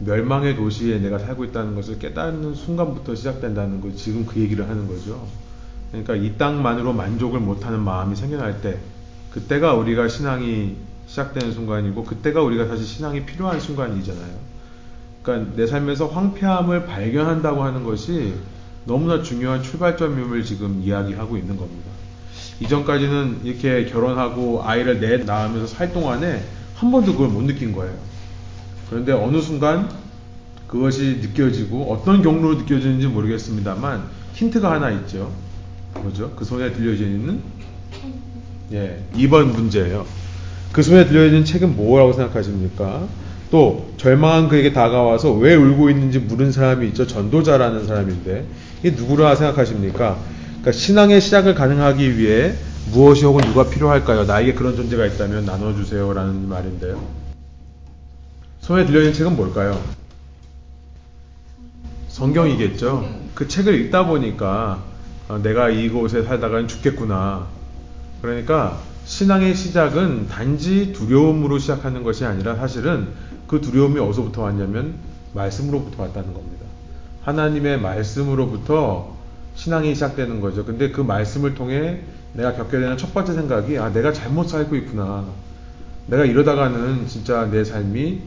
멸망의 0.00 0.56
도시에 0.56 0.98
내가 1.00 1.18
살고 1.18 1.44
있다는 1.46 1.74
것을 1.74 1.98
깨닫는 1.98 2.54
순간부터 2.54 3.14
시작된다는 3.14 3.80
거 3.80 3.92
지금 3.94 4.24
그 4.24 4.40
얘기를 4.40 4.68
하는 4.68 4.86
거죠. 4.86 5.26
그러니까 5.90 6.16
이 6.16 6.36
땅만으로 6.36 6.92
만족을 6.92 7.40
못하는 7.40 7.80
마음이 7.80 8.14
생겨날 8.14 8.60
때 8.60 8.78
그때가 9.30 9.74
우리가 9.74 10.08
신앙이 10.08 10.76
시작되는 11.06 11.52
순간이고 11.52 12.04
그때가 12.04 12.42
우리가 12.42 12.66
사실 12.66 12.84
신앙이 12.84 13.24
필요한 13.24 13.60
순간이잖아요. 13.60 14.48
그러니까 15.22 15.56
내 15.56 15.66
삶에서 15.66 16.06
황폐함을 16.06 16.86
발견한다고 16.86 17.62
하는 17.62 17.84
것이 17.84 18.34
너무나 18.84 19.22
중요한 19.22 19.62
출발점임을 19.62 20.44
지금 20.44 20.82
이야기하고 20.82 21.36
있는 21.36 21.56
겁니다. 21.56 21.90
이전까지는 22.60 23.40
이렇게 23.44 23.84
결혼하고 23.86 24.62
아이를 24.64 25.00
내 25.00 25.18
낳으면서 25.18 25.66
살 25.66 25.92
동안에 25.92 26.42
한 26.74 26.90
번도 26.90 27.12
그걸 27.12 27.28
못 27.28 27.42
느낀 27.42 27.72
거예요. 27.72 27.94
그런데 28.88 29.12
어느 29.12 29.40
순간 29.40 29.90
그것이 30.66 31.20
느껴지고 31.22 31.92
어떤 31.92 32.22
경로로 32.22 32.56
느껴지는지 32.56 33.06
모르겠습니다만 33.06 34.04
힌트가 34.34 34.70
하나 34.72 34.90
있죠. 34.90 35.32
뭐죠? 35.94 36.30
그 36.36 36.44
손에 36.44 36.72
들려지는 36.72 37.40
예, 38.72 39.02
2번 39.14 39.46
문제예요. 39.46 40.06
그 40.72 40.82
손에 40.82 41.06
들려지는 41.06 41.44
책은 41.44 41.76
뭐라고 41.76 42.12
생각하십니까? 42.12 43.08
또 43.50 43.90
절망한 43.96 44.48
그에게 44.48 44.72
다가와서 44.72 45.32
왜 45.32 45.54
울고 45.54 45.88
있는지 45.90 46.18
물은 46.18 46.52
사람이 46.52 46.86
있죠. 46.88 47.06
전도자라는 47.06 47.86
사람인데 47.86 48.46
이게 48.80 48.90
누구라 48.90 49.34
생각하십니까? 49.36 50.18
그러니까 50.60 50.72
신앙의 50.72 51.20
시작을 51.20 51.54
가능하기 51.54 52.18
위해 52.18 52.54
무엇이 52.92 53.24
혹은 53.24 53.42
누가 53.44 53.68
필요할까요? 53.68 54.24
나에게 54.24 54.54
그런 54.54 54.76
존재가 54.76 55.06
있다면 55.06 55.46
나눠주세요라는 55.46 56.48
말인데요. 56.48 57.02
손에 58.60 58.84
들려있는 58.84 59.14
책은 59.14 59.36
뭘까요? 59.36 59.80
성경이겠죠. 62.08 63.08
그 63.34 63.48
책을 63.48 63.74
읽다 63.80 64.06
보니까 64.06 64.82
어, 65.28 65.38
내가 65.38 65.68
이곳에 65.68 66.22
살다가는 66.22 66.68
죽겠구나. 66.68 67.46
그러니까 68.22 68.78
신앙의 69.04 69.54
시작은 69.54 70.28
단지 70.28 70.92
두려움으로 70.92 71.58
시작하는 71.58 72.02
것이 72.02 72.24
아니라 72.24 72.56
사실은 72.56 73.08
그 73.46 73.60
두려움이 73.60 74.00
어디서부터 74.00 74.42
왔냐면 74.42 74.94
말씀으로부터 75.34 76.02
왔다는 76.02 76.32
겁니다. 76.32 76.66
하나님의 77.22 77.80
말씀으로부터 77.80 79.16
신앙이 79.54 79.94
시작되는 79.94 80.40
거죠. 80.40 80.64
근데 80.64 80.90
그 80.90 81.00
말씀을 81.00 81.54
통해 81.54 82.00
내가 82.32 82.54
겪게 82.54 82.78
되는 82.78 82.96
첫 82.96 83.12
번째 83.12 83.34
생각이 83.34 83.78
아 83.78 83.92
내가 83.92 84.12
잘못 84.12 84.48
살고 84.48 84.76
있구나. 84.76 85.24
내가 86.06 86.24
이러다가는 86.24 87.06
진짜 87.06 87.46
내 87.50 87.64
삶이 87.64 88.22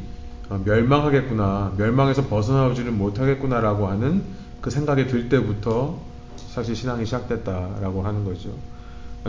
어, 0.49 0.61
멸망하겠구나. 0.63 1.73
멸망에서 1.77 2.27
벗어나오지는 2.27 2.95
못하겠구나라고 2.97 3.87
하는 3.87 4.21
그 4.61 4.69
생각이 4.69 5.07
들 5.07 5.29
때부터 5.29 6.10
사실 6.53 6.75
신앙이 6.75 7.05
시작됐다라고 7.05 8.01
하는 8.03 8.25
거죠. 8.25 8.49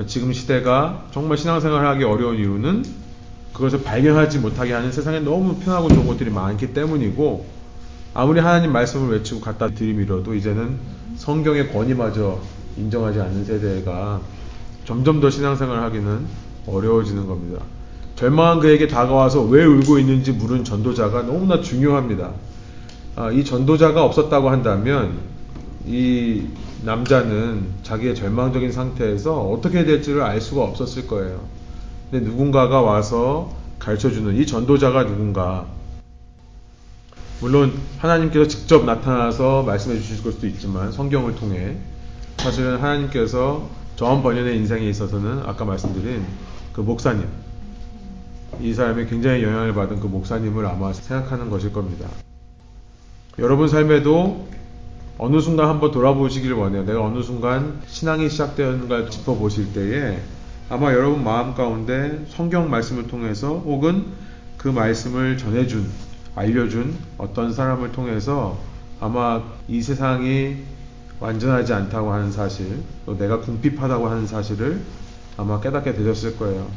지금 0.07 0.33
시대가 0.33 1.05
정말 1.13 1.39
신앙생활을 1.39 1.87
하기 1.91 2.05
어려운 2.05 2.37
이유는 2.37 2.85
그것을 3.53 3.83
발견하지 3.83 4.39
못하게 4.39 4.73
하는 4.73 4.91
세상에 4.91 5.21
너무 5.21 5.57
편하고 5.57 5.89
좋은 5.89 6.07
것들이 6.07 6.31
많기 6.31 6.73
때문이고 6.73 7.47
아무리 8.15 8.41
하나님 8.41 8.73
말씀을 8.73 9.17
외치고 9.19 9.41
갖다 9.41 9.69
들이밀어도 9.69 10.35
이제는 10.35 10.79
성경의 11.17 11.73
권위마저 11.73 12.41
인정하지 12.77 13.21
않는 13.21 13.45
세대가 13.45 14.21
점점 14.85 15.21
더 15.21 15.31
신앙생활을 15.31 15.83
하기는 15.83 16.27
어려워지는 16.67 17.27
겁니다. 17.27 17.63
절망한 18.17 18.61
그에게 18.61 18.89
다가와서 18.89 19.43
왜 19.43 19.65
울고 19.65 19.99
있는지 19.99 20.33
물은 20.33 20.65
전도자가 20.65 21.23
너무나 21.23 21.61
중요합니다. 21.61 22.33
아, 23.15 23.31
이 23.31 23.45
전도자가 23.45 24.03
없었다고 24.05 24.51
한다면 24.51 25.32
이 25.87 26.47
남자는 26.85 27.67
자기의 27.83 28.15
절망적인 28.15 28.73
상태에서 28.73 29.43
어떻게 29.43 29.85
될지를 29.85 30.23
알 30.23 30.41
수가 30.41 30.63
없었을 30.65 31.07
거예요. 31.07 31.41
근데 32.11 32.25
누군가가 32.25 32.81
와서 32.81 33.55
가르쳐 33.79 34.11
주는 34.11 34.37
이 34.37 34.47
전도자가 34.47 35.07
누군가. 35.07 35.67
물론 37.41 37.73
하나님께서 37.99 38.47
직접 38.47 38.85
나타나서 38.85 39.65
말씀해 39.65 39.97
주실 39.99 40.17
수도 40.19 40.47
있지만 40.47 40.93
성경을 40.93 41.35
통해 41.35 41.77
사실은 42.39 42.77
하나님께서 42.77 43.69
저한 43.97 44.23
번연의 44.23 44.57
인생에 44.59 44.89
있어서는 44.89 45.43
아까 45.45 45.65
말씀드린 45.65 46.25
그 46.73 46.81
목사님 46.81 47.27
이 48.61 48.73
사람이 48.73 49.07
굉장히 49.07 49.43
영향을 49.43 49.75
받은 49.75 49.99
그 49.99 50.07
목사님을 50.07 50.67
아마 50.67 50.93
생각하는 50.93 51.51
것일 51.51 51.73
겁니다. 51.73 52.09
여러분 53.39 53.67
삶에도 53.67 54.47
어느 55.19 55.41
순간 55.41 55.69
한번 55.69 55.91
돌아보시기를 55.91 56.57
원해요. 56.57 56.85
내가 56.85 57.05
어느 57.05 57.23
순간 57.23 57.81
신앙이 57.87 58.29
시작되는가를 58.29 59.11
짚어보실 59.11 59.73
때에 59.73 60.19
아마 60.69 60.93
여러분 60.93 61.23
마음 61.23 61.55
가운데 61.55 62.25
성경 62.29 62.71
말씀을 62.71 63.07
통해서 63.07 63.59
혹은 63.59 64.07
그 64.57 64.69
말씀을 64.69 65.37
전해준, 65.37 65.87
알려준 66.35 66.97
어떤 67.19 67.53
사람을 67.53 67.93
통해서 67.93 68.59
아마 69.01 69.43
이 69.69 69.83
세상이 69.83 70.57
완전하지 71.21 71.73
않다고 71.73 72.13
하는 72.13 72.33
사실, 72.33 72.83
또 73.07 73.17
내가 73.17 73.41
궁핍하다고 73.41 74.09
하는 74.09 74.27
사실을 74.27 74.81
아마 75.37 75.61
깨닫게 75.61 75.93
되셨을 75.95 76.37
거예요. 76.37 76.69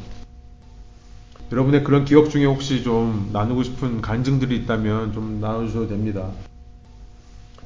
여러분의 1.50 1.84
그런 1.84 2.04
기억 2.04 2.30
중에 2.30 2.44
혹시 2.44 2.82
좀 2.82 3.30
나누고 3.32 3.62
싶은 3.62 4.00
간증들이 4.02 4.56
있다면 4.58 5.12
좀 5.12 5.40
나눠주셔도 5.40 5.88
됩니다. 5.88 6.30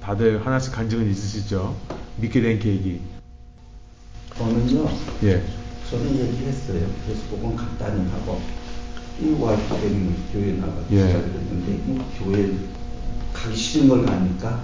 다들 0.02 0.44
하나씩 0.44 0.72
간증은 0.72 1.10
있으시죠? 1.10 1.76
믿게 2.16 2.40
된 2.40 2.58
계기. 2.58 3.00
저는요, 4.36 4.88
예. 5.24 5.42
저는 5.90 6.06
얘기했어요. 6.18 6.86
그래서 7.04 7.20
그건 7.30 7.56
간단히 7.56 8.08
하고, 8.10 8.40
이 9.20 9.30
와이프 9.38 9.68
때문에 9.80 10.12
교회 10.32 10.52
나가기 10.52 10.96
예. 10.96 11.06
시작했는데, 11.08 11.72
이 11.72 12.00
교회 12.18 12.52
가기 13.34 13.56
싫은 13.56 13.88
걸 13.88 14.06
가니까 14.06 14.62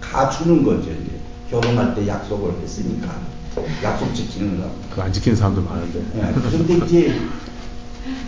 가주는 0.00 0.62
거죠, 0.64 0.90
이제. 0.90 1.18
결혼할 1.50 1.94
때 1.94 2.06
약속을 2.06 2.60
했으니까. 2.62 3.20
약속 3.82 4.14
지키는 4.14 4.60
거. 4.60 4.70
그안 4.94 5.12
지키는 5.12 5.36
사람도 5.36 5.62
많은데. 5.62 5.98
예, 6.16 6.32
그런데 6.32 6.86
이제 6.86 7.20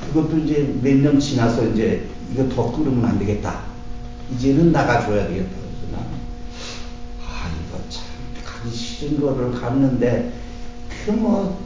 그것도 0.08 0.38
이제 0.38 0.74
몇 0.82 0.96
년 0.96 1.20
지나서 1.20 1.68
이제 1.68 2.06
이거 2.32 2.48
더 2.48 2.72
끓으면 2.72 3.04
안 3.04 3.18
되겠다. 3.18 3.62
이제는 4.34 4.72
나가줘야 4.72 5.28
되겠다. 5.28 5.50
그래서 5.50 5.92
나는 5.92 6.19
싫은 8.68 9.20
거를 9.20 9.52
갔는데 9.52 10.32
그뭐 11.06 11.58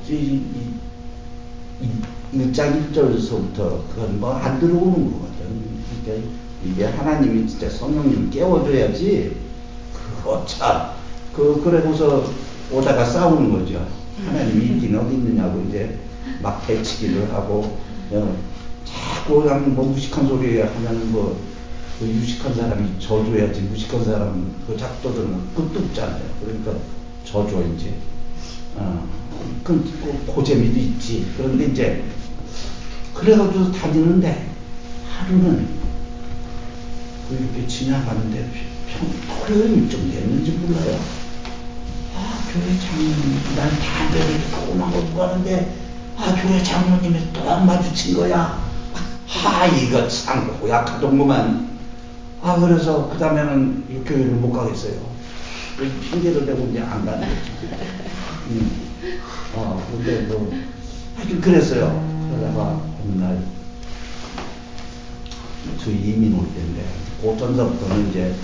일장 2.33 2.77
일절서부터 2.77 3.85
그건 3.95 4.21
뭐 4.21 4.35
안 4.35 4.59
들어오는 4.61 5.13
거거든. 5.13 5.35
그러니까 6.05 6.29
이게 6.65 6.85
하나님이 6.85 7.47
진짜 7.47 7.69
성령님 7.69 8.31
깨워줘야지 8.31 9.37
그거 9.93 10.45
참 10.47 10.91
그, 11.35 11.61
그러고서 11.63 12.25
오다가 12.71 13.05
싸우는 13.05 13.53
거죠. 13.53 13.87
하나님이 14.25 14.77
있긴 14.77 14.97
어디 14.97 15.15
있느냐고 15.15 15.63
이제 15.69 15.99
막 16.41 16.65
배치기를 16.67 17.33
하고, 17.33 17.79
어, 18.13 18.37
자꾸 18.85 19.43
그냥 19.43 19.75
뭐 19.75 19.87
무식한 19.87 20.27
소리 20.29 20.61
하면 20.61 21.13
뭐, 21.13 21.37
그 21.99 22.07
유식한 22.09 22.55
사람이 22.55 22.99
져줘야지, 22.99 23.61
무식한 23.63 24.05
사람은 24.05 24.55
그 24.67 24.77
작도들은 24.77 25.55
끝도 25.55 25.81
없잖아요. 25.81 26.23
그러니까 26.41 26.73
져줘, 27.25 27.63
이제. 27.75 27.95
어, 28.77 29.07
그, 29.63 29.81
그, 30.03 30.35
그 30.35 30.45
재미도 30.45 30.79
있지. 30.79 31.33
그런데 31.37 31.67
이제, 31.67 32.05
그래가지고 33.15 33.71
다니는데, 33.71 34.51
하루는, 35.09 35.69
그 37.29 37.35
이렇게 37.37 37.67
지나가는데, 37.69 38.51
평, 38.91 39.09
토요일 39.47 39.89
좀 39.89 40.11
됐는지 40.11 40.51
몰라요. 40.51 40.99
아, 42.17 42.41
교회 42.53 42.79
장로님, 42.79 43.57
난 43.57 43.71
담배를 43.71 44.41
꼬나고 44.51 45.17
가는데, 45.17 45.77
아, 46.17 46.35
교회 46.43 46.61
장로님이 46.61 47.33
또 47.33 47.45
마주친 47.61 48.15
거야. 48.15 48.65
아, 49.45 49.67
이거 49.67 50.09
참 50.09 50.59
고약하던구만. 50.59 51.74
아, 52.45 52.61
그래서 52.61 53.09
그 53.09 53.17
다음에는 53.17 53.87
이 53.89 54.05
교회를 54.05 54.33
못 54.33 54.53
가겠어요. 54.53 55.01
그 55.79 55.91
핑계를 56.11 56.45
대고 56.45 56.69
이제 56.71 56.81
안 56.81 57.03
가는 57.07 57.27
거지. 57.27 57.75
음. 58.51 58.71
어, 59.55 59.83
근데 59.91 60.21
뭐, 60.27 60.53
하여튼 61.17 61.41
그랬어요. 61.41 62.29
그러다가 62.29 62.83
어느 63.03 63.19
날, 63.19 63.43
저희 65.83 65.95
이민 65.95 66.39
올 66.39 66.47
때인데, 66.53 66.85
그 67.23 67.35
전서부터는 67.39 68.11
이제, 68.11 68.35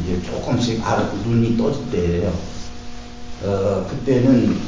이제 0.00 0.20
조금씩 0.24 0.84
알아, 0.84 1.12
눈이 1.12 1.56
떠질 1.56 1.88
때예요. 1.92 2.34
어, 3.44 3.86
그때는 3.88 4.58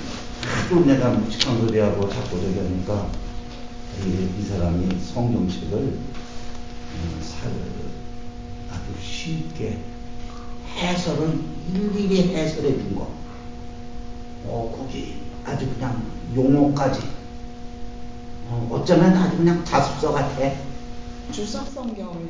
하도 0.40 0.84
내가 0.84 1.10
무식한 1.10 1.66
소리하고 1.66 2.08
자꾸 2.08 2.40
저기 2.40 2.56
하니까 2.56 3.08
이, 4.06 4.28
이 4.38 4.42
사람이 4.44 5.00
성경책을 5.00 5.98
살 7.20 7.50
아주 8.70 8.82
쉽게 9.02 9.78
해설을 10.76 11.40
일일이 11.74 12.34
해설해 12.34 12.72
준 12.72 12.94
거. 12.94 13.08
어, 14.44 14.74
거기 14.78 15.14
아주 15.44 15.68
그냥 15.74 16.02
용어까지. 16.34 17.00
어, 18.48 18.68
어쩌면 18.72 19.16
아주 19.16 19.36
그냥 19.36 19.64
자습서 19.64 20.12
같아. 20.12 20.52
주석 21.32 21.66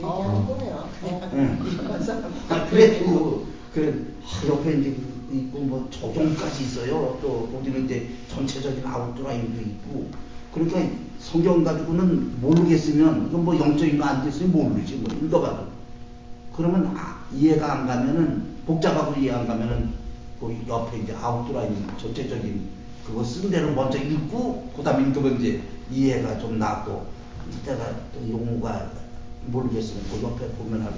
어. 0.02 0.46
거예요. 0.58 0.88
그냥 1.00 1.30
응. 1.32 1.58
일반 1.64 2.02
사람. 2.02 2.32
아, 2.48 2.66
그래도 2.66 3.46
그 3.72 4.14
아, 4.24 4.46
옆에 4.48 4.72
이제 4.80 4.90
그 4.90 5.36
있고 5.36 5.58
뭐 5.60 5.88
적용까지 5.90 6.64
있어요. 6.64 7.18
또 7.22 7.48
거기는 7.52 7.84
이제 7.84 8.08
전체적인 8.28 8.84
아웃라인도 8.84 9.60
있고. 9.60 10.10
그러니까 10.52 10.80
성경 11.20 11.62
가지고는 11.62 12.40
모르겠으면 12.40 13.28
이건 13.28 13.44
뭐 13.44 13.58
영적인 13.58 13.98
거 13.98 14.04
안 14.04 14.24
됐으면 14.24 14.50
모르지 14.50 14.96
뭐 14.96 15.14
읽어봐도. 15.14 15.77
그러면 16.58 16.92
아, 16.96 17.24
이해가 17.32 17.72
안 17.72 17.86
가면은 17.86 18.56
복잡하고 18.66 19.14
이해 19.20 19.32
안 19.32 19.46
가면은 19.46 19.94
그 20.40 20.64
옆에 20.66 20.98
이제 20.98 21.14
아웃라인 21.14 21.86
전체적인 21.96 22.68
그거 23.06 23.22
쓴 23.22 23.48
대로 23.48 23.70
먼저 23.70 23.96
읽고 23.96 24.72
그다음 24.76 25.06
읽으면 25.06 25.40
이제 25.40 25.62
이해가 25.88 26.36
좀 26.40 26.58
나고 26.58 27.06
이때가 27.48 27.84
또 28.12 28.28
용어가 28.28 28.90
모르겠으면 29.46 30.02
그 30.10 30.20
옆에 30.20 30.48
보면 30.56 30.80
은 30.80 30.88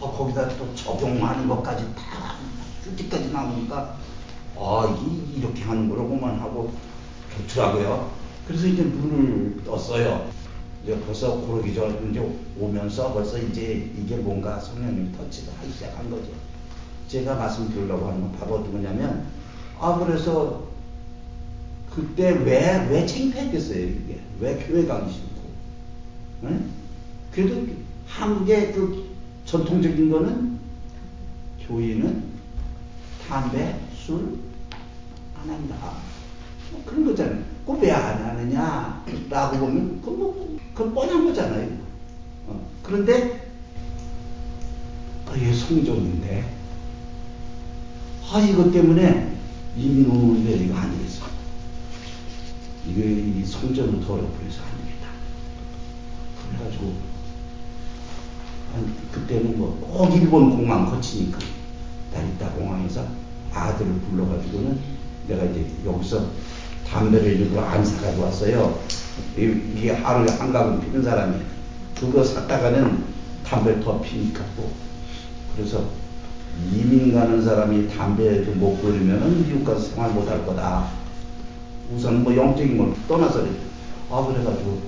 어, 0.00 0.16
거기다 0.16 0.48
또 0.56 0.72
적용하는 0.76 1.48
것까지 1.48 1.84
다 1.96 2.36
뚜지까지 2.84 3.32
나오니까 3.32 3.96
아 4.56 4.96
이, 5.00 5.36
이렇게 5.36 5.64
하는 5.64 5.88
거로고만 5.88 6.38
하고 6.38 6.72
좋더라고요. 7.48 8.12
그래서 8.46 8.68
이제 8.68 8.84
눈을 8.84 9.64
떴어요. 9.64 10.35
이제 10.86 10.98
벌써 11.00 11.44
그러기 11.46 11.74
전 11.74 12.10
이제 12.10 12.24
오면서 12.58 13.12
벌써 13.12 13.38
이제 13.38 13.90
이게 13.98 14.16
뭔가 14.16 14.60
성령님 14.60 15.12
터치를 15.16 15.52
하기 15.58 15.72
시작한 15.72 16.08
거죠. 16.08 16.28
제가 17.08 17.34
말씀드리려고 17.34 18.06
하는 18.06 18.20
건 18.20 18.32
바로 18.32 18.62
거냐면 18.64 19.26
아 19.78 19.98
그래서 19.98 20.68
그때 21.94 22.30
왜왜 22.30 23.04
창피했겠어요 23.04 23.78
이게 23.78 24.20
왜 24.38 24.56
교회 24.66 24.86
가기 24.86 25.12
싫고 25.12 25.40
응? 26.44 26.70
그래도 27.32 27.66
한국의 28.06 28.72
그 28.72 29.06
전통적인 29.44 30.10
거는 30.10 30.58
교회는 31.66 32.24
담배, 33.28 33.80
술 33.92 34.46
안 35.46 35.50
한다. 35.50 35.92
뭐 36.72 36.82
그런 36.84 37.04
거잖아요. 37.06 37.55
그거 37.66 37.78
왜안 37.80 38.22
하느냐? 38.24 39.04
라고 39.28 39.58
보면, 39.58 40.00
그건 40.00 40.18
뭐, 40.18 40.58
그건 40.72 40.94
뻔한 40.94 41.24
거잖아요. 41.26 41.68
어, 42.46 42.60
그런데, 42.84 43.50
아, 45.26 45.36
얘 45.36 45.52
성전인데, 45.52 46.48
아, 48.30 48.40
이것 48.40 48.70
때문에 48.72 49.36
오는데 49.76 50.64
이거 50.64 50.76
안 50.76 50.96
되겠어. 50.96 51.24
이게 52.88 53.02
이 53.40 53.44
성전을 53.44 53.94
더럽혀서 54.06 54.62
안 54.62 54.78
되겠다. 54.84 55.08
그래가지고, 56.48 56.92
한, 58.72 58.94
그때는 59.10 59.58
뭐 59.58 59.76
꼭 59.80 60.14
일본 60.14 60.50
공항 60.50 60.86
거치니까, 60.88 61.38
나리타 62.12 62.50
공항에서 62.50 63.06
아들을 63.52 63.92
불러가지고는 64.02 64.78
내가 65.26 65.44
이제 65.46 65.66
여기서 65.84 66.30
담배를 66.90 67.40
일부러 67.40 67.62
안 67.62 67.84
사가지고 67.84 68.22
왔어요. 68.24 68.78
이게 69.36 69.90
하루에 69.92 70.30
한 70.32 70.52
가방 70.52 70.80
피는 70.80 71.02
사람이 71.02 71.36
그거 71.98 72.22
샀다가는 72.22 73.04
담배를 73.44 73.82
더 73.82 74.00
피니까 74.00 74.44
또 74.56 74.70
그래서 75.54 75.84
이민 76.72 77.12
가는 77.12 77.42
사람이 77.42 77.88
담배도 77.88 78.52
못 78.52 78.80
버리면은 78.82 79.44
미국 79.46 79.64
가서 79.64 79.80
생활 79.80 80.10
못 80.12 80.28
할 80.28 80.44
거다. 80.46 80.88
우선 81.94 82.22
뭐 82.24 82.34
영적인 82.34 82.78
걸 82.78 82.94
떠나서 83.06 83.46
아 84.10 84.26
그래가지고 84.26 84.80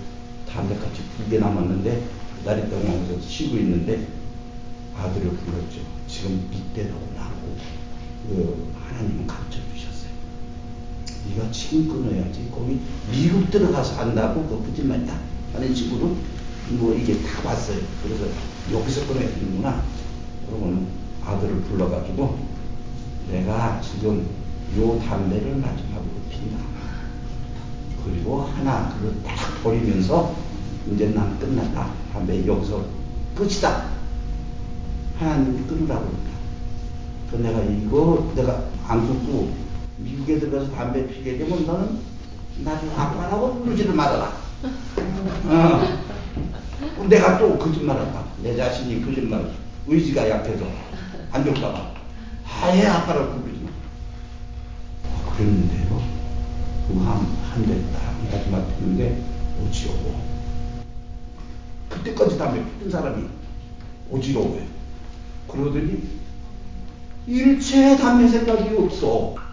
담배같이 0.51 1.03
두개 1.17 1.39
남았는데 1.39 2.03
나리타 2.45 2.69
공항에서 2.69 3.21
쉬고 3.21 3.57
있는데 3.59 4.07
아들을 4.99 5.31
불렀죠. 5.31 5.81
지금 6.09 6.49
이때도 6.53 6.95
나고 7.17 7.57
그 8.29 8.73
하나님은 8.89 9.27
주셨어요. 9.27 9.68
네가 11.29 11.51
지금 11.51 11.89
끊어야지. 11.89 12.49
거기 12.51 12.81
미국 13.11 13.51
들어가서 13.51 14.01
한다고 14.01 14.47
그 14.47 14.67
거짓말이다 14.67 15.15
하는 15.53 15.75
식으로 15.75 16.17
뭐 16.71 16.95
이게 16.95 17.21
다 17.23 17.49
왔어요. 17.49 17.79
그래서 18.03 18.27
여기서 18.73 19.07
끊어야 19.07 19.29
되는구나. 19.29 19.83
그러면 20.47 20.87
아들을 21.25 21.63
불러가지고 21.63 22.39
내가 23.31 23.81
지금 23.81 24.27
요 24.79 24.99
담배를 25.01 25.57
마지막으로 25.57 26.11
핀다. 26.31 26.59
그리고 28.05 28.43
하나 28.43 28.95
그걸 28.95 29.15
딱 29.23 29.63
버리면서 29.63 30.35
이제 30.93 31.09
난 31.09 31.39
끝났다. 31.39 31.91
담배 32.13 32.47
여기서 32.47 32.85
끝이다. 33.35 33.89
하나님이 35.19 35.67
끊으라고 35.67 36.07
그러니까. 36.07 36.29
그 37.31 37.37
내가 37.37 37.61
이거 37.63 38.33
내가 38.35 38.65
안 38.87 39.07
끊고 39.07 39.53
미국에 39.99 40.39
들어가서 40.39 40.71
담배 40.73 41.07
피게 41.07 41.39
되면 41.39 41.67
너는 41.67 41.99
나중에 42.59 42.93
아빠라고 42.93 43.63
부르지를 43.63 43.95
말아라. 43.95 44.33
어. 45.47 46.09
내가 47.09 47.39
또 47.39 47.59
거짓말한다. 47.59 48.25
내 48.43 48.57
자신이 48.57 49.05
거짓말, 49.05 49.51
의지가 49.87 50.29
약해서 50.29 50.65
안 51.33 51.45
될까봐. 51.45 51.93
아예 52.61 52.87
아빠라고 52.87 53.41
부르지 53.41 53.61
마. 53.65 53.71
아, 55.05 55.35
그랬는데요. 55.37 56.03
그거 56.87 57.01
한, 57.01 57.27
한대 57.51 57.75
딱 57.93 58.15
마지막 58.31 58.79
피는데 58.79 59.23
어지러워. 59.67 60.29
그때까지 61.89 62.39
담배 62.39 62.63
피던 62.65 62.91
사람이 62.91 63.25
어지러워요. 64.13 64.63
그러더니 65.49 66.03
일체 67.27 67.97
담배 67.97 68.29
생각이 68.29 68.75
없어. 68.77 69.48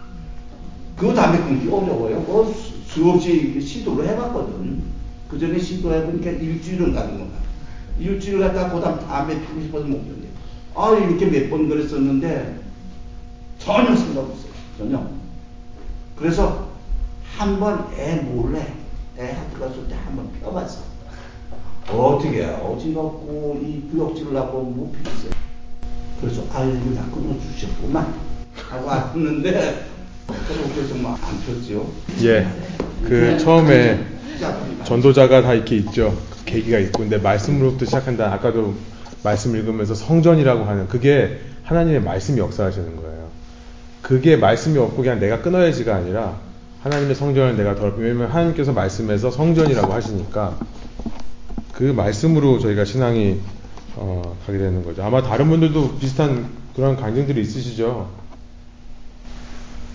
그 0.96 1.14
담배 1.14 1.38
끊기 1.38 1.68
어려워요. 1.68 2.20
뭐 2.20 2.46
수- 2.52 2.72
수없이 2.86 3.60
시도를 3.60 4.08
해봤거든. 4.08 4.82
그 5.28 5.38
전에 5.38 5.58
시도해보니까 5.58 6.30
일주일은 6.30 6.94
가는 6.94 7.18
거야. 7.18 7.28
일주일 7.98 8.40
갔다가 8.40 8.72
그 8.74 8.80
다음 8.80 8.98
담배 9.06 9.38
피고 9.40 9.60
싶어서 9.62 9.84
못 9.86 9.98
견뎌. 10.04 10.26
아, 10.74 10.92
이렇게 10.96 11.26
몇 11.26 11.50
번 11.50 11.68
그랬었는데 11.68 12.60
전혀 13.58 13.94
생각 13.96 14.20
없어요. 14.20 14.52
전혀. 14.78 15.06
그래서 16.16 16.66
한 17.36 17.58
번 17.60 17.88
애 17.98 18.16
몰래 18.22 18.72
애 19.18 19.32
학교 19.32 19.60
갔을 19.60 19.86
때 19.88 19.94
한 19.94 20.16
번 20.16 20.30
펴봤어. 20.40 20.80
어떻게 21.88 22.44
어지럽고 22.44 23.60
이 23.62 23.88
구역질을 23.90 24.36
하고 24.36 24.62
못 24.62 24.92
피겠어요. 24.92 25.30
그래서 26.20 26.42
아유 26.52 26.70
그냥 26.80 27.10
끊어주셨구만 27.12 28.14
하고 28.70 28.86
왔는데 28.86 29.86
그렇게 30.26 30.88
정말 30.88 31.12
안 31.12 31.40
폈죠. 31.46 31.90
예. 32.22 32.46
그 33.04 33.38
처음에 33.38 34.04
전도자가 34.84 35.42
다 35.42 35.54
이렇게 35.54 35.76
있죠. 35.76 36.16
그 36.30 36.44
계기가 36.44 36.78
있고, 36.78 37.00
근데 37.00 37.18
말씀으로부터 37.18 37.84
시작한다. 37.84 38.32
아까도 38.32 38.74
말씀 39.22 39.56
읽으면서 39.56 39.94
성전이라고 39.94 40.64
하는 40.64 40.88
그게 40.88 41.40
하나님의 41.64 42.02
말씀이 42.02 42.38
역사하시는 42.38 42.96
거예요. 42.96 43.28
그게 44.02 44.36
말씀이 44.36 44.78
없고 44.78 45.02
그냥 45.02 45.18
내가 45.18 45.42
끊어야지가 45.42 45.94
아니라 45.94 46.36
하나님의 46.82 47.16
성전을 47.16 47.56
내가 47.56 47.74
더럽히면 47.74 48.06
왜냐면 48.06 48.30
하나님께서 48.30 48.72
말씀에서 48.72 49.32
성전이라고 49.32 49.92
하시니까 49.92 50.56
그 51.72 51.82
말씀으로 51.82 52.60
저희가 52.60 52.84
신앙이 52.84 53.40
어, 53.96 54.36
가게 54.46 54.58
되는 54.58 54.84
거죠. 54.84 55.02
아마 55.02 55.22
다른 55.22 55.48
분들도 55.48 55.98
비슷한 55.98 56.48
그런 56.76 56.96
간증들이 56.96 57.40
있으시죠? 57.40 58.08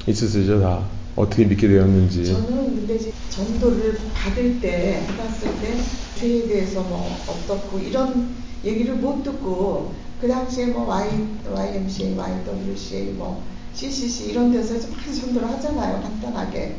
있으시죠, 0.08 0.62
다. 0.62 0.84
어떻게 1.16 1.46
믿게 1.46 1.68
되었는지. 1.68 2.26
저는 2.26 2.88
근데 2.88 3.12
전도를 3.30 4.00
받을 4.14 4.60
때, 4.60 5.06
받았을 5.08 5.50
때 5.60 5.78
죄에 6.16 6.48
대해서 6.48 6.82
뭐 6.82 7.10
어떻고 7.28 7.80
이런 7.80 8.34
얘기를 8.64 8.96
못 8.96 9.24
듣고 9.24 9.94
그 10.20 10.28
당시에 10.28 10.68
뭐 10.68 10.88
Y, 10.88 11.28
YMCA, 11.54 12.16
YWCA, 12.18 13.14
뭐 13.14 13.44
CCC 13.74 14.32
이런 14.32 14.52
데서 14.52 14.80
좀 14.80 14.92
많이 14.96 15.14
전도를 15.14 15.48
하잖아요, 15.50 16.02
간단하게. 16.02 16.78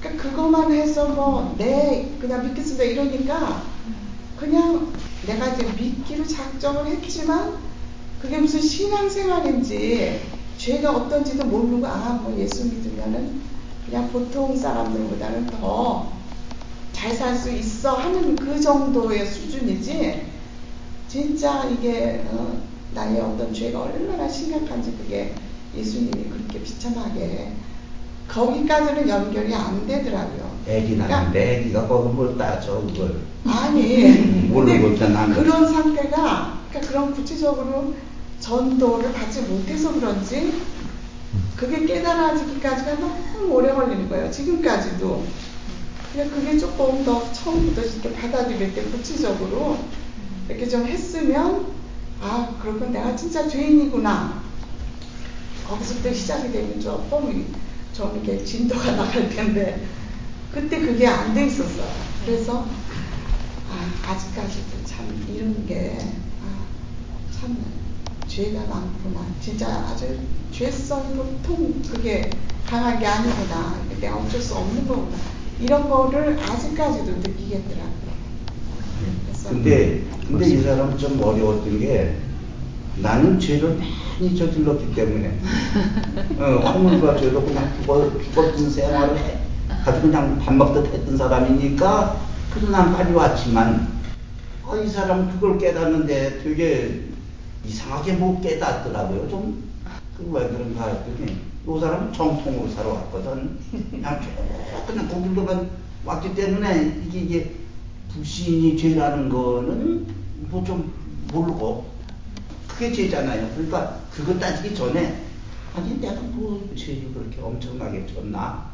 그러니까 0.00 0.22
그것만 0.22 0.72
해서 0.72 1.08
뭐내 1.08 2.10
그냥 2.20 2.46
믿겠습니다 2.46 2.84
이러니까 2.84 3.64
그냥 4.38 4.92
내가 5.26 5.48
이제 5.48 5.64
믿기로 5.78 6.26
작정을 6.26 6.86
했지만 6.86 7.56
그게 8.20 8.38
무슨 8.38 8.60
신앙생활인지 8.60 10.20
죄가 10.64 10.90
어떤지도 10.96 11.44
모르고 11.46 11.86
아 11.86 12.20
뭐 12.22 12.34
예수 12.38 12.64
믿으면은 12.64 13.42
그냥 13.86 14.08
보통 14.10 14.56
사람들보다는 14.56 15.46
더 15.48 16.12
잘 16.94 17.10
살 17.14 17.36
수 17.36 17.50
있어 17.50 17.92
하는 17.96 18.34
그 18.36 18.58
정도의 18.58 19.26
수준이지? 19.26 20.22
진짜 21.08 21.64
이게 21.68 22.24
어, 22.30 22.56
나의 22.94 23.20
어떤 23.20 23.52
죄가 23.52 23.82
얼마나 23.82 24.26
심각한지 24.28 24.92
그게 24.92 25.34
예수님이 25.76 26.30
그렇게 26.30 26.62
비참하게 26.62 27.50
거기까지는 28.28 29.06
연결이 29.08 29.52
안 29.54 29.86
되더라고요. 29.86 30.50
애기 30.66 30.94
그러니까 30.94 31.16
낳는데 31.16 31.58
애기가 31.60 31.86
거기 31.88 32.14
뭘 32.14 32.38
따져 32.38 32.80
그걸? 32.86 33.20
아니 33.46 34.12
모르고 34.48 34.88
있다 34.94 35.08
나는. 35.08 35.34
그런 35.34 35.68
상태가 35.70 36.58
그러니까 36.70 36.90
그런 36.90 37.12
구체적으로 37.12 37.92
전도를 38.44 39.10
받지 39.14 39.40
못해서 39.40 39.90
그런지 39.94 40.60
그게 41.56 41.86
깨달아지기까지가 41.86 42.96
너무 43.00 43.46
오래 43.48 43.72
걸리는 43.72 44.06
거예요. 44.10 44.30
지금까지도. 44.30 45.24
그러니까 46.12 46.36
그게 46.36 46.58
조금 46.58 47.02
더 47.06 47.32
처음부터 47.32 47.80
이렇게 47.80 48.12
받아들일 48.12 48.74
때 48.74 48.82
구체적으로 48.82 49.78
이렇게 50.48 50.68
좀 50.68 50.84
했으면 50.84 51.68
아 52.20 52.54
그렇군 52.60 52.92
내가 52.92 53.16
진짜 53.16 53.48
죄인이구나. 53.48 54.42
거기서부터 55.66 56.12
시작이 56.12 56.52
되면 56.52 56.78
조금 56.78 57.46
좀 57.94 58.20
이렇게 58.22 58.44
진도가 58.44 58.92
나갈 58.92 59.30
텐데 59.30 59.86
그때 60.52 60.80
그게 60.80 61.06
안 61.06 61.32
돼 61.32 61.46
있었어요. 61.46 61.88
그래서 62.26 62.66
아, 63.70 64.10
아직까지도 64.10 64.84
참 64.84 65.26
이런 65.34 65.66
게 65.66 65.96
아, 66.42 66.66
참 67.40 67.56
죄가 68.34 68.58
많구나. 68.62 69.24
진짜 69.40 69.68
아주 69.68 70.18
죄성이 70.50 71.14
보통 71.14 71.80
그게 71.88 72.28
강한 72.66 72.98
게 72.98 73.06
아니구나. 73.06 73.76
내가 74.00 74.16
어쩔 74.16 74.40
수 74.40 74.56
없는 74.56 74.88
거구나. 74.88 75.16
이런 75.60 75.88
거를 75.88 76.36
아직까지도 76.40 77.12
느끼겠더라고요. 77.12 77.94
근데 79.48 80.02
근데 80.26 80.48
이 80.48 80.62
사람은 80.62 80.98
좀 80.98 81.22
어려웠던 81.22 81.78
게 81.78 82.16
나는 82.96 83.38
죄를 83.38 83.78
많이 83.78 84.36
저질렀기 84.36 84.94
때문에 84.94 85.38
어, 86.38 86.58
허물과 86.58 87.16
죄로 87.18 87.44
그냥 87.44 87.72
죽어, 87.80 88.10
죽었던 88.20 88.70
생활을 88.70 89.16
해, 89.18 89.38
아주 89.84 90.00
그냥 90.00 90.40
밥 90.40 90.54
먹듯 90.54 90.92
했던 90.92 91.16
사람이니까 91.16 92.20
그래도 92.50 92.72
난 92.72 92.92
빨리 92.96 93.12
왔지만 93.12 93.86
아, 94.66 94.76
이 94.76 94.88
사람은 94.88 95.32
그걸 95.32 95.58
깨닫는데 95.58 96.40
되게 96.42 97.13
이상하게 97.66 98.14
못 98.14 98.40
깨닫더라고요. 98.40 99.28
좀, 99.28 99.64
그 100.16 100.24
왜 100.30 100.48
그런가 100.48 100.86
했더니, 100.88 101.32
이 101.66 101.80
사람은 101.80 102.12
정통으로 102.12 102.68
살아왔거든. 102.70 103.58
그냥 103.90 104.20
쭉 104.22 104.30
그냥 104.86 105.08
그 105.08 105.22
길로만 105.22 105.70
왔기 106.04 106.34
때문에 106.34 107.02
이게, 107.06 107.20
이게 107.20 107.54
불신이 108.12 108.76
죄라는 108.76 109.28
거는 109.28 110.06
뭐 110.50 110.62
좀 110.64 110.92
모르고, 111.32 111.86
그게 112.68 112.92
죄잖아요. 112.92 113.50
그러니까 113.54 114.00
그거 114.12 114.38
따지기 114.38 114.74
전에, 114.74 115.24
아니, 115.74 115.98
내가 116.00 116.20
뭐 116.20 116.68
죄를 116.76 117.12
그렇게 117.12 117.40
엄청나게 117.40 118.06
졌나? 118.06 118.70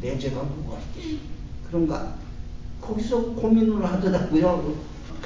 내 0.00 0.16
죄가 0.18 0.42
뭐가 0.42 0.78
그런가? 1.68 2.14
거기서 2.80 3.32
고민을 3.34 3.84
하더라고요. 3.84 4.74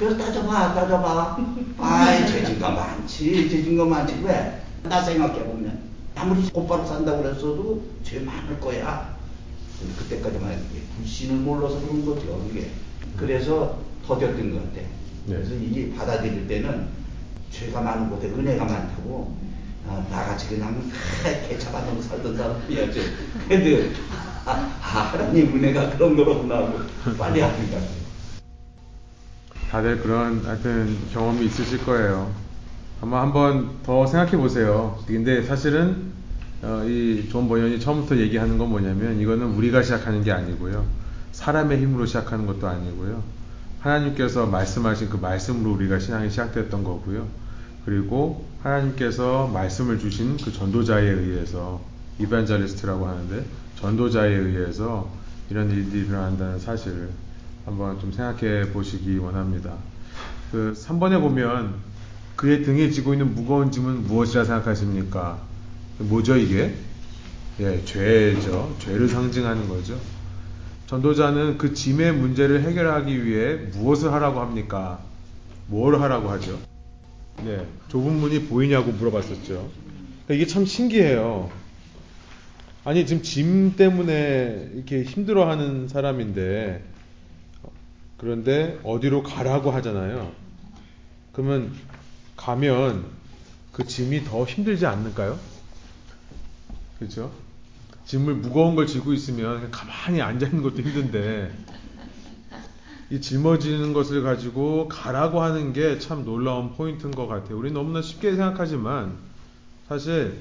그래서 0.01 0.17
따져봐, 0.17 0.73
따져봐. 0.73 1.37
아이, 1.77 2.25
죄진 2.25 2.59
거 2.59 2.71
많지, 2.71 3.47
죄진 3.47 3.77
거 3.77 3.85
많지. 3.85 4.19
왜? 4.23 4.59
나 4.81 4.99
생각해보면. 4.99 5.79
아무리 6.15 6.49
곧바로 6.49 6.83
산다고 6.83 7.21
그랬어도 7.21 7.83
죄 8.03 8.19
많을 8.19 8.59
거야. 8.59 9.15
그때까지만 9.99 10.53
해도 10.53 10.63
불신을 10.97 11.35
몰라서 11.35 11.79
그런 11.81 12.03
거죠, 12.03 12.43
이게. 12.49 12.71
그래서 13.15 13.77
더뎠던 14.07 14.51
것 14.51 14.73
같아. 14.73 14.87
그래서 15.27 15.53
이게 15.53 15.93
받아들일 15.95 16.47
때는 16.47 16.87
죄가 17.51 17.81
많은 17.81 18.09
곳에 18.09 18.25
은혜가 18.25 18.65
많다고, 18.65 19.35
어, 19.85 20.07
나같이 20.09 20.47
그냥 20.49 20.91
잡아놓고 21.59 22.01
살던 22.01 22.35
사람이야지. 22.35 23.01
그래도, 23.47 23.91
아, 24.45 24.51
아, 24.81 24.99
하나님 25.11 25.55
은혜가 25.55 25.91
그런 25.91 26.15
거로구나 26.15 26.55
하고 26.55 26.79
빨리 27.19 27.39
같아요. 27.39 28.00
다들 29.71 30.01
그런 30.01 30.43
하여튼 30.43 30.97
경험이 31.13 31.45
있으실 31.45 31.85
거예요. 31.85 32.29
아마 32.99 33.21
한번 33.21 33.81
더 33.83 34.05
생각해 34.05 34.35
보세요. 34.35 35.01
근데 35.07 35.43
사실은 35.43 36.11
어, 36.61 36.83
이존 36.83 37.47
번연이 37.47 37.79
처음부터 37.79 38.17
얘기하는 38.17 38.57
건 38.57 38.69
뭐냐면 38.69 39.21
이거는 39.21 39.55
우리가 39.55 39.81
시작하는 39.81 40.23
게 40.23 40.33
아니고요. 40.33 40.85
사람의 41.31 41.79
힘으로 41.79 42.05
시작하는 42.05 42.45
것도 42.45 42.67
아니고요. 42.67 43.23
하나님께서 43.79 44.45
말씀하신 44.45 45.09
그 45.09 45.15
말씀으로 45.15 45.71
우리가 45.71 45.99
신앙이 45.99 46.29
시작됐던 46.29 46.83
거고요. 46.83 47.27
그리고 47.85 48.45
하나님께서 48.61 49.47
말씀을 49.47 49.99
주신 49.99 50.35
그 50.35 50.51
전도자에 50.51 51.07
의해서 51.07 51.81
이반자리스트라고 52.19 53.07
하는데 53.07 53.45
전도자에 53.79 54.33
의해서 54.33 55.09
이런 55.49 55.71
일들이 55.71 56.07
일어난다는 56.07 56.59
사실을 56.59 57.09
한번 57.65 57.99
좀 57.99 58.11
생각해 58.11 58.71
보시기 58.71 59.17
원합니다. 59.17 59.77
그 60.51 60.73
3번에 60.75 61.19
보면 61.21 61.75
그의 62.35 62.63
등에 62.63 62.89
지고 62.89 63.13
있는 63.13 63.35
무거운 63.35 63.71
짐은 63.71 64.07
무엇이라 64.07 64.45
생각하십니까? 64.45 65.39
뭐죠 65.99 66.35
이게? 66.35 66.73
예, 67.59 67.85
죄죠. 67.85 68.75
죄를 68.79 69.07
상징하는 69.07 69.67
거죠. 69.69 69.99
전도자는 70.87 71.57
그 71.57 71.73
짐의 71.73 72.13
문제를 72.13 72.63
해결하기 72.63 73.25
위해 73.25 73.55
무엇을 73.73 74.11
하라고 74.11 74.41
합니까? 74.41 74.99
뭘 75.67 76.01
하라고 76.01 76.29
하죠? 76.31 76.59
네, 77.43 77.65
좁은 77.87 78.13
문이 78.13 78.47
보이냐고 78.47 78.91
물어봤었죠. 78.91 79.69
그러니까 80.25 80.33
이게 80.33 80.45
참 80.45 80.65
신기해요. 80.65 81.49
아니 82.83 83.05
지금 83.05 83.21
짐 83.21 83.75
때문에 83.75 84.71
이렇게 84.73 85.03
힘들어하는 85.03 85.87
사람인데 85.87 86.83
그런데 88.21 88.79
어디로 88.83 89.23
가라고 89.23 89.71
하잖아요. 89.71 90.31
그러면 91.31 91.73
가면 92.37 93.05
그 93.71 93.83
짐이 93.87 94.25
더 94.25 94.45
힘들지 94.45 94.85
않을까요? 94.85 95.39
그렇죠? 96.99 97.31
짐을 98.05 98.35
무거운 98.35 98.75
걸 98.75 98.85
지고 98.85 99.11
있으면 99.13 99.71
가만히 99.71 100.21
앉아 100.21 100.45
있는 100.45 100.61
것도 100.61 100.83
힘든데 100.83 101.51
이 103.09 103.19
짊어지는 103.21 103.91
것을 103.93 104.21
가지고 104.21 104.87
가라고 104.87 105.41
하는 105.41 105.73
게 105.73 105.97
참 105.97 106.23
놀라운 106.23 106.73
포인트인 106.73 107.11
것 107.11 107.25
같아요. 107.25 107.57
우리 107.57 107.71
너무나 107.71 108.03
쉽게 108.03 108.35
생각하지만 108.35 109.17
사실 109.89 110.37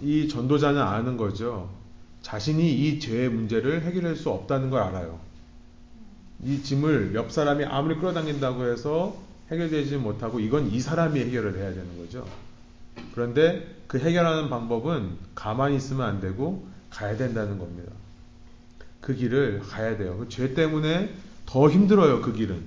이 0.00 0.28
전도자는 0.28 0.80
아는 0.80 1.18
거죠. 1.18 1.68
자신이 2.22 2.72
이 2.72 3.00
죄의 3.00 3.28
문제를 3.28 3.82
해결할 3.82 4.16
수 4.16 4.30
없다는 4.30 4.70
걸 4.70 4.80
알아요. 4.80 5.20
이 6.44 6.62
짐을 6.62 7.14
옆 7.14 7.30
사람이 7.32 7.64
아무리 7.64 7.96
끌어당긴다고 7.96 8.64
해서 8.66 9.16
해결되지 9.50 9.96
못하고 9.98 10.40
이건 10.40 10.70
이 10.70 10.80
사람이 10.80 11.20
해결을 11.20 11.56
해야 11.58 11.70
되는 11.70 11.98
거죠. 11.98 12.26
그런데 13.14 13.66
그 13.86 13.98
해결하는 13.98 14.48
방법은 14.50 15.10
가만히 15.34 15.76
있으면 15.76 16.06
안 16.06 16.20
되고 16.20 16.66
가야 16.90 17.16
된다는 17.16 17.58
겁니다. 17.58 17.92
그 19.00 19.14
길을 19.14 19.60
가야 19.60 19.96
돼요. 19.96 20.16
그 20.18 20.28
죄 20.28 20.54
때문에 20.54 21.12
더 21.46 21.68
힘들어요. 21.70 22.22
그 22.22 22.32
길은. 22.32 22.62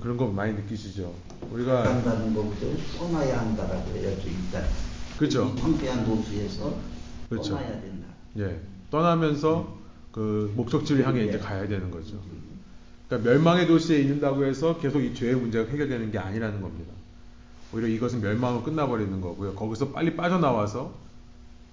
그런 0.00 0.16
거 0.16 0.26
많이 0.28 0.54
느끼시죠. 0.54 1.12
우리가 1.50 1.84
한다는 1.84 2.32
것부터 2.34 2.66
떠나야 2.98 3.40
한다라고 3.40 3.90
해야죠 3.90 4.22
일단. 4.28 4.64
그렇죠. 5.18 5.54
황폐한 5.60 6.04
도시에서 6.06 6.74
그렇죠. 7.28 7.50
떠나야 7.54 7.80
된다. 7.80 8.06
예. 8.38 8.60
떠나면서 8.90 9.78
그 10.12 10.52
목적지를 10.56 11.06
향해 11.06 11.24
이제 11.24 11.38
가야 11.38 11.66
되는 11.66 11.90
거죠. 11.90 12.20
그러니까 13.08 13.30
멸망의 13.30 13.66
도시에 13.66 14.00
있는다고 14.00 14.44
해서 14.44 14.78
계속 14.78 15.00
이 15.00 15.14
죄의 15.14 15.34
문제가 15.34 15.70
해결되는 15.70 16.10
게 16.10 16.18
아니라는 16.18 16.60
겁니다. 16.60 16.92
오히려 17.74 17.88
이것은 17.88 18.20
멸망으로 18.20 18.62
끝나버리는 18.62 19.20
거고요. 19.20 19.54
거기서 19.54 19.88
빨리 19.88 20.14
빠져나와서 20.14 20.94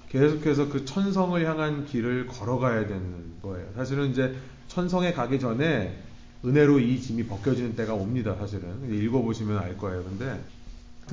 계속해서 0.10 0.70
그 0.70 0.86
천성을 0.86 1.46
향한 1.46 1.86
길을 1.86 2.28
걸어가야 2.28 2.88
되는 2.88 3.34
거예요. 3.42 3.68
사실은 3.76 4.10
이제 4.10 4.36
천성에 4.68 5.14
가기 5.14 5.40
전에 5.40 6.02
은혜로 6.46 6.80
이 6.80 7.00
짐이 7.00 7.26
벗겨지는 7.26 7.76
때가 7.76 7.94
옵니다. 7.94 8.36
사실은 8.36 8.92
읽어보시면 8.92 9.58
알 9.58 9.78
거예요. 9.78 10.04
근데 10.04 10.40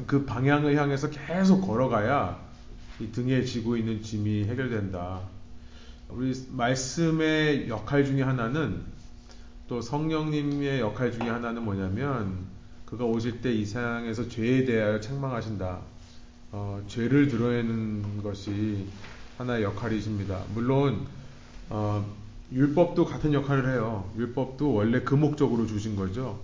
그 0.06 0.24
방향을 0.24 0.76
향해서 0.76 1.10
계속 1.10 1.62
걸어가야 1.62 2.38
이 3.00 3.10
등에 3.10 3.44
지고 3.44 3.76
있는 3.76 4.02
짐이 4.02 4.44
해결된다. 4.44 5.20
우리 6.08 6.32
말씀의 6.50 7.68
역할 7.68 8.04
중에 8.04 8.22
하나는 8.22 8.82
또 9.68 9.80
성령님의 9.80 10.80
역할 10.80 11.10
중에 11.12 11.28
하나는 11.28 11.64
뭐냐면 11.64 12.46
그가 12.84 13.04
오실 13.04 13.40
때이 13.40 13.64
세상에서 13.64 14.28
죄에 14.28 14.64
대하여 14.64 15.00
책망하신다. 15.00 15.80
어, 16.52 16.82
죄를 16.86 17.28
드러내는 17.28 18.22
것이 18.22 18.86
하나의 19.36 19.64
역할이십니다. 19.64 20.42
물론 20.54 21.06
어, 21.68 22.06
율법도 22.52 23.04
같은 23.04 23.32
역할을 23.32 23.72
해요. 23.72 24.08
율법도 24.16 24.72
원래 24.72 25.00
그 25.00 25.14
목적으로 25.14 25.66
주신 25.66 25.96
거죠. 25.96 26.38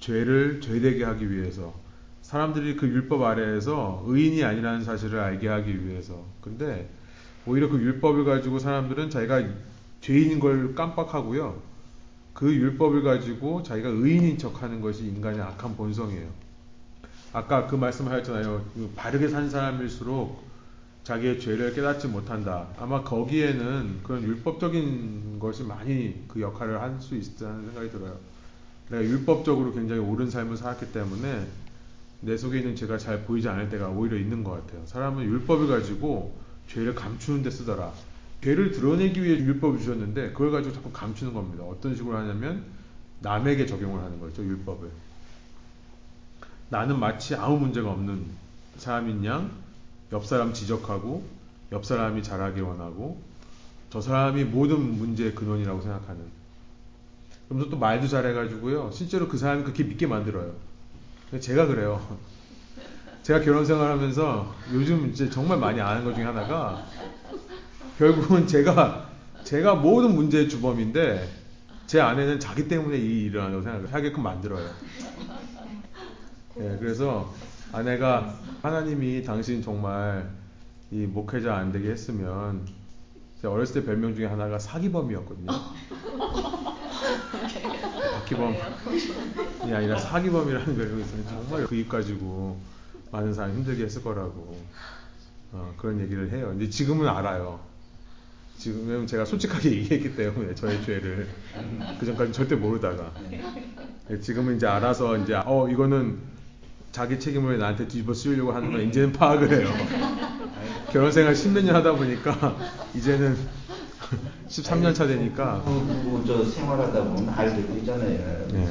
죄를 0.00 0.62
죄되게 0.62 1.04
하기 1.04 1.30
위해서 1.30 1.74
사람들이 2.22 2.76
그 2.76 2.88
율법 2.88 3.22
아래에서 3.22 4.02
의인이 4.06 4.42
아니라는 4.42 4.82
사실을 4.82 5.20
알게 5.20 5.48
하기 5.48 5.86
위해서 5.86 6.24
근데 6.40 6.88
오히려 7.46 7.68
그 7.68 7.78
율법을 7.78 8.24
가지고 8.24 8.58
사람들은 8.58 9.10
자기가 9.10 9.42
죄인인 10.00 10.40
걸 10.40 10.74
깜빡하고요. 10.74 11.60
그 12.34 12.52
율법을 12.52 13.02
가지고 13.02 13.62
자기가 13.62 13.88
의인인 13.88 14.38
척 14.38 14.62
하는 14.62 14.80
것이 14.80 15.04
인간의 15.04 15.40
악한 15.40 15.76
본성이에요. 15.76 16.28
아까 17.32 17.66
그 17.66 17.76
말씀을 17.76 18.12
하셨잖아요. 18.12 18.64
그 18.74 18.92
바르게 18.94 19.28
산 19.28 19.48
사람일수록 19.48 20.42
자기의 21.04 21.40
죄를 21.40 21.74
깨닫지 21.74 22.06
못한다. 22.08 22.68
아마 22.78 23.02
거기에는 23.02 24.00
그런 24.02 24.22
율법적인 24.22 25.38
것이 25.40 25.64
많이 25.64 26.22
그 26.28 26.40
역할을 26.40 26.80
할 26.80 27.00
수 27.00 27.16
있다는 27.16 27.66
생각이 27.66 27.90
들어요. 27.90 28.16
내가 28.88 29.02
율법적으로 29.02 29.72
굉장히 29.72 30.00
옳은 30.00 30.30
삶을 30.30 30.56
살았기 30.56 30.92
때문에 30.92 31.46
내 32.20 32.36
속에 32.36 32.58
있는 32.58 32.76
죄가 32.76 32.98
잘 32.98 33.22
보이지 33.24 33.48
않을 33.48 33.68
때가 33.68 33.88
오히려 33.88 34.16
있는 34.16 34.44
것 34.44 34.52
같아요. 34.52 34.86
사람은 34.86 35.24
율법을 35.24 35.66
가지고 35.66 36.36
죄를 36.72 36.94
감추는 36.94 37.42
데 37.42 37.50
쓰더라. 37.50 37.92
죄를 38.42 38.72
드러내기 38.72 39.22
위해 39.22 39.38
율법을 39.38 39.78
주셨는데 39.78 40.32
그걸 40.32 40.50
가지고 40.50 40.74
자꾸 40.74 40.92
감추는 40.92 41.32
겁니다. 41.32 41.64
어떤 41.64 41.94
식으로 41.94 42.16
하냐면 42.16 42.64
남에게 43.20 43.66
적용을 43.66 44.02
하는 44.02 44.18
거죠. 44.18 44.42
율법을. 44.44 44.90
나는 46.70 46.98
마치 46.98 47.34
아무 47.34 47.58
문제가 47.58 47.90
없는 47.90 48.24
사람인 48.78 49.24
양 49.24 49.62
옆 50.12 50.26
사람 50.26 50.52
지적하고 50.52 51.24
옆 51.72 51.86
사람이 51.86 52.22
잘하기 52.22 52.60
원하고 52.60 53.20
저 53.90 54.00
사람이 54.00 54.44
모든 54.44 54.98
문제의 54.98 55.34
근원이라고 55.34 55.80
생각하는 55.80 56.26
그러면서 57.48 57.70
또 57.70 57.78
말도 57.78 58.08
잘해가지고요 58.08 58.90
실제로 58.92 59.26
그 59.26 59.38
사람이 59.38 59.62
그렇게 59.64 59.84
믿게 59.84 60.06
만들어요 60.06 60.54
제가 61.40 61.66
그래요 61.66 62.18
제가 63.22 63.40
결혼 63.40 63.64
생활하면서 63.64 64.54
요즘 64.72 65.10
이제 65.10 65.30
정말 65.30 65.58
많이 65.58 65.80
아는 65.80 66.04
것 66.04 66.14
중에 66.14 66.24
하나가 66.24 66.84
결국은 67.98 68.46
제가 68.46 69.10
제가 69.44 69.76
모든 69.76 70.14
문제의 70.14 70.48
주범인데 70.48 71.28
제 71.86 72.00
아내는 72.00 72.40
자기 72.40 72.66
때문에 72.66 72.96
이 72.98 73.24
일을 73.26 73.42
한다고 73.42 73.62
생각을 73.62 73.92
하게끔 73.92 74.22
만들어요. 74.22 74.68
네, 76.56 76.76
그래서 76.80 77.32
아내가 77.72 78.34
하나님이 78.62 79.22
당신 79.22 79.62
정말 79.62 80.28
이 80.90 81.06
목회자 81.06 81.54
안 81.54 81.70
되게 81.72 81.90
했으면 81.90 82.66
제가 83.40 83.54
어렸을 83.54 83.80
때 83.80 83.86
별명 83.86 84.14
중에 84.14 84.26
하나가 84.26 84.58
사기범이었거든요. 84.58 85.46
바퀴범이 88.14 88.56
아니라 89.72 89.98
사기범이라는 89.98 90.76
별명이 90.76 91.02
있어요. 91.02 91.24
정말 91.28 91.66
그 91.66 91.74
입 91.76 91.88
가지고 91.88 92.58
많은 93.12 93.34
사람 93.34 93.52
힘들게 93.52 93.84
했을 93.84 94.02
거라고 94.02 94.56
어, 95.52 95.74
그런 95.76 96.00
얘기를 96.00 96.30
해요. 96.32 96.48
근데 96.48 96.68
지금은 96.68 97.06
알아요. 97.06 97.60
지금은 98.56 99.06
제가 99.06 99.24
솔직하게 99.24 99.70
얘기했기 99.76 100.16
때문에 100.16 100.54
저의 100.54 100.82
죄를 100.84 101.28
그 102.00 102.06
전까지 102.06 102.32
절대 102.32 102.54
모르다가 102.54 103.12
네, 104.08 104.20
지금은 104.20 104.56
이제 104.56 104.66
알아서 104.66 105.18
이제 105.18 105.34
어 105.44 105.68
이거는 105.68 106.18
자기 106.90 107.18
책임을 107.20 107.58
나한테 107.58 107.86
뒤집어 107.86 108.14
쓰려고 108.14 108.52
하는 108.52 108.72
건 108.72 108.80
이제는 108.82 109.12
파악을 109.12 109.50
해요. 109.52 109.68
결혼 110.90 111.10
생활 111.12 111.34
10몇 111.34 111.64
년 111.64 111.74
하다 111.76 111.92
보니까 111.96 112.56
이제는 112.94 113.36
13년 114.48 114.94
차 114.94 115.06
되니까. 115.06 115.56
뭐저 115.66 116.44
생활하다 116.44 117.04
보면 117.04 117.28
알게 117.30 117.66
되잖아요. 117.66 118.48
네. 118.48 118.68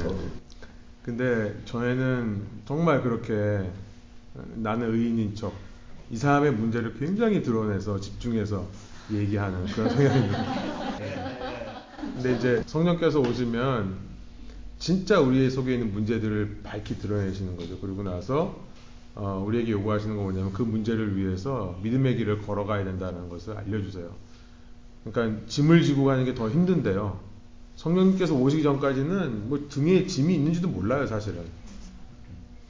근데 1.04 1.54
저희는 1.64 2.42
정말 2.64 3.02
그렇게 3.02 3.68
나는 4.56 4.92
의인인 4.94 5.34
척, 5.34 5.52
이 6.10 6.16
사람의 6.16 6.52
문제를 6.52 6.94
굉장히 6.98 7.42
드러내서 7.42 8.00
집중해서 8.00 8.66
얘기하는 9.12 9.66
그런 9.66 9.90
성향입니다. 9.94 10.44
근데 12.14 12.36
이제 12.36 12.62
성령께서 12.66 13.20
오시면 13.20 13.96
진짜 14.78 15.20
우리 15.20 15.48
속에 15.50 15.74
있는 15.74 15.92
문제들을 15.92 16.60
밝히 16.62 16.98
드러내시는 16.98 17.56
거죠. 17.56 17.78
그리고 17.80 18.02
나서 18.02 18.60
어, 19.14 19.44
우리에게 19.46 19.72
요구하시는 19.72 20.14
건 20.16 20.24
뭐냐면 20.24 20.52
그 20.52 20.62
문제를 20.62 21.16
위해서 21.16 21.78
믿음의 21.82 22.16
길을 22.16 22.42
걸어가야 22.42 22.84
된다는 22.84 23.28
것을 23.28 23.56
알려주세요. 23.56 24.10
그러니까 25.04 25.46
짐을 25.46 25.82
지고 25.82 26.04
가는 26.04 26.24
게 26.24 26.34
더 26.34 26.48
힘든데요. 26.48 27.20
성령님께서 27.76 28.34
오시기 28.34 28.62
전까지는 28.62 29.48
뭐 29.48 29.66
등에 29.68 30.06
짐이 30.06 30.34
있는지도 30.34 30.68
몰라요, 30.68 31.06
사실은. 31.06 31.42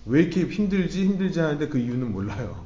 왜 0.06 0.22
이렇게 0.22 0.42
힘들지, 0.44 1.04
힘들지 1.04 1.40
하는데 1.40 1.68
그 1.68 1.78
이유는 1.78 2.12
몰라요. 2.12 2.64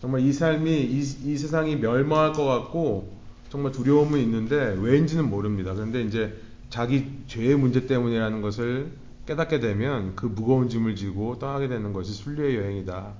정말 0.00 0.22
이 0.22 0.32
삶이, 0.32 0.70
이, 0.70 0.98
이 0.98 1.38
세상이 1.38 1.76
멸망할 1.76 2.32
것 2.32 2.44
같고, 2.44 3.12
정말 3.50 3.70
두려움은 3.72 4.18
있는데, 4.20 4.76
왜인지는 4.80 5.30
모릅니다. 5.30 5.74
그런데 5.74 6.02
이제 6.02 6.36
자기 6.70 7.06
죄의 7.28 7.56
문제 7.56 7.86
때문이라는 7.86 8.42
것을 8.42 8.90
깨닫게 9.26 9.60
되면 9.60 10.16
그 10.16 10.26
무거운 10.26 10.68
짐을 10.68 10.96
지고 10.96 11.38
떠나게 11.38 11.68
되는 11.68 11.92
것이 11.92 12.12
순례의 12.12 12.56
여행이다. 12.56 13.12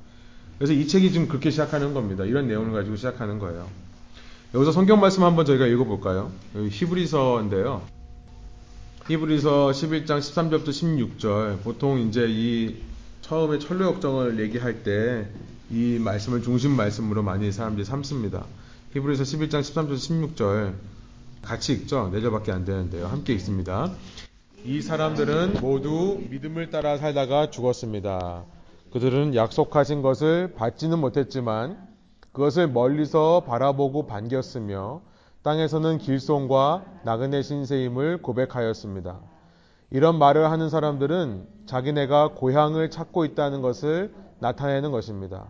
그래서 0.59 0.73
이 0.73 0.87
책이 0.89 1.13
좀 1.13 1.29
그렇게 1.29 1.51
시작하는 1.51 1.95
겁니다. 1.95 2.25
이런 2.25 2.49
내용을 2.49 2.73
가지고 2.73 2.97
시작하는 2.97 3.39
거예요. 3.39 3.69
여기서 4.55 4.73
성경 4.73 5.01
말씀 5.01 5.23
한번 5.23 5.47
저희가 5.47 5.67
읽어볼까요? 5.67 6.33
히브리서인데요. 6.55 7.83
히브리서 9.09 9.71
11장 9.71 10.19
13절부터 10.19 10.69
16절. 10.69 11.63
보통 11.63 12.01
이제 12.01 12.27
이 12.29 12.77
처음에 13.33 13.59
철로 13.59 13.87
역정을 13.87 14.39
얘기할 14.41 14.83
때 14.83 15.27
이 15.73 15.99
말씀을 15.99 16.43
중심 16.43 16.73
말씀으로 16.73 17.23
많이 17.23 17.51
사람들이 17.51 17.87
삼습니다. 17.87 18.45
히브리서 18.93 19.23
11장 19.23 19.61
13절 19.61 19.95
16절. 19.95 20.75
같이 21.41 21.73
읽죠. 21.73 22.11
네 22.13 22.21
절밖에 22.21 22.53
안 22.53 22.67
되는데요. 22.67 23.07
함께 23.07 23.33
읽습니다. 23.33 23.91
이 24.67 24.83
사람들은 24.83 25.63
모두 25.63 26.21
믿음을 26.29 26.69
따라 26.69 26.99
살다가 26.99 27.51
죽었습니다. 27.51 28.45
그들은 28.93 29.35
약속하신 29.35 30.03
것을 30.03 30.53
받지는 30.55 30.99
못했지만 30.99 31.79
그것을 32.33 32.69
멀리서 32.69 33.45
바라보고 33.47 34.07
반겼으며 34.07 35.01
땅에서는 35.43 35.97
길손과 35.97 36.85
나그네 37.07 37.41
신세임을 37.41 38.21
고백하였습니다. 38.21 39.32
이런 39.93 40.19
말을 40.19 40.51
하는 40.51 40.71
사람들은 40.71 41.47
자기네가 41.67 42.29
고향을 42.29 42.91
찾고 42.91 43.27
있다는 43.27 43.61
것을 43.61 44.15
나타내는 44.39 44.91
것입니다. 44.91 45.45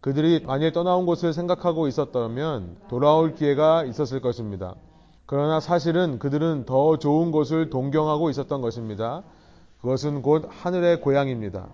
그들이 0.00 0.42
만일 0.44 0.72
떠나온 0.72 1.06
곳을 1.06 1.32
생각하고 1.32 1.86
있었다면 1.86 2.76
돌아올 2.88 3.36
기회가 3.36 3.84
있었을 3.84 4.20
것입니다. 4.20 4.74
그러나 5.26 5.60
사실은 5.60 6.18
그들은 6.18 6.64
더 6.66 6.98
좋은 6.98 7.30
곳을 7.30 7.70
동경하고 7.70 8.30
있었던 8.30 8.60
것입니다. 8.60 9.22
그것은 9.80 10.22
곧 10.22 10.48
하늘의 10.48 11.00
고향입니다. 11.00 11.68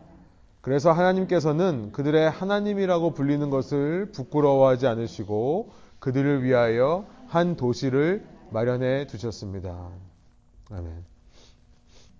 그래서 0.61 0.93
하나님께서는 0.93 1.93
그들의 1.93 2.31
하나님이라고 2.31 3.13
불리는 3.13 3.49
것을 3.49 4.13
부끄러워하지 4.13 4.87
않으시고 4.87 5.71
그들을 6.01 6.43
위하여 6.43 7.07
한 7.29 7.57
도시를 7.57 8.27
마련해 8.51 9.07
두셨습니다. 9.07 9.89
아멘. 10.71 11.14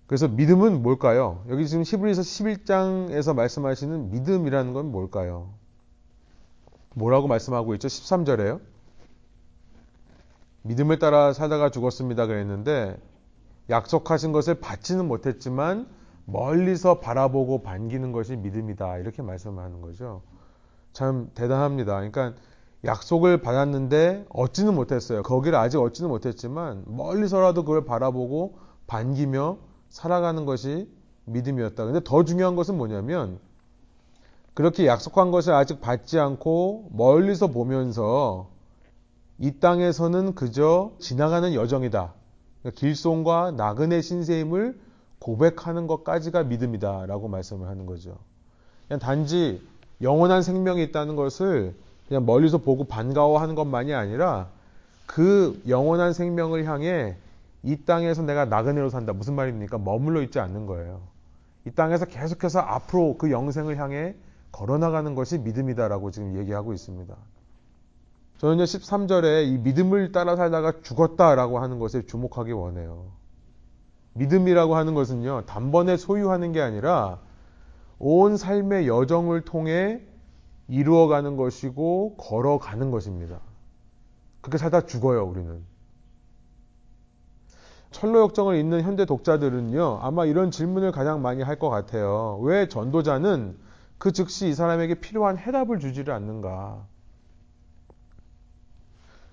그래서 0.07 0.29
믿음은 0.29 0.83
뭘까요? 0.83 1.45
여기 1.49 1.67
지금 1.67 1.83
히브리서 1.85 2.23
11장에서 2.23 3.35
말씀하시는 3.35 4.11
믿음이라는 4.11 4.73
건 4.73 4.91
뭘까요? 4.91 5.55
뭐라고 6.95 7.27
말씀하고 7.27 7.75
있죠? 7.75 7.89
13절에요. 7.89 8.61
믿음을 10.63 10.99
따라 10.99 11.33
살다가 11.33 11.71
죽었습니다 11.71 12.27
그랬는데 12.27 12.97
약속하신 13.71 14.33
것을 14.33 14.55
받지는 14.61 15.09
못했지만 15.09 15.89
멀리서 16.27 17.01
바라보고 17.01 17.63
반기는 17.63 18.13
것이 18.13 18.37
믿음이다. 18.37 18.99
이렇게 18.99 19.23
말씀하는 19.23 19.81
거죠. 19.81 20.23
참 20.93 21.31
대단합니다. 21.35 21.95
그러니까 21.95 22.35
약속을 22.85 23.41
받았는데 23.41 24.27
얻지는 24.29 24.75
못했어요. 24.75 25.23
거기를 25.23 25.59
아직 25.59 25.79
얻지는 25.79 26.11
못했지만 26.11 26.85
멀리서라도 26.87 27.65
그걸 27.65 27.85
바라보고 27.85 28.59
반기며 28.87 29.59
살아가는 29.95 30.45
것이 30.45 30.89
믿음이었다. 31.27 31.85
근데 31.85 32.01
더 32.03 32.25
중요한 32.25 32.57
것은 32.57 32.77
뭐냐면 32.77 33.39
그렇게 34.53 34.89
약속한 34.89 35.31
것을 35.31 35.53
아직 35.55 35.81
받지 35.81 36.19
않고 36.19 36.91
멀리서 36.93 37.47
보면서 37.47 38.49
이 39.39 39.53
땅에서는 39.61 40.35
그저 40.35 40.91
지나가는 40.99 41.55
여정이다. 41.55 42.13
그러니까 42.61 42.81
길송과 42.81 43.53
나그네 43.53 44.01
신세임을 44.01 44.81
고백하는 45.21 45.87
것까지가 45.87 46.43
믿음이다. 46.43 47.07
라고 47.07 47.29
말씀을 47.29 47.69
하는 47.69 47.87
거죠. 47.87 48.19
그냥 48.89 48.99
단지 48.99 49.63
영원한 50.03 50.43
생명이 50.43 50.83
있다는 50.83 51.15
것을 51.15 51.73
그냥 52.09 52.27
멀리서 52.27 52.59
보고 52.59 52.83
반가워하는 52.83 53.55
것만이 53.55 53.95
아니라 53.95 54.49
그 55.07 55.63
영원한 55.69 56.13
생명을 56.13 56.65
향해 56.65 57.17
이 57.65 57.77
땅에서 57.85 58.23
내가 58.23 58.45
나그네로 58.45 58.91
산다. 58.91 59.13
무슨 59.13 59.35
말입니까? 59.35 59.79
머물러 59.79 60.23
있지 60.23 60.39
않는 60.39 60.67
거예요. 60.67 61.01
이 61.67 61.71
땅에서 61.71 62.05
계속해서 62.05 62.61
앞으로 62.61 63.17
그 63.17 63.31
영생을 63.31 63.79
향해 63.79 64.15
걸어나가는 64.53 65.15
것이 65.15 65.39
믿음이다라고 65.39 66.11
지금 66.11 66.37
얘기하고 66.37 66.75
있습니다. 66.75 67.17
저는 68.39 68.61
이제 68.61 68.79
13절에 68.79 69.47
이 69.47 69.59
믿음을 69.59 70.13
따라 70.13 70.37
살다가 70.37 70.83
죽었다라고 70.83 71.59
하는 71.59 71.79
것에 71.79 72.05
주목하기 72.05 72.53
원해요. 72.53 73.07
믿음이라고 74.13 74.77
하는 74.77 74.95
것은요, 74.95 75.47
단번에 75.47 75.97
소유하는 75.97 76.53
게 76.53 76.61
아니라 76.61 77.19
온 77.99 78.37
삶의 78.37 78.87
여정을 78.87 79.47
통해 79.47 80.03
이루어가는 80.69 81.37
것이고 81.37 82.17
걸어가는 82.17 82.91
것입니다. 82.91 83.41
그렇게 84.43 84.59
살다 84.59 84.83
죽어요, 84.83 85.25
우리는. 85.25 85.63
철로 87.95 88.21
역정을 88.23 88.57
읽는 88.57 88.83
현대 88.83 89.05
독자들은요, 89.05 90.01
아마 90.03 90.27
이런 90.27 90.51
질문을 90.51 90.91
가장 90.91 91.23
많이 91.23 91.43
할 91.43 91.59
것 91.59 91.71
같아요. 91.71 92.41
왜 92.43 92.69
전도자는 92.69 93.57
그 93.99 94.11
즉시 94.11 94.49
이 94.49 94.55
사람에게 94.55 94.97
필요한 94.97 95.39
해답을 95.39 95.79
주지를 95.79 96.13
않는가? 96.13 96.85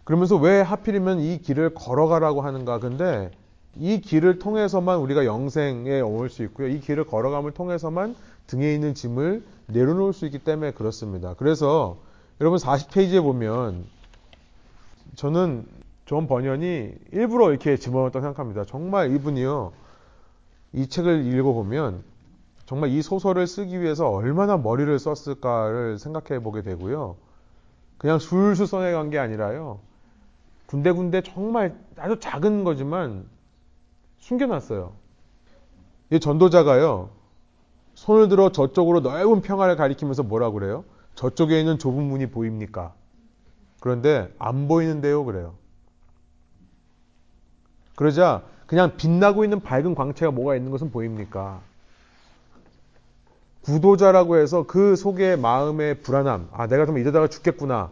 그러면서 0.04 0.36
왜 0.36 0.62
하필이면 0.62 1.22
이 1.22 1.40
길을 1.42 1.74
걸어가라고 1.74 2.42
하는가? 2.42 2.80
근데 2.80 3.32
이 3.76 4.00
길을 4.00 4.38
통해서만 4.38 5.00
우리가 5.00 5.26
영생에 5.26 6.00
올 6.02 6.30
수 6.30 6.44
있고요. 6.44 6.68
이 6.68 6.80
길을 6.80 7.06
걸어감을 7.06 7.54
통해서만 7.54 8.16
등에 8.46 8.74
있는 8.76 8.94
짐을 8.94 9.44
내려놓을 9.68 10.14
수 10.14 10.26
있기 10.26 10.38
때문에 10.40 10.72
그렇습니다. 10.72 11.34
그래서 11.34 11.98
여러분 12.40 12.60
40페이지에 12.60 13.24
보면 13.24 13.86
저는 15.16 15.66
존 16.12 16.28
번연이 16.28 16.94
일부러 17.14 17.52
이렇게 17.52 17.78
집어넣었다고 17.78 18.22
생각합니다. 18.22 18.66
정말 18.66 19.16
이분이요. 19.16 19.72
이 20.74 20.88
책을 20.88 21.26
읽어보면 21.26 22.04
정말 22.66 22.90
이 22.90 23.02
소설을 23.02 23.48
쓰기 23.48 23.80
위해서 23.80 24.10
얼마나 24.10 24.58
머리를 24.58 25.00
썼을까를 25.00 26.00
생각해 26.00 26.44
보게 26.44 26.64
되고요. 26.64 27.16
그냥 27.98 28.20
술술 28.20 28.68
써내간 28.68 29.10
게 29.10 29.20
아니라요. 29.20 29.80
군데군데 30.66 31.22
정말 31.22 31.78
아주 31.96 32.20
작은 32.20 32.66
거지만 32.66 33.26
숨겨놨어요. 34.20 34.92
이 36.10 36.20
전도자가요. 36.20 37.10
손을 37.94 38.28
들어 38.28 38.52
저쪽으로 38.52 39.00
넓은 39.00 39.42
평화를 39.42 39.78
가리키면서 39.78 40.24
뭐라 40.24 40.52
그래요? 40.52 40.84
저쪽에 41.16 41.58
있는 41.58 41.80
좁은 41.80 42.04
문이 42.04 42.32
보입니까? 42.32 42.94
그런데 43.80 44.30
안 44.40 44.68
보이는데요, 44.68 45.24
그래요. 45.24 45.61
그러자 48.02 48.42
그냥 48.66 48.98
빛나고 48.98 49.44
있는 49.44 49.60
밝은 49.60 49.94
광채가 49.94 50.32
뭐가 50.32 50.56
있는 50.56 50.72
것은 50.72 50.90
보입니까? 50.90 51.62
구도자라고 53.62 54.38
해서 54.38 54.66
그 54.66 54.96
속에 54.96 55.36
마음의 55.36 56.02
불안함, 56.02 56.50
아, 56.52 56.66
내가 56.66 56.88
좀 56.88 56.98
이러다가 56.98 57.28
죽겠구나. 57.28 57.92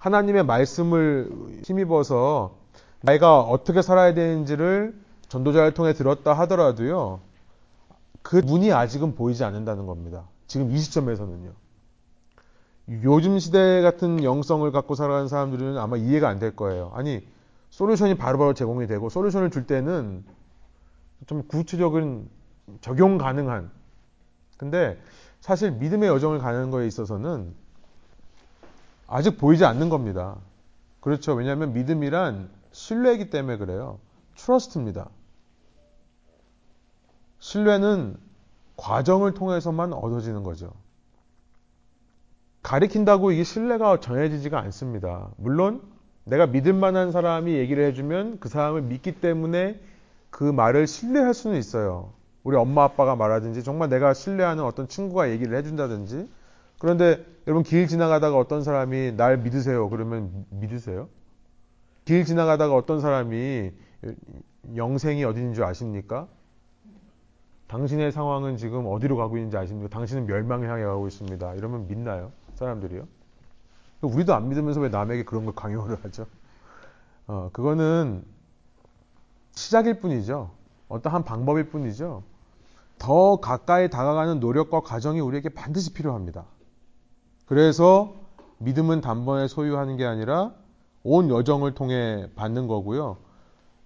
하나님의 0.00 0.44
말씀을 0.44 1.30
힘입어서 1.62 2.56
내가 3.00 3.42
어떻게 3.42 3.80
살아야 3.80 4.12
되는지를 4.12 4.92
전도자를 5.28 5.72
통해 5.72 5.92
들었다 5.92 6.32
하더라도요, 6.32 7.20
그 8.22 8.34
문이 8.34 8.72
아직은 8.72 9.14
보이지 9.14 9.44
않는다는 9.44 9.86
겁니다. 9.86 10.24
지금 10.48 10.72
이 10.72 10.78
시점에서는요. 10.78 11.52
요즘 13.04 13.38
시대 13.38 13.82
같은 13.82 14.24
영성을 14.24 14.68
갖고 14.72 14.96
살아가는 14.96 15.28
사람들은 15.28 15.78
아마 15.78 15.96
이해가 15.96 16.28
안 16.28 16.40
될 16.40 16.56
거예요. 16.56 16.90
아니, 16.96 17.24
솔루션이 17.74 18.14
바로바로 18.14 18.54
제공이 18.54 18.86
되고, 18.86 19.08
솔루션을 19.08 19.50
줄 19.50 19.66
때는 19.66 20.24
좀 21.26 21.42
구체적인 21.48 22.30
적용 22.80 23.18
가능한. 23.18 23.68
근데 24.58 24.96
사실 25.40 25.72
믿음의 25.72 26.08
여정을 26.08 26.38
가는 26.38 26.70
거에 26.70 26.86
있어서는 26.86 27.52
아직 29.08 29.38
보이지 29.38 29.64
않는 29.64 29.88
겁니다. 29.88 30.36
그렇죠. 31.00 31.34
왜냐하면 31.34 31.72
믿음이란 31.72 32.48
신뢰이기 32.70 33.30
때문에 33.30 33.56
그래요. 33.56 33.98
트러스트입니다. 34.36 35.10
신뢰는 37.40 38.16
과정을 38.76 39.34
통해서만 39.34 39.92
얻어지는 39.92 40.44
거죠. 40.44 40.72
가리킨다고 42.62 43.32
이게 43.32 43.42
신뢰가 43.42 43.98
정해지지가 43.98 44.60
않습니다. 44.60 45.30
물론 45.38 45.93
내가 46.24 46.46
믿을 46.46 46.72
만한 46.72 47.12
사람이 47.12 47.54
얘기를 47.54 47.84
해주면 47.84 48.38
그 48.40 48.48
사람을 48.48 48.82
믿기 48.82 49.12
때문에 49.12 49.78
그 50.30 50.44
말을 50.44 50.86
신뢰할 50.86 51.34
수는 51.34 51.58
있어요. 51.58 52.12
우리 52.42 52.56
엄마 52.56 52.84
아빠가 52.84 53.16
말하든지 53.16 53.62
정말 53.62 53.88
내가 53.88 54.14
신뢰하는 54.14 54.64
어떤 54.64 54.88
친구가 54.88 55.30
얘기를 55.30 55.56
해준다든지 55.56 56.28
그런데 56.78 57.24
여러분 57.46 57.62
길 57.62 57.86
지나가다가 57.86 58.36
어떤 58.36 58.62
사람이 58.62 59.12
날 59.16 59.38
믿으세요. 59.38 59.88
그러면 59.88 60.44
믿으세요? 60.50 61.08
길 62.04 62.24
지나가다가 62.24 62.74
어떤 62.74 63.00
사람이 63.00 63.70
영생이 64.76 65.24
어디 65.24 65.40
있는 65.40 65.54
줄 65.54 65.64
아십니까? 65.64 66.26
당신의 67.68 68.12
상황은 68.12 68.56
지금 68.56 68.86
어디로 68.86 69.16
가고 69.16 69.36
있는지 69.36 69.56
아십니까? 69.56 69.88
당신은 69.88 70.26
멸망을 70.26 70.68
향해 70.68 70.84
가고 70.84 71.06
있습니다. 71.06 71.54
이러면 71.54 71.86
믿나요? 71.88 72.32
사람들이요? 72.54 73.06
우리도 74.06 74.34
안 74.34 74.48
믿으면서 74.48 74.80
왜 74.80 74.88
남에게 74.88 75.24
그런 75.24 75.44
걸 75.44 75.54
강요를 75.54 76.04
하죠? 76.04 76.26
어, 77.26 77.50
그거는 77.52 78.24
시작일 79.52 80.00
뿐이죠. 80.00 80.50
어떠한 80.88 81.24
방법일 81.24 81.70
뿐이죠. 81.70 82.22
더 82.98 83.36
가까이 83.36 83.90
다가가는 83.90 84.40
노력과 84.40 84.80
과정이 84.80 85.20
우리에게 85.20 85.48
반드시 85.48 85.92
필요합니다. 85.92 86.44
그래서 87.46 88.14
믿음은 88.58 89.00
단번에 89.00 89.48
소유하는 89.48 89.96
게 89.96 90.04
아니라 90.04 90.52
온 91.02 91.28
여정을 91.28 91.74
통해 91.74 92.28
받는 92.34 92.66
거고요. 92.66 93.18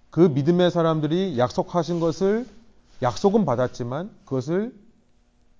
그 0.09 0.21
믿음의 0.21 0.71
사람들이 0.71 1.37
약속하신 1.37 1.99
것을 1.99 2.47
약속은 3.01 3.45
받았지만 3.45 4.09
그것을 4.25 4.73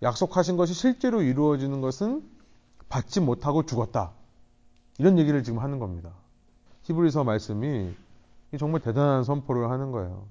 약속하신 0.02 0.58
것이 0.58 0.74
실제로 0.74 1.22
이루어지는 1.22 1.82
것은 1.82 2.24
받지 2.88 3.20
못하고 3.20 3.66
죽었다. 3.66 4.12
이런 5.00 5.18
얘기를 5.18 5.44
지금 5.44 5.60
하는 5.60 5.80
겁니다. 5.80 6.12
히브리서 6.84 7.24
말씀이 7.24 7.96
정말 8.60 8.82
대단한 8.82 9.24
선포를 9.24 9.72
하는 9.72 9.92
거예요. 9.92 10.26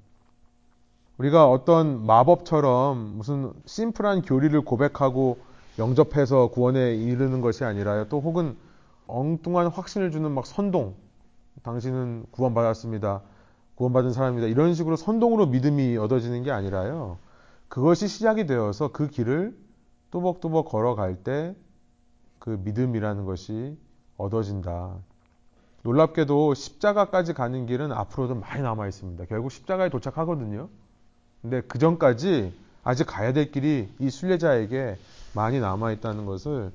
우리가 1.19 1.51
어떤 1.51 2.07
마법처럼 2.07 3.17
무슨 3.17 3.53
심플한 3.67 4.23
교리를 4.23 4.61
고백하고 4.65 5.39
영접해서 5.79 6.49
구원에 6.49 6.95
이르는 6.95 7.41
것이 7.41 7.65
아니라요. 7.65 8.09
또 8.09 8.21
혹은 8.21 8.57
엉뚱한 9.09 9.67
확신을 9.69 10.13
주는 10.13 10.31
막 10.31 10.47
선동. 10.47 10.95
당신은 11.63 12.27
구원받았습니다. 12.31 13.23
구원받은 13.75 14.13
사람입니다. 14.13 14.47
이런 14.49 14.75
식으로 14.75 14.95
선동으로 14.95 15.47
믿음이 15.47 15.97
얻어지는 15.97 16.45
게 16.45 16.53
아니라요. 16.53 17.19
그것이 17.69 18.07
시작이 18.07 18.47
되어서 18.47 18.93
그 18.93 19.09
길을 19.09 19.59
또벅또벅 20.11 20.69
걸어갈 20.69 21.17
때 21.17 21.57
그 22.39 22.59
믿음이라는 22.65 23.25
것이 23.25 23.77
얻어진다. 24.19 24.97
놀랍게도 25.83 26.55
십자가까지 26.55 27.33
가는 27.33 27.65
길은 27.67 27.93
앞으로도 27.93 28.35
많이 28.35 28.63
남아 28.63 28.87
있습니다. 28.89 29.25
결국 29.27 29.51
십자가에 29.51 29.89
도착하거든요. 29.89 30.69
근데 31.41 31.63
그 31.63 31.79
전까지 31.79 32.53
아직 32.85 33.05
가야 33.05 33.33
될 33.33 33.51
길이 33.51 33.89
이 33.99 34.11
순례자에게 34.11 34.99
많이 35.35 35.61
남아 35.61 35.93
있다는 35.93 36.27
것을 36.27 36.73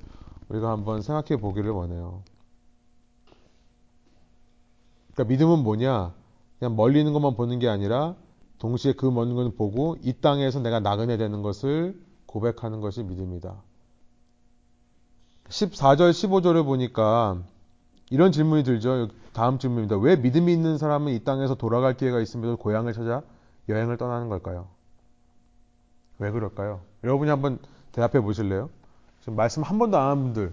우리가 0.48 0.70
한번 0.70 1.02
생각해 1.02 1.40
보기를 1.40 1.70
원해요. 1.70 2.22
그러니까 5.12 5.30
믿음은 5.30 5.62
뭐냐? 5.62 6.12
그냥 6.58 6.76
멀리 6.76 6.98
있는 6.98 7.12
것만 7.12 7.36
보는 7.36 7.58
게 7.58 7.68
아니라 7.68 8.14
동시에 8.58 8.94
그 8.94 9.10
먼 9.10 9.34
것을 9.34 9.54
보고 9.54 9.96
이 10.02 10.12
땅에서 10.14 10.60
내가 10.60 10.80
나그네 10.80 11.18
되는 11.18 11.42
것을 11.42 12.00
고백하는 12.26 12.80
것이 12.80 13.02
믿음이다. 13.02 13.54
14절, 15.48 16.10
15절을 16.10 16.64
보니까 16.64 17.38
이런 18.10 18.32
질문이 18.32 18.64
들죠. 18.64 19.08
다음 19.32 19.58
질문입니다. 19.58 19.96
왜 19.98 20.16
믿음이 20.16 20.52
있는 20.52 20.78
사람은 20.78 21.12
이 21.12 21.24
땅에서 21.24 21.54
돌아갈 21.54 21.96
기회가 21.96 22.20
있음에도 22.20 22.56
고향을 22.56 22.92
찾아 22.92 23.22
여행을 23.68 23.96
떠나는 23.96 24.28
걸까요? 24.28 24.68
왜 26.18 26.30
그럴까요? 26.30 26.80
여러분이 27.02 27.30
한번 27.30 27.58
대답해 27.92 28.22
보실래요? 28.22 28.70
지금 29.20 29.36
말씀 29.36 29.62
한 29.62 29.78
번도 29.78 29.96
안 29.98 30.08
한 30.10 30.22
분들, 30.22 30.52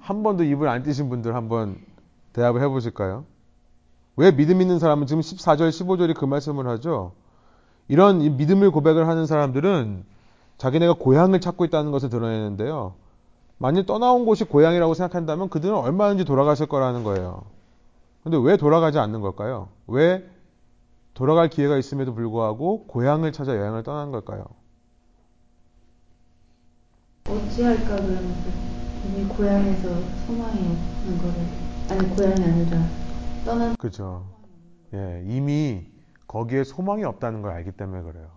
한 0.00 0.22
번도 0.22 0.44
입을 0.44 0.68
안 0.68 0.82
띄신 0.82 1.08
분들 1.08 1.34
한번 1.34 1.78
대답을 2.32 2.62
해 2.62 2.68
보실까요? 2.68 3.24
왜 4.16 4.34
믿음 4.34 4.60
있는 4.60 4.78
사람은 4.78 5.06
지금 5.06 5.20
14절, 5.20 5.68
15절이 5.70 6.14
그 6.14 6.24
말씀을 6.24 6.66
하죠? 6.68 7.12
이런 7.88 8.36
믿음을 8.36 8.70
고백을 8.70 9.08
하는 9.08 9.26
사람들은 9.26 10.04
자기네가 10.58 10.94
고향을 10.94 11.40
찾고 11.40 11.64
있다는 11.64 11.90
것을 11.90 12.08
드러내는데요. 12.10 12.94
만일 13.62 13.84
떠나온 13.84 14.24
곳이 14.24 14.44
고향이라고 14.44 14.94
생각한다면 14.94 15.50
그들은 15.50 15.74
얼마든지 15.74 16.24
돌아가실 16.24 16.66
거라는 16.66 17.04
거예요. 17.04 17.42
근데 18.24 18.38
왜 18.38 18.56
돌아가지 18.56 18.98
않는 18.98 19.20
걸까요? 19.20 19.68
왜 19.86 20.26
돌아갈 21.12 21.50
기회가 21.50 21.76
있음에도 21.76 22.14
불구하고 22.14 22.86
고향을 22.86 23.32
찾아 23.32 23.54
여행을 23.54 23.82
떠나는 23.82 24.12
걸까요? 24.12 24.46
어찌할까 27.28 27.96
그러면서 27.96 28.48
이미 29.04 29.26
고향에서 29.26 29.88
소망이 30.24 30.58
없는 30.58 31.18
거를 31.18 31.46
아니 31.90 32.16
고향이 32.16 32.42
아니라 32.42 32.88
떠난 33.44 33.76
그죠. 33.76 34.24
예, 34.94 35.22
이미 35.26 35.86
거기에 36.26 36.64
소망이 36.64 37.04
없다는 37.04 37.42
걸 37.42 37.52
알기 37.52 37.72
때문에 37.72 38.02
그래요. 38.04 38.30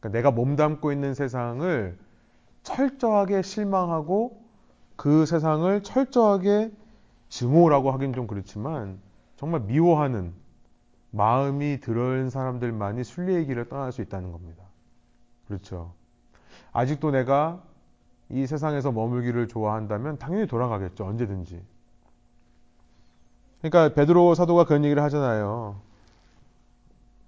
그러니까 0.00 0.16
내가 0.18 0.30
몸담고 0.30 0.92
있는 0.92 1.12
세상을 1.12 1.98
철저하게 2.64 3.42
실망하고 3.42 4.42
그 4.96 5.26
세상을 5.26 5.82
철저하게 5.82 6.72
증오라고 7.28 7.92
하긴 7.92 8.12
좀 8.12 8.26
그렇지만 8.26 9.00
정말 9.36 9.60
미워하는 9.60 10.32
마음이 11.10 11.80
들어있는 11.80 12.30
사람들만이 12.30 13.04
순리의 13.04 13.46
길을 13.46 13.68
떠날 13.68 13.92
수 13.92 14.02
있다는 14.02 14.32
겁니다. 14.32 14.64
그렇죠. 15.46 15.92
아직도 16.72 17.10
내가 17.12 17.62
이 18.30 18.46
세상에서 18.46 18.90
머물기를 18.92 19.48
좋아한다면 19.48 20.18
당연히 20.18 20.46
돌아가겠죠. 20.46 21.04
언제든지. 21.06 21.62
그러니까 23.60 23.94
베드로 23.94 24.34
사도가 24.34 24.64
그런 24.64 24.84
얘기를 24.84 25.02
하잖아요. 25.02 25.80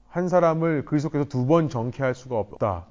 한 0.08 0.28
사람을 0.28 0.84
그리스도께서 0.84 1.24
두 1.26 1.46
번 1.46 1.68
정케할 1.68 2.14
수가 2.14 2.38
없다. 2.38 2.86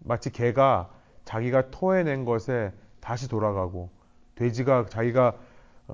마치 0.00 0.30
개가 0.30 0.90
자기가 1.24 1.70
토해낸 1.70 2.24
것에 2.24 2.72
다시 3.00 3.28
돌아가고 3.28 3.90
돼지가 4.34 4.86
자기가 4.86 5.34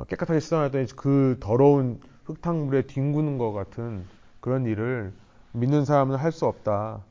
깨끗하게 0.09 0.41
씻어놨더니 0.41 0.87
그 0.97 1.37
더러운 1.41 2.01
흙탕물에 2.25 2.83
뒹구는 2.83 3.39
것 3.39 3.53
같은 3.53 4.05
그런 4.41 4.65
일을 4.67 5.13
믿는 5.53 5.85
사람은 5.85 6.17
할 6.17 6.33
수 6.33 6.47
없다. 6.47 7.05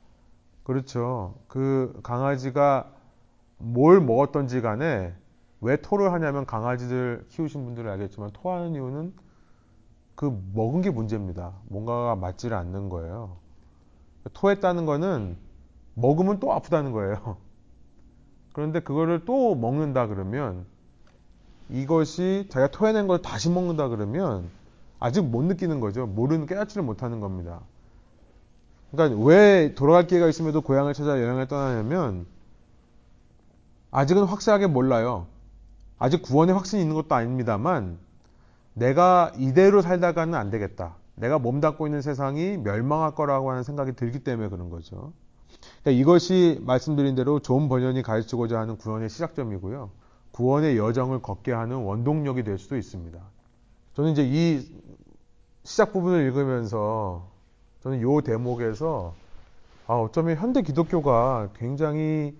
그렇죠. 0.63 1.35
그 1.47 1.99
강아지가 2.03 2.91
뭘 3.57 3.99
먹었던지 3.99 4.61
간에 4.61 5.13
왜 5.61 5.75
토를 5.75 6.13
하냐면 6.13 6.45
강아지들 6.45 7.25
키우신 7.29 7.65
분들은 7.65 7.91
알겠지만 7.91 8.31
토하는 8.31 8.75
이유는 8.75 9.13
그 10.15 10.41
먹은 10.53 10.81
게 10.81 10.89
문제입니다. 10.89 11.53
뭔가가 11.63 12.15
맞지를 12.15 12.55
않는 12.55 12.89
거예요. 12.89 13.37
토했다는 14.33 14.85
거는 14.85 15.37
먹으면 15.95 16.39
또 16.39 16.53
아프다는 16.53 16.91
거예요. 16.91 17.37
그런데 18.53 18.79
그거를 18.79 19.25
또 19.25 19.55
먹는다 19.55 20.07
그러면 20.07 20.65
이것이 21.69 22.47
자기가 22.49 22.71
토해낸 22.71 23.07
걸 23.07 23.21
다시 23.21 23.49
먹는다 23.49 23.89
그러면 23.89 24.49
아직 24.99 25.21
못 25.21 25.43
느끼는 25.43 25.79
거죠. 25.79 26.07
모르는 26.07 26.45
깨닫지를 26.45 26.83
못하는 26.83 27.19
겁니다. 27.19 27.61
그러니까 28.91 29.21
왜 29.23 29.75
돌아갈 29.75 30.07
기회가 30.07 30.27
있음에도 30.27 30.61
고향을 30.61 30.93
찾아 30.93 31.21
여행을 31.21 31.47
떠나냐면 31.47 32.25
아직은 33.91 34.23
확실하게 34.23 34.67
몰라요. 34.67 35.27
아직 35.97 36.21
구원의 36.21 36.55
확신이 36.55 36.81
있는 36.81 36.95
것도 36.95 37.13
아닙니다만 37.13 37.97
내가 38.73 39.31
이대로 39.37 39.81
살다가는 39.81 40.33
안 40.33 40.49
되겠다. 40.49 40.95
내가 41.15 41.37
몸담고 41.37 41.85
있는 41.87 42.01
세상이 42.01 42.57
멸망할 42.57 43.13
거라고 43.13 43.51
하는 43.51 43.63
생각이 43.63 43.93
들기 43.93 44.19
때문에 44.23 44.49
그런 44.49 44.69
거죠. 44.69 45.11
그러니까 45.81 46.01
이것이 46.01 46.59
말씀드린 46.61 47.15
대로 47.15 47.39
존 47.39 47.69
번연이 47.69 48.01
가르치고자 48.01 48.59
하는 48.59 48.77
구원의 48.77 49.09
시작점이고요. 49.09 49.89
구원의 50.31 50.77
여정을 50.77 51.21
걷게 51.21 51.51
하는 51.51 51.77
원동력이 51.77 52.43
될 52.43 52.57
수도 52.57 52.77
있습니다. 52.77 53.19
저는 53.95 54.11
이제 54.11 54.23
이 54.23 54.65
시작 55.63 55.93
부분을 55.93 56.25
읽으면서 56.25 57.27
저는 57.81 57.99
이 57.99 58.21
대목에서 58.23 59.13
아, 59.87 59.95
어쩌면 59.95 60.37
현대 60.37 60.61
기독교가 60.61 61.49
굉장히 61.55 62.37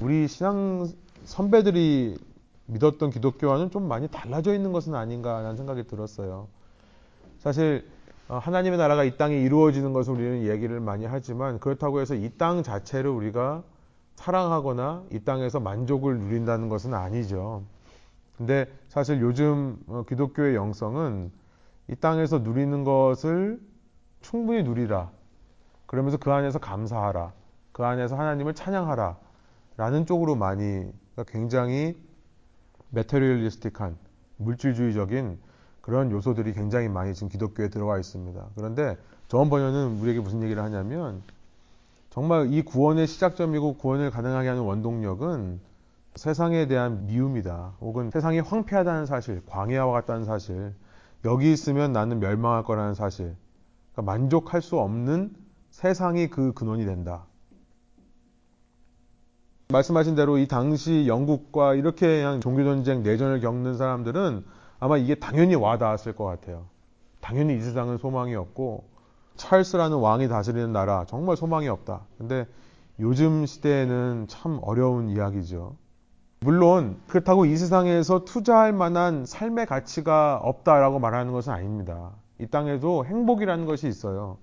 우리 0.00 0.28
신앙 0.28 0.92
선배들이 1.24 2.18
믿었던 2.66 3.10
기독교와는 3.10 3.70
좀 3.70 3.88
많이 3.88 4.08
달라져 4.08 4.54
있는 4.54 4.72
것은 4.72 4.94
아닌가라는 4.94 5.56
생각이 5.56 5.84
들었어요. 5.86 6.48
사실 7.38 7.84
어, 7.84 8.01
하나님의 8.38 8.78
나라가 8.78 9.04
이 9.04 9.16
땅에 9.16 9.36
이루어지는 9.36 9.92
것을 9.92 10.14
우리는 10.14 10.46
얘기를 10.46 10.80
많이 10.80 11.04
하지만 11.06 11.58
그렇다고 11.58 12.00
해서 12.00 12.14
이 12.14 12.30
땅 12.38 12.62
자체를 12.62 13.10
우리가 13.10 13.62
사랑하거나 14.16 15.04
이 15.12 15.20
땅에서 15.20 15.60
만족을 15.60 16.18
누린다는 16.18 16.68
것은 16.68 16.94
아니죠. 16.94 17.64
근데 18.36 18.66
사실 18.88 19.20
요즘 19.20 19.78
어, 19.86 20.04
기독교의 20.08 20.54
영성은 20.54 21.30
이 21.88 21.96
땅에서 21.96 22.38
누리는 22.38 22.84
것을 22.84 23.60
충분히 24.20 24.62
누리라. 24.62 25.10
그러면서 25.86 26.16
그 26.16 26.32
안에서 26.32 26.58
감사하라. 26.58 27.32
그 27.72 27.84
안에서 27.84 28.16
하나님을 28.16 28.54
찬양하라. 28.54 29.16
라는 29.76 30.06
쪽으로 30.06 30.36
많이 30.36 30.90
그러니까 31.14 31.24
굉장히 31.26 31.96
메테리얼리스틱한 32.90 33.96
물질주의적인 34.36 35.38
그런 35.82 36.10
요소들이 36.10 36.54
굉장히 36.54 36.88
많이 36.88 37.12
지금 37.12 37.28
기독교에 37.28 37.68
들어와 37.68 37.98
있습니다. 37.98 38.46
그런데 38.54 38.96
저원 39.28 39.50
번연은 39.50 40.00
우리에게 40.00 40.20
무슨 40.20 40.42
얘기를 40.42 40.62
하냐면 40.62 41.22
정말 42.10 42.52
이 42.52 42.62
구원의 42.62 43.06
시작점이고 43.06 43.74
구원을 43.74 44.10
가능하게 44.10 44.48
하는 44.48 44.62
원동력은 44.62 45.60
세상에 46.14 46.66
대한 46.66 47.06
미움이다. 47.06 47.74
혹은 47.80 48.10
세상이 48.10 48.40
황폐하다는 48.40 49.06
사실, 49.06 49.42
광야와 49.46 49.92
같다는 49.92 50.24
사실, 50.24 50.74
여기 51.24 51.52
있으면 51.52 51.92
나는 51.92 52.20
멸망할 52.20 52.64
거라는 52.64 52.94
사실, 52.94 53.34
그러니까 53.92 54.12
만족할 54.12 54.60
수 54.60 54.78
없는 54.78 55.34
세상이 55.70 56.28
그 56.28 56.52
근원이 56.52 56.84
된다. 56.84 57.24
말씀하신 59.70 60.14
대로 60.14 60.36
이 60.36 60.46
당시 60.46 61.06
영국과 61.06 61.74
이렇게 61.74 62.22
종교전쟁, 62.40 63.02
내전을 63.02 63.40
겪는 63.40 63.78
사람들은 63.78 64.44
아마 64.82 64.96
이게 64.96 65.14
당연히 65.14 65.54
와닿았을 65.54 66.16
것 66.16 66.24
같아요. 66.24 66.64
당연히 67.20 67.56
이 67.56 67.60
세상은 67.60 67.98
소망이 67.98 68.34
없고, 68.34 68.82
찰스라는 69.36 69.96
왕이 69.96 70.26
다스리는 70.26 70.72
나라, 70.72 71.04
정말 71.04 71.36
소망이 71.36 71.68
없다. 71.68 72.00
근데 72.18 72.46
요즘 72.98 73.46
시대에는 73.46 74.26
참 74.28 74.58
어려운 74.60 75.08
이야기죠. 75.08 75.76
물론, 76.40 77.00
그렇다고 77.06 77.44
이 77.44 77.56
세상에서 77.56 78.24
투자할 78.24 78.72
만한 78.72 79.24
삶의 79.24 79.66
가치가 79.66 80.40
없다라고 80.42 80.98
말하는 80.98 81.32
것은 81.32 81.52
아닙니다. 81.52 82.10
이 82.40 82.48
땅에도 82.48 83.04
행복이라는 83.04 83.66
것이 83.66 83.86
있어요. 83.86 84.38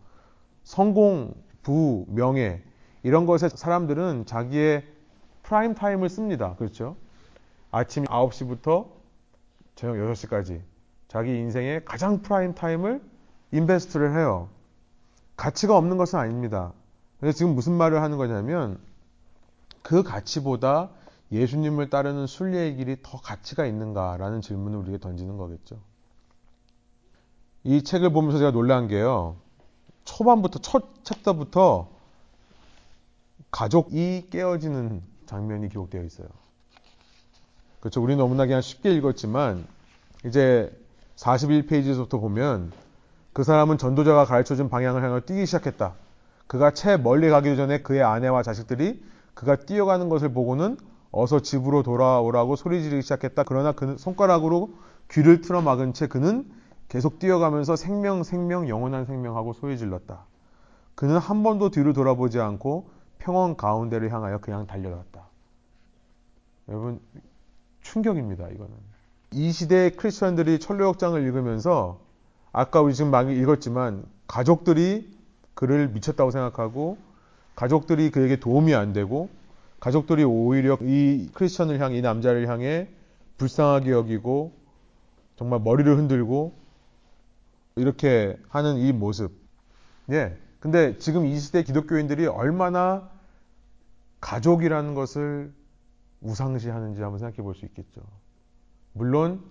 성공, 0.64 1.34
부, 1.64 2.06
명예, 2.08 2.64
이런 3.04 3.26
것에 3.26 3.50
사람들은 3.50 4.26
자기의 4.26 4.86
prime 5.44 5.74
time을 5.74 6.08
씁니다. 6.08 6.56
그렇죠? 6.58 6.96
아침 7.72 8.06
9시부터 8.06 8.99
저녁 9.80 9.96
6시까지 9.96 10.62
자기 11.08 11.38
인생의 11.38 11.86
가장 11.86 12.22
prime 12.22 12.54
time을 12.54 13.02
invest를 13.54 14.14
해요. 14.14 14.50
가치가 15.38 15.78
없는 15.78 15.96
것은 15.96 16.20
아닙니다. 16.20 16.74
근데 17.22 17.32
지금 17.32 17.56
무슨 17.56 17.74
말을 17.74 18.02
하는 18.02 18.18
거냐면 18.18 18.78
그 19.82 20.04
가치보다 20.04 20.90
예수님을 21.32 21.90
따르는 21.90 22.28
순례의 22.28 22.76
길이 22.76 22.98
더 23.02 23.22
가치가 23.22 23.66
있는가라는 23.66 24.42
질문을 24.42 24.78
우리에게 24.80 24.98
던지는 25.00 25.38
거겠죠. 25.38 25.80
이 27.64 27.82
책을 27.82 28.12
보면서 28.12 28.38
제가 28.38 28.52
놀란 28.52 28.90
게요. 28.90 29.38
초반부터 30.04 30.60
첫 30.60 31.06
chapter부터 31.06 31.90
가족이 33.50 34.28
깨어지는 34.30 35.02
장면이 35.26 35.70
기록되어 35.70 36.04
있어요. 36.04 36.28
그렇죠. 37.80 38.02
우리는 38.02 38.20
너무나 38.20 38.46
그냥 38.46 38.62
쉽게 38.62 38.94
읽었지만 38.96 39.66
이제 40.26 40.76
41페이지에서부터 41.16 42.20
보면 42.20 42.72
그 43.34 43.44
사람은 43.44 43.78
전도자가 43.78 44.26
가르쳐준 44.26 44.70
방향을 44.70 45.04
향해 45.04 45.22
뛰기 45.22 45.46
시작했다. 45.46 45.94
그가 46.48 46.72
채 46.72 46.98
멀리 46.98 47.30
가기 47.30 47.56
전에 47.56 47.82
그의 47.82 48.04
아내와 48.04 48.44
자식들이 48.44 49.02
그가 49.34 49.56
뛰어가는 49.56 50.10
것을 50.10 50.34
보고는 50.34 50.78
어서 51.12 51.42
집으로 51.42 51.84
돌아오라고 51.84 52.56
소리 52.56 52.84
지르기 52.84 53.02
시작했다. 53.02 53.44
그러나 53.44 53.72
그는 53.72 53.98
손가락으로 53.98 54.72
귀를 55.10 55.42
틀어 55.42 55.62
막은 55.62 55.94
채 55.94 56.08
그는 56.08 56.50
계속 56.88 57.20
뛰어가면서 57.20 57.76
생명, 57.76 58.24
생명, 58.24 58.68
영원한 58.68 59.06
생명하고 59.06 59.54
소리 59.54 59.78
질렀다. 59.78 60.26
그는 60.96 61.18
한 61.18 61.44
번도 61.44 61.70
뒤를 61.70 61.94
돌아보지 61.94 62.40
않고 62.40 62.90
평원 63.20 63.56
가운데를 63.56 64.12
향하여 64.12 64.40
그냥 64.40 64.68
달려갔다. 64.68 65.28
여러분, 66.68 67.00
충격입니다, 67.90 68.48
이거는. 68.50 68.72
이 69.32 69.52
시대의 69.52 69.96
크리스천들이 69.96 70.60
철로역장을 70.60 71.22
읽으면서 71.22 72.00
아까 72.52 72.82
우리 72.82 72.94
지금 72.94 73.12
막 73.12 73.30
읽었지만 73.30 74.06
가족들이 74.28 75.12
그를 75.56 75.90
미쳤다고 75.90 76.32
생각하고 76.32 76.98
가족들이 77.56 78.12
그에게 78.12 78.40
도움이 78.40 78.74
안 78.74 78.94
되고 78.94 79.30
가족들이 79.80 80.24
오히려 80.24 80.78
이 80.82 81.30
크리스천을 81.34 81.80
향해 81.80 81.98
이 81.98 82.02
남자를 82.02 82.48
향해 82.48 82.90
불쌍하게 83.38 83.92
여기고 83.92 84.54
정말 85.36 85.60
머리를 85.60 85.98
흔들고 85.98 86.54
이렇게 87.76 88.38
하는 88.50 88.78
이 88.78 88.92
모습. 88.92 89.32
예. 90.12 90.38
근데 90.60 90.98
지금 90.98 91.26
이 91.26 91.40
시대 91.40 91.64
기독교인들이 91.64 92.28
얼마나 92.28 93.10
가족이라는 94.20 94.96
것을 94.96 95.54
우상시하는지 96.22 97.02
한번 97.02 97.20
생각해 97.20 97.42
볼 97.44 97.54
수 97.54 97.66
있겠죠. 97.66 98.02
물론 98.94 99.44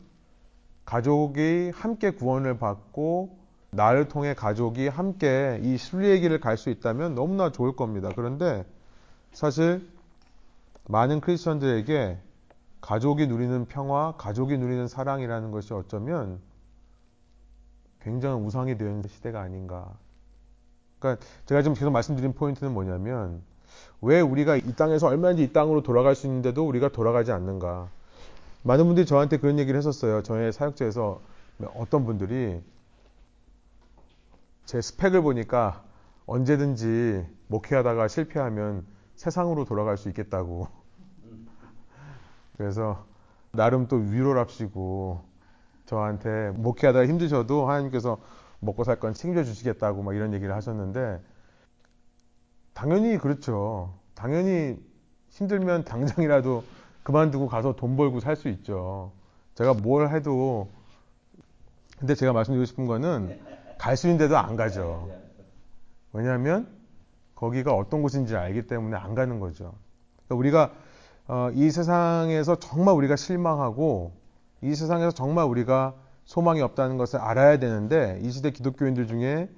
가족이 0.84 1.72
함께 1.74 2.10
구원을 2.10 2.58
받고 2.58 3.38
나를 3.70 4.08
통해 4.08 4.34
가족이 4.34 4.88
함께 4.88 5.60
이 5.62 5.76
순리의 5.76 6.20
길을 6.20 6.40
갈 6.40 6.56
수 6.56 6.70
있다면 6.70 7.14
너무나 7.14 7.52
좋을 7.52 7.76
겁니다. 7.76 8.10
그런데 8.14 8.64
사실 9.32 9.86
많은 10.88 11.20
크리스천들에게 11.20 12.18
가족이 12.80 13.26
누리는 13.26 13.66
평화, 13.66 14.14
가족이 14.16 14.56
누리는 14.56 14.88
사랑이라는 14.88 15.50
것이 15.50 15.74
어쩌면 15.74 16.40
굉장한 18.00 18.40
우상이 18.40 18.78
되는 18.78 19.02
시대가 19.06 19.40
아닌가. 19.42 19.94
그러니까 20.98 21.24
제가 21.44 21.62
지금 21.62 21.74
계속 21.74 21.90
말씀드린 21.90 22.32
포인트는 22.32 22.72
뭐냐면 22.72 23.42
왜 24.00 24.20
우리가 24.20 24.56
이 24.56 24.74
땅에서 24.74 25.08
얼마든지 25.08 25.42
이 25.42 25.52
땅으로 25.52 25.82
돌아갈 25.82 26.14
수 26.14 26.26
있는데도 26.26 26.66
우리가 26.66 26.88
돌아가지 26.88 27.32
않는가. 27.32 27.88
많은 28.62 28.84
분들이 28.86 29.06
저한테 29.06 29.38
그런 29.38 29.58
얘기를 29.58 29.76
했었어요. 29.78 30.22
저의 30.22 30.52
사역자에서 30.52 31.20
어떤 31.74 32.04
분들이 32.04 32.60
제 34.66 34.80
스펙을 34.80 35.22
보니까 35.22 35.82
언제든지 36.26 37.26
목회하다가 37.48 38.06
실패하면 38.08 38.84
세상으로 39.16 39.64
돌아갈 39.64 39.96
수 39.96 40.08
있겠다고. 40.08 40.68
그래서 42.56 43.04
나름 43.52 43.88
또 43.88 43.96
위로랍시고 43.96 45.22
저한테 45.86 46.50
목회하다가 46.50 47.06
힘드셔도 47.06 47.68
하나님께서 47.68 48.18
먹고 48.60 48.84
살 48.84 48.98
건 49.00 49.14
챙겨주시겠다고 49.14 50.02
막 50.02 50.14
이런 50.14 50.34
얘기를 50.34 50.54
하셨는데 50.54 51.20
당연히 52.78 53.18
그렇죠. 53.18 53.92
당연히 54.14 54.78
힘들면 55.30 55.84
당장이라도 55.84 56.62
그만두고 57.02 57.48
가서 57.48 57.74
돈 57.74 57.96
벌고 57.96 58.20
살 58.20 58.36
수 58.36 58.48
있죠. 58.50 59.10
제가 59.56 59.74
뭘 59.74 60.14
해도 60.14 60.68
근데 61.98 62.14
제가 62.14 62.32
말씀드리고 62.32 62.64
싶은 62.66 62.86
거는 62.86 63.40
갈 63.78 63.96
수 63.96 64.06
있는데도 64.06 64.38
안 64.38 64.54
가죠. 64.54 65.10
왜냐하면 66.12 66.68
거기가 67.34 67.74
어떤 67.74 68.00
곳인지 68.00 68.36
알기 68.36 68.68
때문에 68.68 68.96
안 68.96 69.16
가는 69.16 69.40
거죠. 69.40 69.74
그러니까 70.28 70.36
우리가 70.36 70.72
어, 71.26 71.50
이 71.54 71.72
세상에서 71.72 72.60
정말 72.60 72.94
우리가 72.94 73.16
실망하고 73.16 74.12
이 74.62 74.76
세상에서 74.76 75.10
정말 75.10 75.46
우리가 75.46 75.94
소망이 76.26 76.62
없다는 76.62 76.96
것을 76.96 77.18
알아야 77.18 77.58
되는데 77.58 78.20
이 78.22 78.30
시대 78.30 78.52
기독교인들 78.52 79.08
중에 79.08 79.48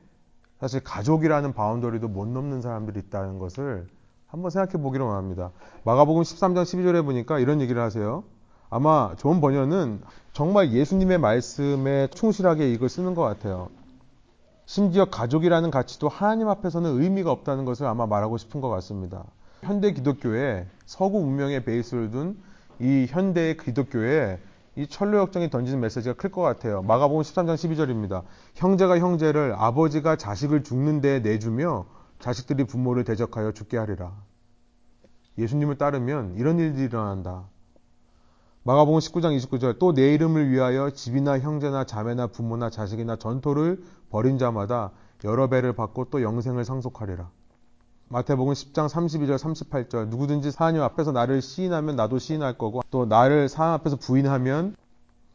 사실 0.60 0.80
가족이라는 0.80 1.52
boundary도 1.52 2.08
못 2.08 2.28
넘는 2.28 2.60
사람들이 2.60 3.00
있다는 3.00 3.38
것을 3.38 3.86
한번 4.26 4.50
생각해 4.50 4.82
보기로 4.82 5.06
원합니다. 5.06 5.50
마가복음 5.84 6.22
13장 6.22 6.62
12절에 6.62 7.04
보니까 7.04 7.38
이런 7.38 7.60
얘기를 7.60 7.82
하세요. 7.82 8.22
아마 8.68 9.14
존 9.16 9.40
번연은 9.40 10.00
정말 10.32 10.72
예수님의 10.72 11.18
말씀에 11.18 12.08
충실하게 12.08 12.70
이걸 12.72 12.88
쓰는 12.88 13.14
것 13.14 13.22
같아요. 13.22 13.68
심지어 14.66 15.06
가족이라는 15.06 15.70
가치도 15.72 16.08
하나님 16.08 16.48
앞에서는 16.48 17.00
의미가 17.02 17.32
없다는 17.32 17.64
것을 17.64 17.86
아마 17.86 18.06
말하고 18.06 18.38
싶은 18.38 18.60
것 18.60 18.68
같습니다. 18.68 19.24
현대 19.62 19.92
기독교에 19.92 20.66
서구 20.86 21.20
문명의 21.20 21.64
베이스를 21.64 22.10
둔 22.10 22.50
이 22.80 23.06
현대의 23.08 23.58
기독교에 23.58 24.38
이 24.80 24.86
철로 24.86 25.18
역정이 25.18 25.50
던지는 25.50 25.78
메시지가 25.80 26.14
클 26.14 26.30
것 26.30 26.40
같아요. 26.40 26.80
마가복음 26.82 27.20
13장 27.22 27.54
12절입니다. 27.54 28.22
형제가 28.54 28.98
형제를 28.98 29.54
아버지가 29.54 30.16
자식을 30.16 30.62
죽는 30.62 31.02
데 31.02 31.20
내주며 31.20 31.84
자식들이 32.18 32.64
부모를 32.64 33.04
대적하여 33.04 33.52
죽게 33.52 33.76
하리라. 33.76 34.12
예수님을 35.36 35.76
따르면 35.76 36.36
이런 36.36 36.58
일들이 36.58 36.84
일어난다. 36.86 37.44
마가복음 38.62 39.00
19장 39.00 39.36
29절 39.38 39.78
또 39.78 39.92
내 39.92 40.14
이름을 40.14 40.48
위하여 40.50 40.88
집이나 40.88 41.38
형제나 41.38 41.84
자매나 41.84 42.28
부모나 42.28 42.70
자식이나 42.70 43.16
전토를 43.16 43.82
벌인 44.08 44.38
자마다 44.38 44.92
여러 45.24 45.48
배를 45.48 45.74
받고 45.74 46.06
또 46.06 46.22
영생을 46.22 46.64
상속하리라. 46.64 47.30
마태복음 48.12 48.54
10장 48.54 48.88
32절 48.88 49.38
38절 49.38 50.08
누구든지 50.08 50.50
하나님 50.56 50.82
앞에서 50.82 51.12
나를 51.12 51.40
시인하면 51.40 51.94
나도 51.94 52.18
시인할 52.18 52.58
거고 52.58 52.82
또 52.90 53.06
나를 53.06 53.48
사람 53.48 53.74
앞에서 53.74 53.94
부인하면 53.94 54.74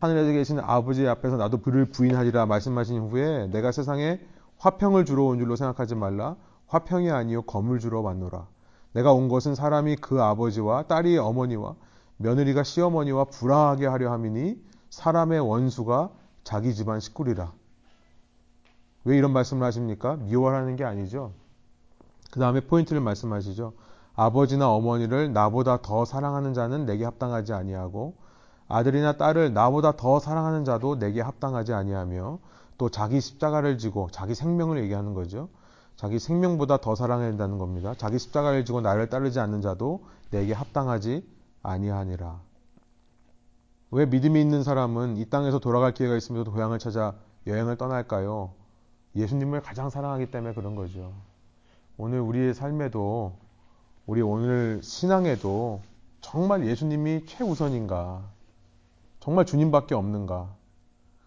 하늘에 0.01 0.33
계신 0.33 0.59
아버지 0.59 1.07
앞에서 1.07 1.37
나도 1.37 1.61
그를 1.61 1.85
부인하리라 1.85 2.45
말씀하신 2.45 3.03
후에 3.03 3.47
내가 3.47 3.71
세상에 3.71 4.19
화평을 4.57 5.05
주러 5.05 5.23
온 5.23 5.39
줄로 5.39 5.55
생각하지 5.55 5.95
말라 5.95 6.35
화평이 6.67 7.09
아니요 7.11 7.43
검을 7.43 7.79
주러 7.79 8.01
왔노라 8.01 8.45
내가 8.91 9.13
온 9.13 9.29
것은 9.29 9.55
사람이 9.55 9.95
그 9.95 10.21
아버지와 10.21 10.83
딸이 10.83 11.17
어머니와 11.17 11.75
며느리가 12.17 12.63
시어머니와 12.63 13.23
불화하게 13.25 13.85
하려 13.85 14.11
함이니 14.11 14.61
사람의 14.89 15.39
원수가 15.39 16.09
자기 16.43 16.75
집안 16.75 16.99
식구리라 16.99 17.53
왜 19.05 19.17
이런 19.17 19.31
말씀을 19.31 19.65
하십니까? 19.65 20.17
미워하는 20.17 20.75
게 20.75 20.83
아니죠. 20.83 21.31
그 22.35 22.39
다음에 22.41 22.59
포인트를 22.59 22.99
말씀하시죠. 22.99 23.71
아버지나 24.13 24.69
어머니를 24.69 25.31
나보다 25.31 25.81
더 25.81 26.03
사랑하는 26.03 26.53
자는 26.53 26.85
내게 26.85 27.05
합당하지 27.05 27.53
아니하고 27.53 28.15
아들이나 28.67 29.13
딸을 29.13 29.53
나보다 29.53 29.93
더 29.93 30.19
사랑하는 30.19 30.65
자도 30.65 30.99
내게 30.99 31.21
합당하지 31.21 31.71
아니하며 31.71 32.39
또 32.77 32.89
자기 32.89 33.21
십자가를 33.21 33.77
지고 33.77 34.09
자기 34.11 34.35
생명을 34.35 34.83
얘기하는 34.83 35.13
거죠. 35.13 35.47
자기 35.95 36.19
생명보다 36.19 36.75
더 36.81 36.93
사랑해야 36.93 37.29
된다는 37.29 37.57
겁니다. 37.57 37.93
자기 37.97 38.19
십자가를 38.19 38.65
지고 38.65 38.81
나를 38.81 39.07
따르지 39.07 39.39
않는 39.39 39.61
자도 39.61 40.03
내게 40.29 40.51
합당하지 40.51 41.25
아니하니라. 41.63 42.41
왜 43.91 44.05
믿음이 44.05 44.41
있는 44.41 44.61
사람은 44.61 45.15
이 45.15 45.29
땅에서 45.29 45.59
돌아갈 45.59 45.93
기회가 45.93 46.17
있으면서도 46.17 46.51
고향을 46.51 46.79
찾아 46.79 47.13
여행을 47.47 47.77
떠날까요? 47.77 48.51
예수님을 49.15 49.61
가장 49.61 49.89
사랑하기 49.89 50.31
때문에 50.31 50.53
그런 50.53 50.75
거죠. 50.75 51.13
오늘 51.97 52.19
우리의 52.19 52.53
삶에도 52.53 53.37
우리 54.05 54.21
오늘 54.21 54.81
신앙에도 54.83 55.81
정말 56.19 56.65
예수님이 56.67 57.25
최우선인가? 57.25 58.21
정말 59.21 59.45
주님밖에 59.45 59.95
없는가? 59.95 60.49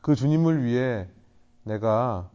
그 0.03 0.15
주님을 0.15 0.65
위해 0.65 1.09
내가 1.65 2.29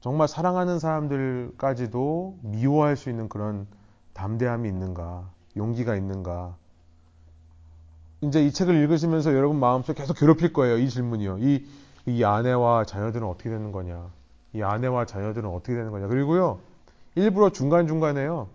정말 0.00 0.28
사랑하는 0.28 0.78
사람들까지도 0.78 2.38
미워할 2.42 2.96
수 2.96 3.10
있는 3.10 3.28
그런 3.28 3.66
담대함이 4.12 4.68
있는가? 4.68 5.28
용기가 5.56 5.96
있는가? 5.96 6.56
이제 8.20 8.44
이 8.44 8.52
책을 8.52 8.74
읽으시면서 8.74 9.34
여러분 9.34 9.58
마음속에 9.58 10.00
계속 10.00 10.16
괴롭힐 10.16 10.52
거예요. 10.52 10.78
이 10.78 10.88
질문이요. 10.88 11.38
이, 11.40 11.66
이 12.06 12.24
아내와 12.24 12.84
자녀들은 12.84 13.26
어떻게 13.26 13.50
되는 13.50 13.72
거냐? 13.72 14.10
이 14.54 14.62
아내와 14.62 15.06
자녀들은 15.06 15.50
어떻게 15.50 15.74
되는 15.74 15.90
거냐? 15.90 16.06
그리고요. 16.06 16.60
일부러 17.16 17.50
중간중간에요. 17.50 18.48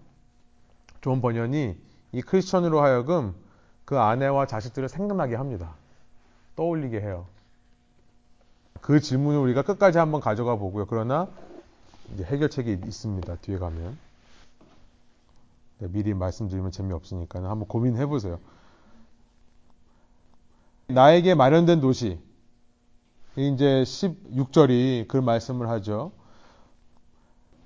존 1.02 1.20
번연이 1.20 1.76
이 2.12 2.22
크리스천으로 2.22 2.82
하여금 2.82 3.34
그 3.86 4.00
아내와 4.00 4.46
자식들을 4.46 4.88
생각나게 4.88 5.36
합니다. 5.36 5.76
떠올리게 6.56 7.02
해요. 7.02 7.26
그 8.80 9.00
질문을 9.00 9.40
우리가 9.40 9.64
끝까지 9.64 9.98
한번 9.98 10.22
가져가 10.22 10.56
보고요. 10.56 10.86
그러나 10.86 11.28
해결책이 12.20 12.82
있습니다. 12.86 13.36
뒤에 13.38 13.58
가면. 13.58 13.98
네, 15.80 15.88
미리 15.90 16.14
말씀드리면 16.14 16.72
재미없으니까 16.72 17.40
한번 17.40 17.68
고민해 17.68 18.06
보세요. 18.06 18.40
나에게 20.88 21.34
마련된 21.34 21.82
도시. 21.82 22.20
이제 23.36 23.84
16절이 23.84 25.08
그 25.08 25.18
말씀을 25.18 25.70
하죠. 25.70 26.12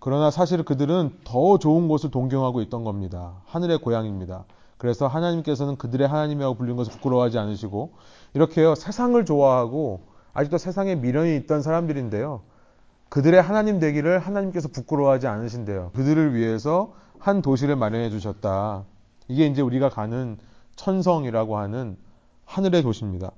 그러나 0.05 0.29
사실 0.29 0.61
그들은 0.61 1.17
더 1.23 1.57
좋은 1.57 1.87
곳을 1.87 2.11
동경하고 2.11 2.61
있던 2.61 2.83
겁니다. 2.83 3.41
하늘의 3.47 3.79
고향입니다. 3.79 4.45
그래서 4.77 5.07
하나님께서는 5.07 5.77
그들의 5.77 6.07
하나님이라고 6.07 6.53
불린 6.53 6.75
것을 6.75 6.93
부끄러워하지 6.93 7.39
않으시고 7.39 7.93
이렇게요 8.35 8.75
세상을 8.75 9.25
좋아하고 9.25 10.01
아직도 10.35 10.59
세상에 10.59 10.93
미련이 10.93 11.35
있던 11.37 11.63
사람들인데요. 11.63 12.41
그들의 13.09 13.41
하나님 13.41 13.79
되기를 13.79 14.19
하나님께서 14.19 14.67
부끄러워하지 14.67 15.25
않으신대요. 15.25 15.89
그들을 15.95 16.35
위해서 16.35 16.93
한 17.17 17.41
도시를 17.41 17.75
마련해 17.75 18.11
주셨다. 18.11 18.83
이게 19.27 19.47
이제 19.47 19.63
우리가 19.63 19.89
가는 19.89 20.37
천성이라고 20.75 21.57
하는 21.57 21.97
하늘의 22.45 22.83
도시입니다. 22.83 23.31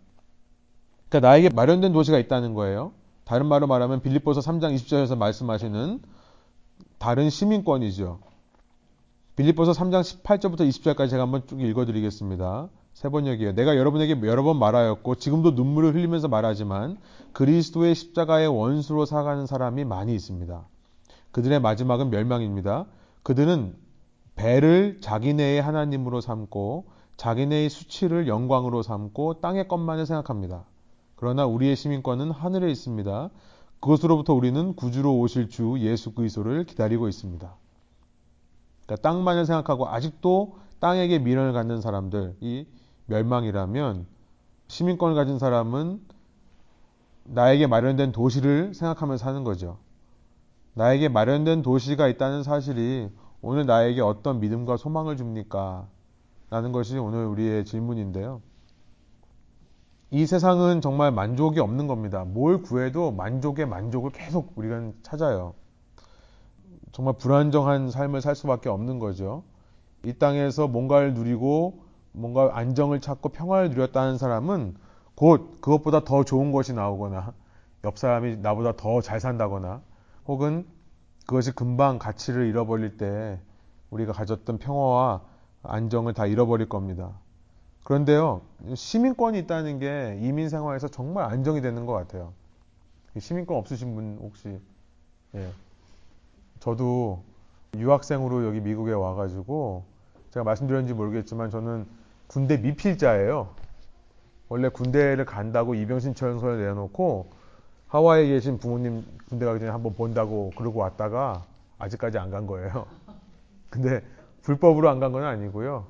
그러니까 1.07 1.29
나에게 1.29 1.47
마련된 1.47 1.93
도시가 1.93 2.17
있다는 2.17 2.55
거예요. 2.55 2.91
다른 3.23 3.45
말로 3.45 3.67
말하면 3.67 4.01
빌립보서 4.01 4.41
3장 4.41 4.75
20절에서 4.75 5.17
말씀하시는 5.17 6.01
다른 6.97 7.29
시민권이죠. 7.29 8.19
빌립보서 9.35 9.71
3장 9.71 10.01
18절부터 10.01 10.61
20절까지 10.61 11.11
제가 11.11 11.23
한번 11.23 11.45
쭉 11.47 11.61
읽어드리겠습니다. 11.61 12.69
세 12.93 13.09
번역이에요. 13.09 13.53
내가 13.53 13.77
여러분에게 13.77 14.19
여러 14.23 14.41
번 14.41 14.57
말하였고 14.57 15.15
지금도 15.15 15.51
눈물을 15.51 15.93
흘리면서 15.93 16.27
말하지만 16.27 16.97
그리스도의 17.33 17.93
십자가의 17.93 18.47
원수로 18.47 19.05
살아가는 19.05 19.45
사람이 19.45 19.85
많이 19.85 20.15
있습니다. 20.15 20.67
그들의 21.31 21.59
마지막은 21.59 22.09
멸망입니다. 22.09 22.87
그들은 23.21 23.75
배를 24.35 24.97
자기네의 25.01 25.61
하나님으로 25.61 26.21
삼고 26.21 26.85
자기네의 27.17 27.69
수치를 27.69 28.27
영광으로 28.27 28.81
삼고 28.81 29.41
땅의 29.41 29.67
것만을 29.67 30.07
생각합니다. 30.07 30.65
그러나 31.15 31.45
우리의 31.45 31.75
시민권은 31.75 32.31
하늘에 32.31 32.71
있습니다. 32.71 33.29
그것으로부터 33.79 34.33
우리는 34.33 34.75
구주로 34.75 35.17
오실 35.19 35.49
주 35.49 35.75
예수 35.79 36.13
그리스도를 36.13 36.65
기다리고 36.65 37.07
있습니다. 37.07 37.55
그러니까 38.85 39.09
땅만을 39.09 39.45
생각하고 39.45 39.87
아직도 39.87 40.57
땅에게 40.79 41.19
미련을 41.19 41.53
갖는 41.53 41.81
사람들이 41.81 42.67
멸망이라면 43.05 44.05
시민권을 44.67 45.15
가진 45.15 45.39
사람은 45.39 46.01
나에게 47.25 47.67
마련된 47.67 48.11
도시를 48.11 48.73
생각하며 48.73 49.17
사는 49.17 49.43
거죠. 49.43 49.77
나에게 50.73 51.09
마련된 51.09 51.61
도시가 51.61 52.07
있다는 52.07 52.43
사실이 52.43 53.09
오늘 53.41 53.65
나에게 53.65 54.01
어떤 54.01 54.39
믿음과 54.39 54.77
소망을 54.77 55.17
줍니까? 55.17 55.87
라는 56.49 56.71
것이 56.71 56.97
오늘 56.97 57.25
우리의 57.25 57.65
질문인데요. 57.65 58.41
이 60.09 60.25
세상은 60.25 60.79
정말 60.81 61.11
만족이 61.11 61.59
없는 61.59 61.87
겁니다. 61.87 62.23
뭘 62.23 62.61
구해도 62.61 63.11
만족의 63.11 63.65
만족을 63.65 64.11
계속 64.11 64.53
우리가 64.55 64.91
찾아요. 65.03 65.53
정말 66.93 67.15
불안정한 67.17 67.91
삶을 67.91 68.21
살 68.21 68.35
수밖에 68.35 68.69
없는 68.69 68.99
거죠. 68.99 69.43
이 70.05 70.13
땅에서 70.13 70.67
뭔가를 70.67 71.13
누리고 71.13 71.83
뭔가 72.13 72.51
안정을 72.57 73.01
찾고 73.01 73.29
평화를 73.29 73.69
누렸다는 73.71 74.17
사람은 74.17 74.75
곧 75.15 75.59
그것보다 75.61 76.03
더 76.05 76.23
좋은 76.23 76.51
것이 76.51 76.73
나오거나 76.73 77.33
옆 77.83 77.97
사람이 77.97 78.37
나보다 78.37 78.73
더 78.77 79.01
잘 79.01 79.19
산다거나 79.19 79.81
혹은 80.25 80.65
그것이 81.25 81.51
금방 81.51 81.99
가치를 81.99 82.47
잃어버릴 82.47 82.97
때 82.97 83.39
우리가 83.89 84.13
가졌던 84.13 84.59
평화와 84.59 85.21
안정을 85.63 86.13
다 86.13 86.25
잃어버릴 86.25 86.69
겁니다. 86.69 87.19
그런데요, 87.87 88.41
시민권이 88.75 89.39
있다는 89.39 89.79
게 89.79 90.17
이민 90.21 90.49
생활에서 90.49 90.89
정말 90.89 91.23
안정이 91.31 91.61
되는 91.61 91.85
것 91.85 91.93
같아요. 91.93 92.33
시민권 93.17 93.55
없으신 93.55 93.95
분 93.95 94.17
혹시, 94.21 94.59
예. 95.35 95.49
저도 96.59 97.23
유학생으로 97.77 98.45
여기 98.45 98.59
미국에 98.59 98.91
와가지고 98.91 99.85
제가 100.31 100.43
말씀드렸는지 100.43 100.93
모르겠지만 100.93 101.49
저는 101.49 101.85
군대 102.27 102.57
미필자예요. 102.57 103.47
원래 104.49 104.67
군대를 104.67 105.23
간다고 105.23 105.73
입영 105.73 106.01
신청서를 106.01 106.65
내놓고 106.65 107.29
하와이에 107.87 108.27
계신 108.27 108.57
부모님 108.57 109.05
군대 109.29 109.45
가기 109.45 109.59
전에 109.61 109.71
한번 109.71 109.93
본다고 109.95 110.51
그러고 110.57 110.81
왔다가 110.81 111.45
아직까지 111.77 112.17
안 112.17 112.31
간 112.31 112.47
거예요. 112.47 112.85
근데 113.69 114.01
불법으로 114.41 114.89
안 114.89 114.99
간 114.99 115.13
건 115.13 115.23
아니고요. 115.23 115.85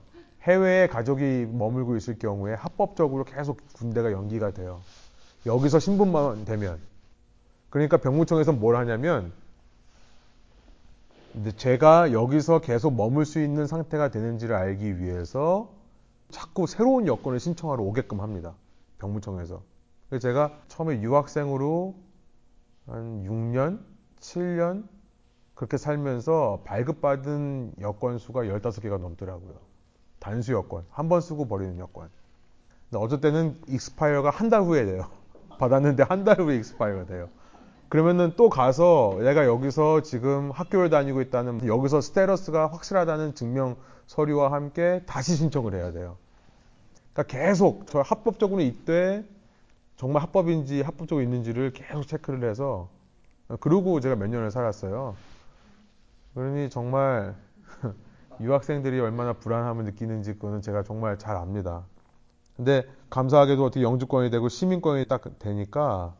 해외에 0.47 0.87
가족이 0.87 1.47
머물고 1.51 1.97
있을 1.97 2.17
경우에 2.17 2.53
합법적으로 2.53 3.25
계속 3.25 3.59
군대가 3.73 4.11
연기가 4.11 4.51
돼요. 4.51 4.81
여기서 5.45 5.79
신분만 5.79 6.45
되면. 6.45 6.79
그러니까 7.69 7.97
병무청에서 7.97 8.53
뭘 8.53 8.77
하냐면 8.77 9.33
제가 11.57 12.13
여기서 12.13 12.59
계속 12.61 12.95
머물 12.95 13.25
수 13.25 13.41
있는 13.41 13.67
상태가 13.67 14.09
되는지를 14.09 14.55
알기 14.55 14.99
위해서 14.99 15.69
자꾸 16.29 16.65
새로운 16.65 17.07
여권을 17.07 17.39
신청하러 17.39 17.83
오게끔 17.83 18.21
합니다. 18.21 18.55
병무청에서. 18.99 19.61
그래서 20.09 20.21
제가 20.21 20.57
처음에 20.69 21.01
유학생으로 21.01 21.95
한 22.87 23.23
6년, 23.25 23.79
7년 24.21 24.87
그렇게 25.53 25.77
살면서 25.77 26.61
발급받은 26.65 27.73
여권 27.81 28.17
수가 28.17 28.43
15개가 28.43 28.97
넘더라고요. 28.99 29.66
단수 30.27 30.51
여권. 30.51 30.83
한 30.91 31.07
번 31.07 31.21
쓰고 31.21 31.47
버리는 31.47 31.79
여권. 31.79 32.09
근데 32.89 33.03
어쩔 33.03 33.21
때는 33.21 33.57
익스파이어가 33.67 34.29
한 34.29 34.49
달 34.49 34.61
후에 34.61 34.85
돼요. 34.85 35.07
받았는데 35.57 36.03
한 36.03 36.25
달 36.25 36.41
후에 36.41 36.57
익스파이어가 36.57 37.05
돼요. 37.05 37.29
그러면은 37.87 38.33
또 38.35 38.49
가서 38.49 39.17
내가 39.21 39.45
여기서 39.45 40.01
지금 40.01 40.51
학교를 40.51 40.89
다니고 40.89 41.21
있다는 41.21 41.65
여기서 41.65 42.01
스테러스가 42.01 42.67
확실하다는 42.67 43.35
증명 43.35 43.77
서류와 44.07 44.51
함께 44.51 45.01
다시 45.05 45.35
신청을 45.37 45.73
해야 45.73 45.93
돼요. 45.93 46.17
그러니까 47.13 47.37
계속 47.37 47.87
저 47.87 48.01
합법적으로 48.01 48.59
이때 48.61 49.23
정말 49.95 50.21
합법인지 50.23 50.81
합법적으로 50.81 51.23
있는지를 51.23 51.71
계속 51.71 52.05
체크를 52.05 52.49
해서 52.49 52.89
그러고 53.61 54.01
제가 54.01 54.17
몇 54.17 54.27
년을 54.27 54.51
살았어요. 54.51 55.15
그러니 56.33 56.69
정말 56.69 57.33
유학생들이 58.39 58.99
얼마나 58.99 59.33
불안함을 59.33 59.85
느끼는지 59.85 60.33
그거는 60.33 60.61
제가 60.61 60.83
정말 60.83 61.17
잘 61.17 61.35
압니다. 61.37 61.85
근데 62.55 62.83
감사하게도 63.09 63.63
어떻게 63.65 63.83
영주권이 63.83 64.29
되고 64.31 64.49
시민권이 64.49 65.07
딱 65.07 65.39
되니까 65.39 66.15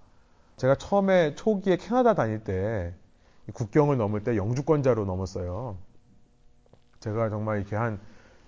제가 0.58 0.76
처음에 0.76 1.36
초기에 1.36 1.78
캐나다 1.78 2.14
다닐 2.14 2.44
때 2.44 2.94
국경을 3.54 3.98
넘을 3.98 4.24
때 4.24 4.36
영주권자로 4.38 5.06
넘었어요. 5.06 5.78
제가 7.00 7.30
정말 7.30 7.60
이렇게 7.60 7.76
한 7.76 8.00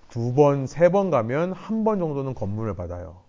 두 0.09 0.33
번, 0.33 0.65
세 0.67 0.89
번 0.89 1.11
가면 1.11 1.53
한 1.53 1.83
번 1.83 1.99
정도는 1.99 2.33
건물을 2.33 2.75
받아요. 2.75 3.21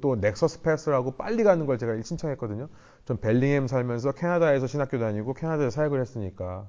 또 0.00 0.16
넥서스 0.16 0.62
패스라고 0.62 1.12
빨리 1.12 1.44
가는 1.44 1.64
걸 1.66 1.78
제가 1.78 2.00
신청했거든요. 2.02 2.68
전 3.04 3.18
벨링햄 3.20 3.68
살면서 3.68 4.12
캐나다에서 4.12 4.66
신학교 4.66 4.98
다니고 4.98 5.34
캐나다에서 5.34 5.70
사역을 5.70 6.00
했으니까 6.00 6.66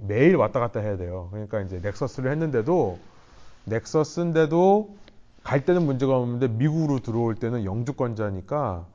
매일 0.00 0.36
왔다 0.36 0.60
갔다 0.60 0.80
해야 0.80 0.96
돼요. 0.96 1.28
그러니까 1.30 1.60
이제 1.60 1.80
넥서스를 1.80 2.30
했는데도 2.30 2.98
넥서스인데도 3.64 4.96
갈 5.42 5.64
때는 5.64 5.86
문제가 5.86 6.16
없는데 6.16 6.48
미국으로 6.48 7.00
들어올 7.00 7.34
때는 7.36 7.64
영주권자니까 7.64 8.86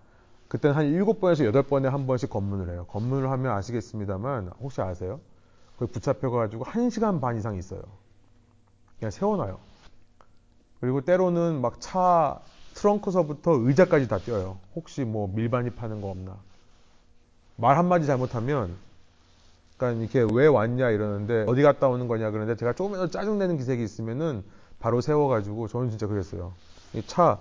그때는 0.48 0.76
한 0.76 0.86
7번에서 0.86 1.52
8번에 1.52 1.84
한 1.84 2.07
번씩 2.07 2.30
검문을 2.30 2.73
해요. 2.73 2.86
검문을 2.90 3.32
하면 3.32 3.53
아시겠습니다만 3.53 4.52
혹시 4.60 4.82
아세요? 4.82 5.19
거기 5.78 5.91
붙잡혀 5.91 6.30
가지고 6.30 6.65
1시간 6.65 7.22
반 7.22 7.38
이상 7.38 7.56
있어요. 7.56 7.82
그냥 8.99 9.11
세워 9.11 9.38
놔요. 9.38 9.60
그리고 10.82 11.02
때로는 11.02 11.61
막 11.61 11.80
차 11.80 12.41
트렁크서부터 12.73 13.52
의자까지 13.52 14.07
다 14.07 14.18
떼어요. 14.18 14.57
혹시 14.76 15.03
뭐 15.03 15.28
밀반입하는 15.34 16.02
거 16.02 16.10
없나. 16.10 16.38
말 17.57 17.78
한마디 17.78 18.06
잘못하면 18.06 18.76
그러니까 19.81 20.19
이렇게 20.19 20.33
왜 20.33 20.45
왔냐 20.47 20.91
이러는데 20.91 21.45
어디 21.47 21.63
갔다 21.63 21.87
오는 21.87 22.07
거냐 22.07 22.29
그러는데 22.29 22.55
제가 22.57 22.73
조금이라도 22.73 23.09
짜증내는 23.09 23.57
기색이 23.57 23.83
있으면은 23.83 24.43
바로 24.79 25.01
세워가지고 25.01 25.67
저는 25.67 25.89
진짜 25.89 26.07
그랬어요. 26.07 26.53
차 27.07 27.39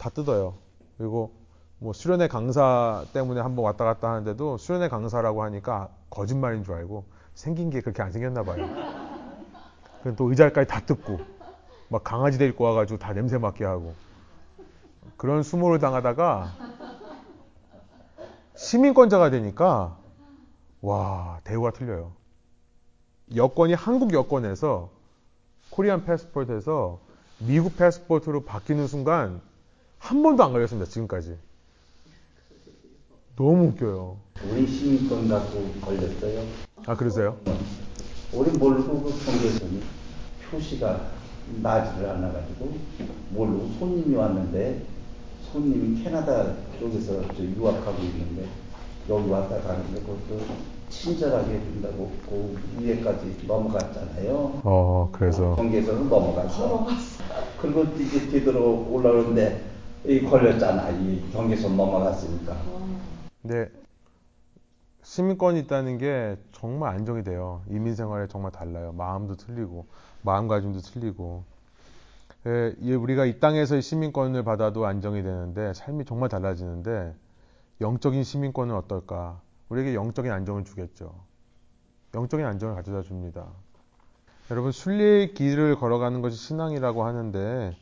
다 0.00 0.08
뜯어요. 0.08 0.54
그리고 0.96 1.30
뭐 1.78 1.92
수련회 1.92 2.26
강사 2.26 3.04
때문에 3.12 3.40
한번 3.40 3.66
왔다 3.66 3.84
갔다 3.84 4.10
하는데도 4.10 4.56
수련회 4.56 4.88
강사라고 4.88 5.42
하니까 5.42 5.90
거짓말인 6.08 6.64
줄 6.64 6.74
알고 6.74 7.04
생긴 7.34 7.68
게 7.68 7.82
그렇게 7.82 8.02
안 8.02 8.10
생겼나 8.10 8.42
봐요. 8.42 8.66
그럼 10.00 10.16
또 10.16 10.30
의자까지 10.30 10.66
다 10.66 10.80
뜯고 10.80 11.20
막 11.88 12.02
강아지 12.02 12.38
데리고 12.38 12.64
와가지고 12.64 12.98
다 12.98 13.12
냄새 13.12 13.36
맡게 13.36 13.64
하고 13.64 13.94
그런 15.18 15.42
수모를 15.42 15.78
당하다가 15.78 16.50
시민권자가 18.56 19.28
되니까 19.28 19.99
와 20.82 21.40
대우가 21.44 21.72
틀려요. 21.72 22.12
여권이 23.34 23.74
한국 23.74 24.12
여권에서 24.12 24.90
코리안 25.70 26.04
패스포트에서 26.04 26.98
미국 27.38 27.76
패스포트로 27.76 28.44
바뀌는 28.44 28.86
순간 28.86 29.40
한 29.98 30.22
번도 30.22 30.42
안 30.42 30.52
걸렸습니다. 30.52 30.90
지금까지. 30.90 31.36
너무 33.36 33.68
웃겨요. 33.68 34.16
우리 34.50 34.66
시민권 34.66 35.28
갖고 35.28 35.70
걸렸어요. 35.80 36.44
아 36.86 36.96
그러세요? 36.96 37.36
우리 38.32 38.50
모르고 38.56 39.02
그 39.02 39.10
경계선이 39.24 39.82
표시가 40.50 41.10
나지를 41.62 42.08
않아가지고 42.10 42.76
모르고 43.30 43.68
손님이 43.78 44.16
왔는데 44.16 44.84
손님이 45.52 46.02
캐나다 46.02 46.54
쪽에서 46.78 47.22
유학하고 47.38 48.02
있는데 48.02 48.48
여기 49.10 49.28
왔다 49.28 49.60
가는데 49.60 50.00
그것도 50.02 50.40
친절하게 50.88 51.54
해준다고 51.54 52.12
그 52.28 52.58
위에까지 52.78 53.44
넘어갔잖아요. 53.46 54.60
어 54.62 55.08
그래서 55.10 55.56
경계선은 55.56 56.08
넘어갔어. 56.08 56.86
그리고 57.60 57.82
이제 57.82 58.28
뒤돌아 58.30 58.60
올라오는데 58.60 59.64
이 60.06 60.22
걸렸잖아. 60.22 60.90
이 60.90 61.28
경계선 61.32 61.76
넘어갔으니까. 61.76 62.56
근데 63.42 63.68
시민권이 65.02 65.58
있다는 65.60 65.98
게 65.98 66.36
정말 66.52 66.94
안정이 66.94 67.24
돼요. 67.24 67.62
이민 67.68 67.96
생활에 67.96 68.28
정말 68.28 68.52
달라요. 68.52 68.92
마음도 68.96 69.34
틀리고 69.34 69.86
마음가짐도 70.22 70.80
틀리고. 70.80 71.42
예, 72.46 72.94
우리가 72.94 73.26
이 73.26 73.38
땅에서의 73.38 73.82
시민권을 73.82 74.44
받아도 74.44 74.86
안정이 74.86 75.22
되는데 75.22 75.74
삶이 75.74 76.04
정말 76.06 76.28
달라지는데 76.28 77.12
영적인 77.80 78.24
시민권은 78.24 78.74
어떨까? 78.74 79.40
우리에게 79.68 79.94
영적인 79.94 80.30
안정을 80.30 80.64
주겠죠. 80.64 81.14
영적인 82.14 82.44
안정을 82.44 82.74
가져다 82.74 83.02
줍니다. 83.02 83.46
여러분 84.50 84.72
순리의 84.72 85.32
길을 85.34 85.76
걸어가는 85.76 86.22
것이 86.22 86.36
신앙이라고 86.36 87.04
하는데 87.04 87.76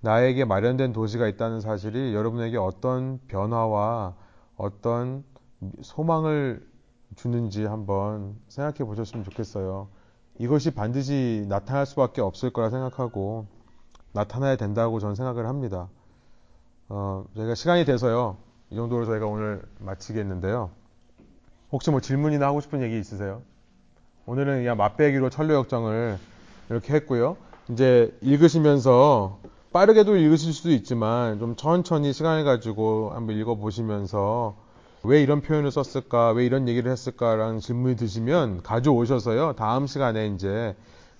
나에게 0.00 0.44
마련된 0.44 0.92
도시가 0.92 1.28
있다는 1.28 1.60
사실이 1.60 2.14
여러분에게 2.14 2.56
어떤 2.56 3.20
변화와 3.28 4.14
어떤 4.56 5.24
소망을 5.82 6.66
주는지 7.16 7.64
한번 7.64 8.36
생각해 8.48 8.78
보셨으면 8.78 9.24
좋겠어요. 9.24 9.88
이것이 10.38 10.72
반드시 10.72 11.46
나타날 11.48 11.86
수밖에 11.86 12.20
없을 12.20 12.50
거라 12.50 12.70
생각하고 12.70 13.46
나타나야 14.12 14.56
된다고 14.56 15.00
저는 15.00 15.14
생각을 15.14 15.46
합니다. 15.46 15.88
어, 16.88 17.24
저희가 17.34 17.54
시간이 17.54 17.84
돼서요. 17.84 18.36
이 18.70 18.76
정도로 18.76 19.06
저희가 19.06 19.26
오늘 19.26 19.62
마치겠는데요. 19.78 20.70
혹시 21.72 21.90
뭐 21.90 22.00
질문이나 22.00 22.46
하고 22.46 22.60
싶은 22.60 22.82
얘기 22.82 22.98
있으세요? 22.98 23.42
오늘은 24.26 24.58
그냥 24.58 24.76
맛배기로 24.76 25.30
천로역정을 25.30 26.18
이렇게 26.70 26.94
했고요. 26.94 27.36
이제 27.70 28.14
읽으시면서 28.20 29.38
빠르게도 29.72 30.16
읽으실 30.16 30.52
수도 30.52 30.70
있지만 30.70 31.38
좀 31.38 31.56
천천히 31.56 32.12
시간을 32.12 32.44
가지고 32.44 33.10
한번 33.14 33.36
읽어보시면서 33.36 34.56
왜 35.04 35.22
이런 35.22 35.40
표현을 35.40 35.70
썼을까, 35.70 36.32
왜 36.32 36.44
이런 36.44 36.68
얘기를 36.68 36.90
했을까라는 36.90 37.60
질문이 37.60 37.96
드시면 37.96 38.62
가져오셔서요. 38.62 39.54
다음 39.54 39.86
시간에 39.86 40.26
이제 40.26 40.74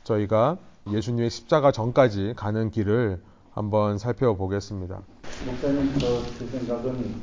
저희가 0.04 0.56
예수님의 0.90 1.30
십자가 1.30 1.70
전까지 1.70 2.34
가는 2.36 2.70
길을 2.70 3.22
한번 3.52 3.98
살펴보겠습니다. 3.98 5.00
목사님 5.47 5.98
저 5.98 6.23
그 6.39 6.47
생각은 6.47 7.15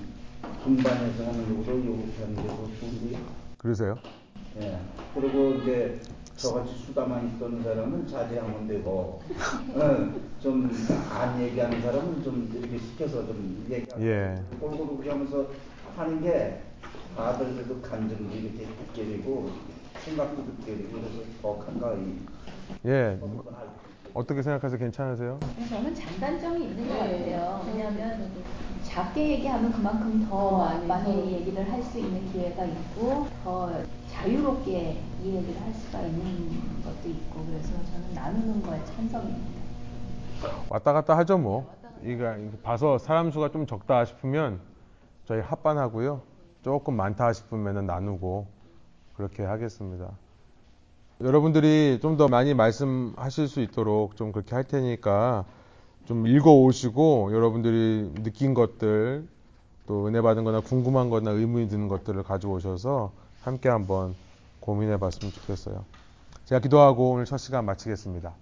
분반해서 0.64 1.26
하는 1.26 1.58
것으로 1.58 1.78
요구하는 1.86 2.36
게더 2.36 2.70
좋은데요. 2.80 3.20
그러세요? 3.58 3.98
예. 4.60 4.80
그리고 5.14 5.56
이제 5.56 6.00
저같이 6.38 6.74
수다만 6.86 7.28
있던 7.28 7.64
사람은 7.64 8.08
자제하면 8.08 8.68
되고, 8.68 9.22
어, 9.76 10.14
좀안 10.42 11.42
얘기하는 11.42 11.82
사람은 11.82 12.24
좀 12.24 12.52
이렇게 12.54 12.78
시켜서 12.78 13.26
좀 13.26 13.66
얘기하고, 13.70 14.04
예. 14.04 14.42
골고루 14.60 14.98
그렇게 14.98 15.10
하면서 15.12 15.48
하는 15.96 16.22
게 16.22 16.62
아들들도 17.18 17.82
감정도 17.82 18.36
이렇게 18.36 18.68
느껴지고, 18.68 19.52
생각도 20.04 20.44
느껴지고, 20.44 20.92
그래서 20.92 21.22
더 21.42 21.58
가까이. 21.60 22.18
예. 22.86 23.18
어떻게 24.16 24.42
생각하세요? 24.42 24.80
괜찮으세요? 24.80 25.38
저는 25.70 25.94
장단점이 25.94 26.64
있는 26.64 26.88
것 26.88 26.94
네. 26.94 27.36
같아요. 27.36 27.62
왜냐하면 27.68 28.32
작게 28.84 29.32
얘기하면 29.34 29.74
그만큼 29.74 30.26
더 30.30 30.58
많이 30.60 30.88
많이. 30.88 31.34
얘기를 31.34 31.70
할 31.70 31.84
수 31.84 32.00
있는 32.00 32.26
기회가 32.32 32.64
있고 32.64 33.28
더 33.44 33.70
자유롭게 34.10 35.02
이 35.22 35.36
얘기를 35.36 35.62
할 35.62 35.74
수가 35.74 36.02
있는 36.04 36.82
것도 36.84 37.10
있고 37.10 37.46
그래서 37.46 37.74
저는 37.92 38.14
나누는 38.14 38.64
거에 38.64 38.84
찬성입니다. 38.86 39.50
왔다 40.70 40.94
갔다 40.94 41.18
하죠 41.18 41.38
뭐. 41.38 41.70
이거 42.04 42.34
봐서 42.64 42.98
사람 42.98 43.32
수가 43.32 43.50
좀 43.52 43.68
적다 43.68 44.06
싶으면 44.06 44.62
저희 45.26 45.42
합반하고요. 45.42 46.22
조금 46.64 46.96
많다 46.96 47.34
싶으면 47.34 47.86
나누고 47.86 48.48
그렇게 49.18 49.44
하겠습니다. 49.44 50.10
여러분들이 51.22 52.00
좀 52.02 52.18
더 52.18 52.28
많이 52.28 52.54
말씀하실 52.54 53.48
수 53.48 53.62
있도록 53.62 54.16
좀 54.16 54.32
그렇게 54.32 54.56
할 54.56 54.64
테니까 54.64 55.46
좀 56.06 56.28
읽어 56.28 56.52
오시고 56.52 57.32
여러분들이 57.34 58.12
느낀 58.24 58.54
것들 58.54 59.28
또 59.88 60.08
은혜 60.08 60.22
받은 60.22 60.44
거나 60.44 60.60
궁금한 60.60 61.10
거나 61.10 61.32
의문이 61.32 61.70
드는 61.70 61.88
것들을 61.88 62.24
가져오셔서 62.24 63.12
함께 63.42 63.70
한번 63.70 64.16
고민해 64.60 64.98
봤으면 64.98 65.32
좋겠어요. 65.34 65.84
제가 66.46 66.60
기도하고 66.60 67.12
오늘 67.12 67.26
첫 67.26 67.38
시간 67.38 67.66
마치겠습니다. 67.66 68.34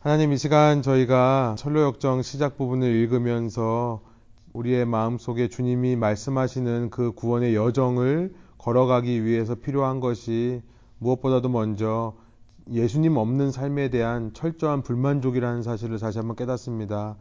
하나님 0.00 0.32
이 0.32 0.38
시간 0.38 0.82
저희가 0.82 1.56
철로역정 1.58 2.22
시작 2.22 2.56
부분을 2.56 2.88
읽으면서 2.88 4.00
우리의 4.52 4.86
마음 4.86 5.18
속에 5.18 5.48
주님이 5.48 5.96
말씀하시는 5.96 6.90
그 6.90 7.12
구원의 7.12 7.54
여정을 7.54 8.34
걸어가기 8.58 9.24
위해서 9.24 9.54
필요한 9.54 10.00
것이 10.00 10.62
무엇보다도 10.98 11.48
먼저 11.48 12.14
예수님 12.70 13.16
없는 13.16 13.52
삶에 13.52 13.90
대한 13.90 14.32
철저한 14.32 14.82
불만족이라는 14.82 15.62
사실을 15.62 15.98
다시 15.98 16.18
한번 16.18 16.36
깨닫습니다. 16.36 17.16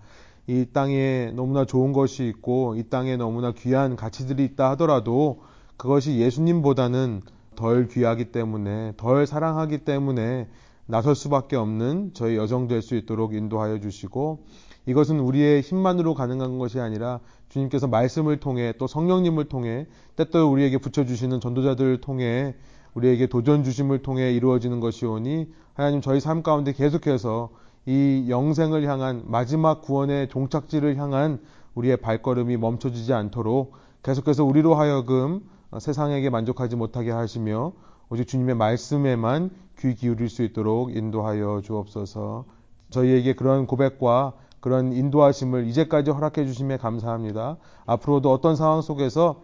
이 0.47 0.65
땅에 0.71 1.31
너무나 1.35 1.65
좋은 1.65 1.91
것이 1.91 2.27
있고 2.27 2.75
이 2.75 2.83
땅에 2.89 3.17
너무나 3.17 3.51
귀한 3.51 3.95
가치들이 3.95 4.43
있다 4.45 4.71
하더라도 4.71 5.41
그것이 5.77 6.17
예수님보다는 6.19 7.21
덜 7.55 7.87
귀하기 7.87 8.31
때문에 8.31 8.93
덜 8.97 9.25
사랑하기 9.25 9.79
때문에 9.79 10.47
나설 10.87 11.15
수밖에 11.15 11.55
없는 11.55 12.11
저희 12.13 12.35
여정 12.37 12.67
될 12.67 12.81
수 12.81 12.95
있도록 12.95 13.33
인도하여 13.33 13.79
주시고 13.79 14.45
이것은 14.85 15.19
우리의 15.19 15.61
힘만으로 15.61 16.13
가능한 16.13 16.59
것이 16.59 16.79
아니라 16.79 17.19
주님께서 17.49 17.87
말씀을 17.87 18.39
통해 18.39 18.73
또 18.77 18.85
성령님을 18.85 19.45
통해 19.45 19.87
때때로 20.15 20.47
우리에게 20.47 20.77
붙여주시는 20.77 21.39
전도자들을 21.39 22.01
통해 22.01 22.55
우리에게 22.95 23.27
도전 23.27 23.63
주심을 23.63 24.01
통해 24.01 24.33
이루어지는 24.33 24.79
것이오니 24.79 25.53
하나님 25.73 26.01
저희 26.01 26.19
삶 26.19 26.41
가운데 26.41 26.73
계속해서 26.73 27.49
이 27.85 28.25
영생을 28.29 28.87
향한 28.87 29.23
마지막 29.25 29.81
구원의 29.81 30.29
종착지를 30.29 30.97
향한 30.97 31.39
우리의 31.75 31.97
발걸음이 31.97 32.57
멈춰지지 32.57 33.13
않도록 33.13 33.73
계속해서 34.01 34.43
우리로 34.43 34.75
하여금 34.75 35.41
세상에게 35.77 36.29
만족하지 36.29 36.75
못하게 36.77 37.11
하시며 37.11 37.73
오직 38.09 38.27
주님의 38.27 38.55
말씀에만 38.55 39.51
귀 39.79 39.93
기울일 39.93 40.29
수 40.29 40.43
있도록 40.43 40.95
인도하여 40.95 41.61
주옵소서. 41.63 42.45
저희에게 42.91 43.33
그런 43.33 43.67
고백과 43.67 44.33
그런 44.61 44.93
인도하심을 44.93 45.67
이제까지 45.67 46.11
허락해 46.11 46.45
주심에 46.45 46.77
감사합니다. 46.77 47.57
앞으로도 47.85 48.31
어떤 48.31 48.55
상황 48.55 48.81
속에서 48.81 49.43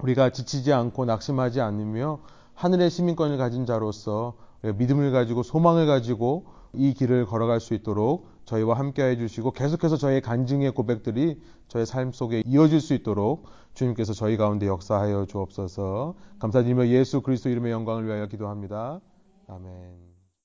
우리가 0.00 0.30
지치지 0.30 0.72
않고 0.72 1.04
낙심하지 1.04 1.60
않으며 1.60 2.20
하늘의 2.54 2.90
시민권을 2.90 3.36
가진 3.36 3.66
자로서 3.66 4.34
믿음을 4.62 5.12
가지고 5.12 5.42
소망을 5.42 5.86
가지고 5.86 6.46
이 6.72 6.94
길을 6.94 7.26
걸어갈 7.26 7.60
수 7.60 7.74
있도록 7.74 8.28
저희와 8.44 8.78
함께 8.78 9.02
해 9.02 9.16
주시고 9.16 9.52
계속해서 9.52 9.96
저희의 9.96 10.20
간증의 10.20 10.72
고백들이 10.72 11.40
저의 11.68 11.86
삶 11.86 12.12
속에 12.12 12.42
이어질 12.46 12.80
수 12.80 12.94
있도록 12.94 13.46
주님께서 13.74 14.12
저희 14.12 14.36
가운데 14.36 14.66
역사하여 14.66 15.26
주옵소서 15.26 16.14
감사드리며 16.38 16.88
예수 16.88 17.22
그리스도 17.22 17.48
이름의 17.50 17.72
영광을 17.72 18.06
위하여 18.06 18.26
기도합니다. 18.26 19.00
아멘. 19.48 20.13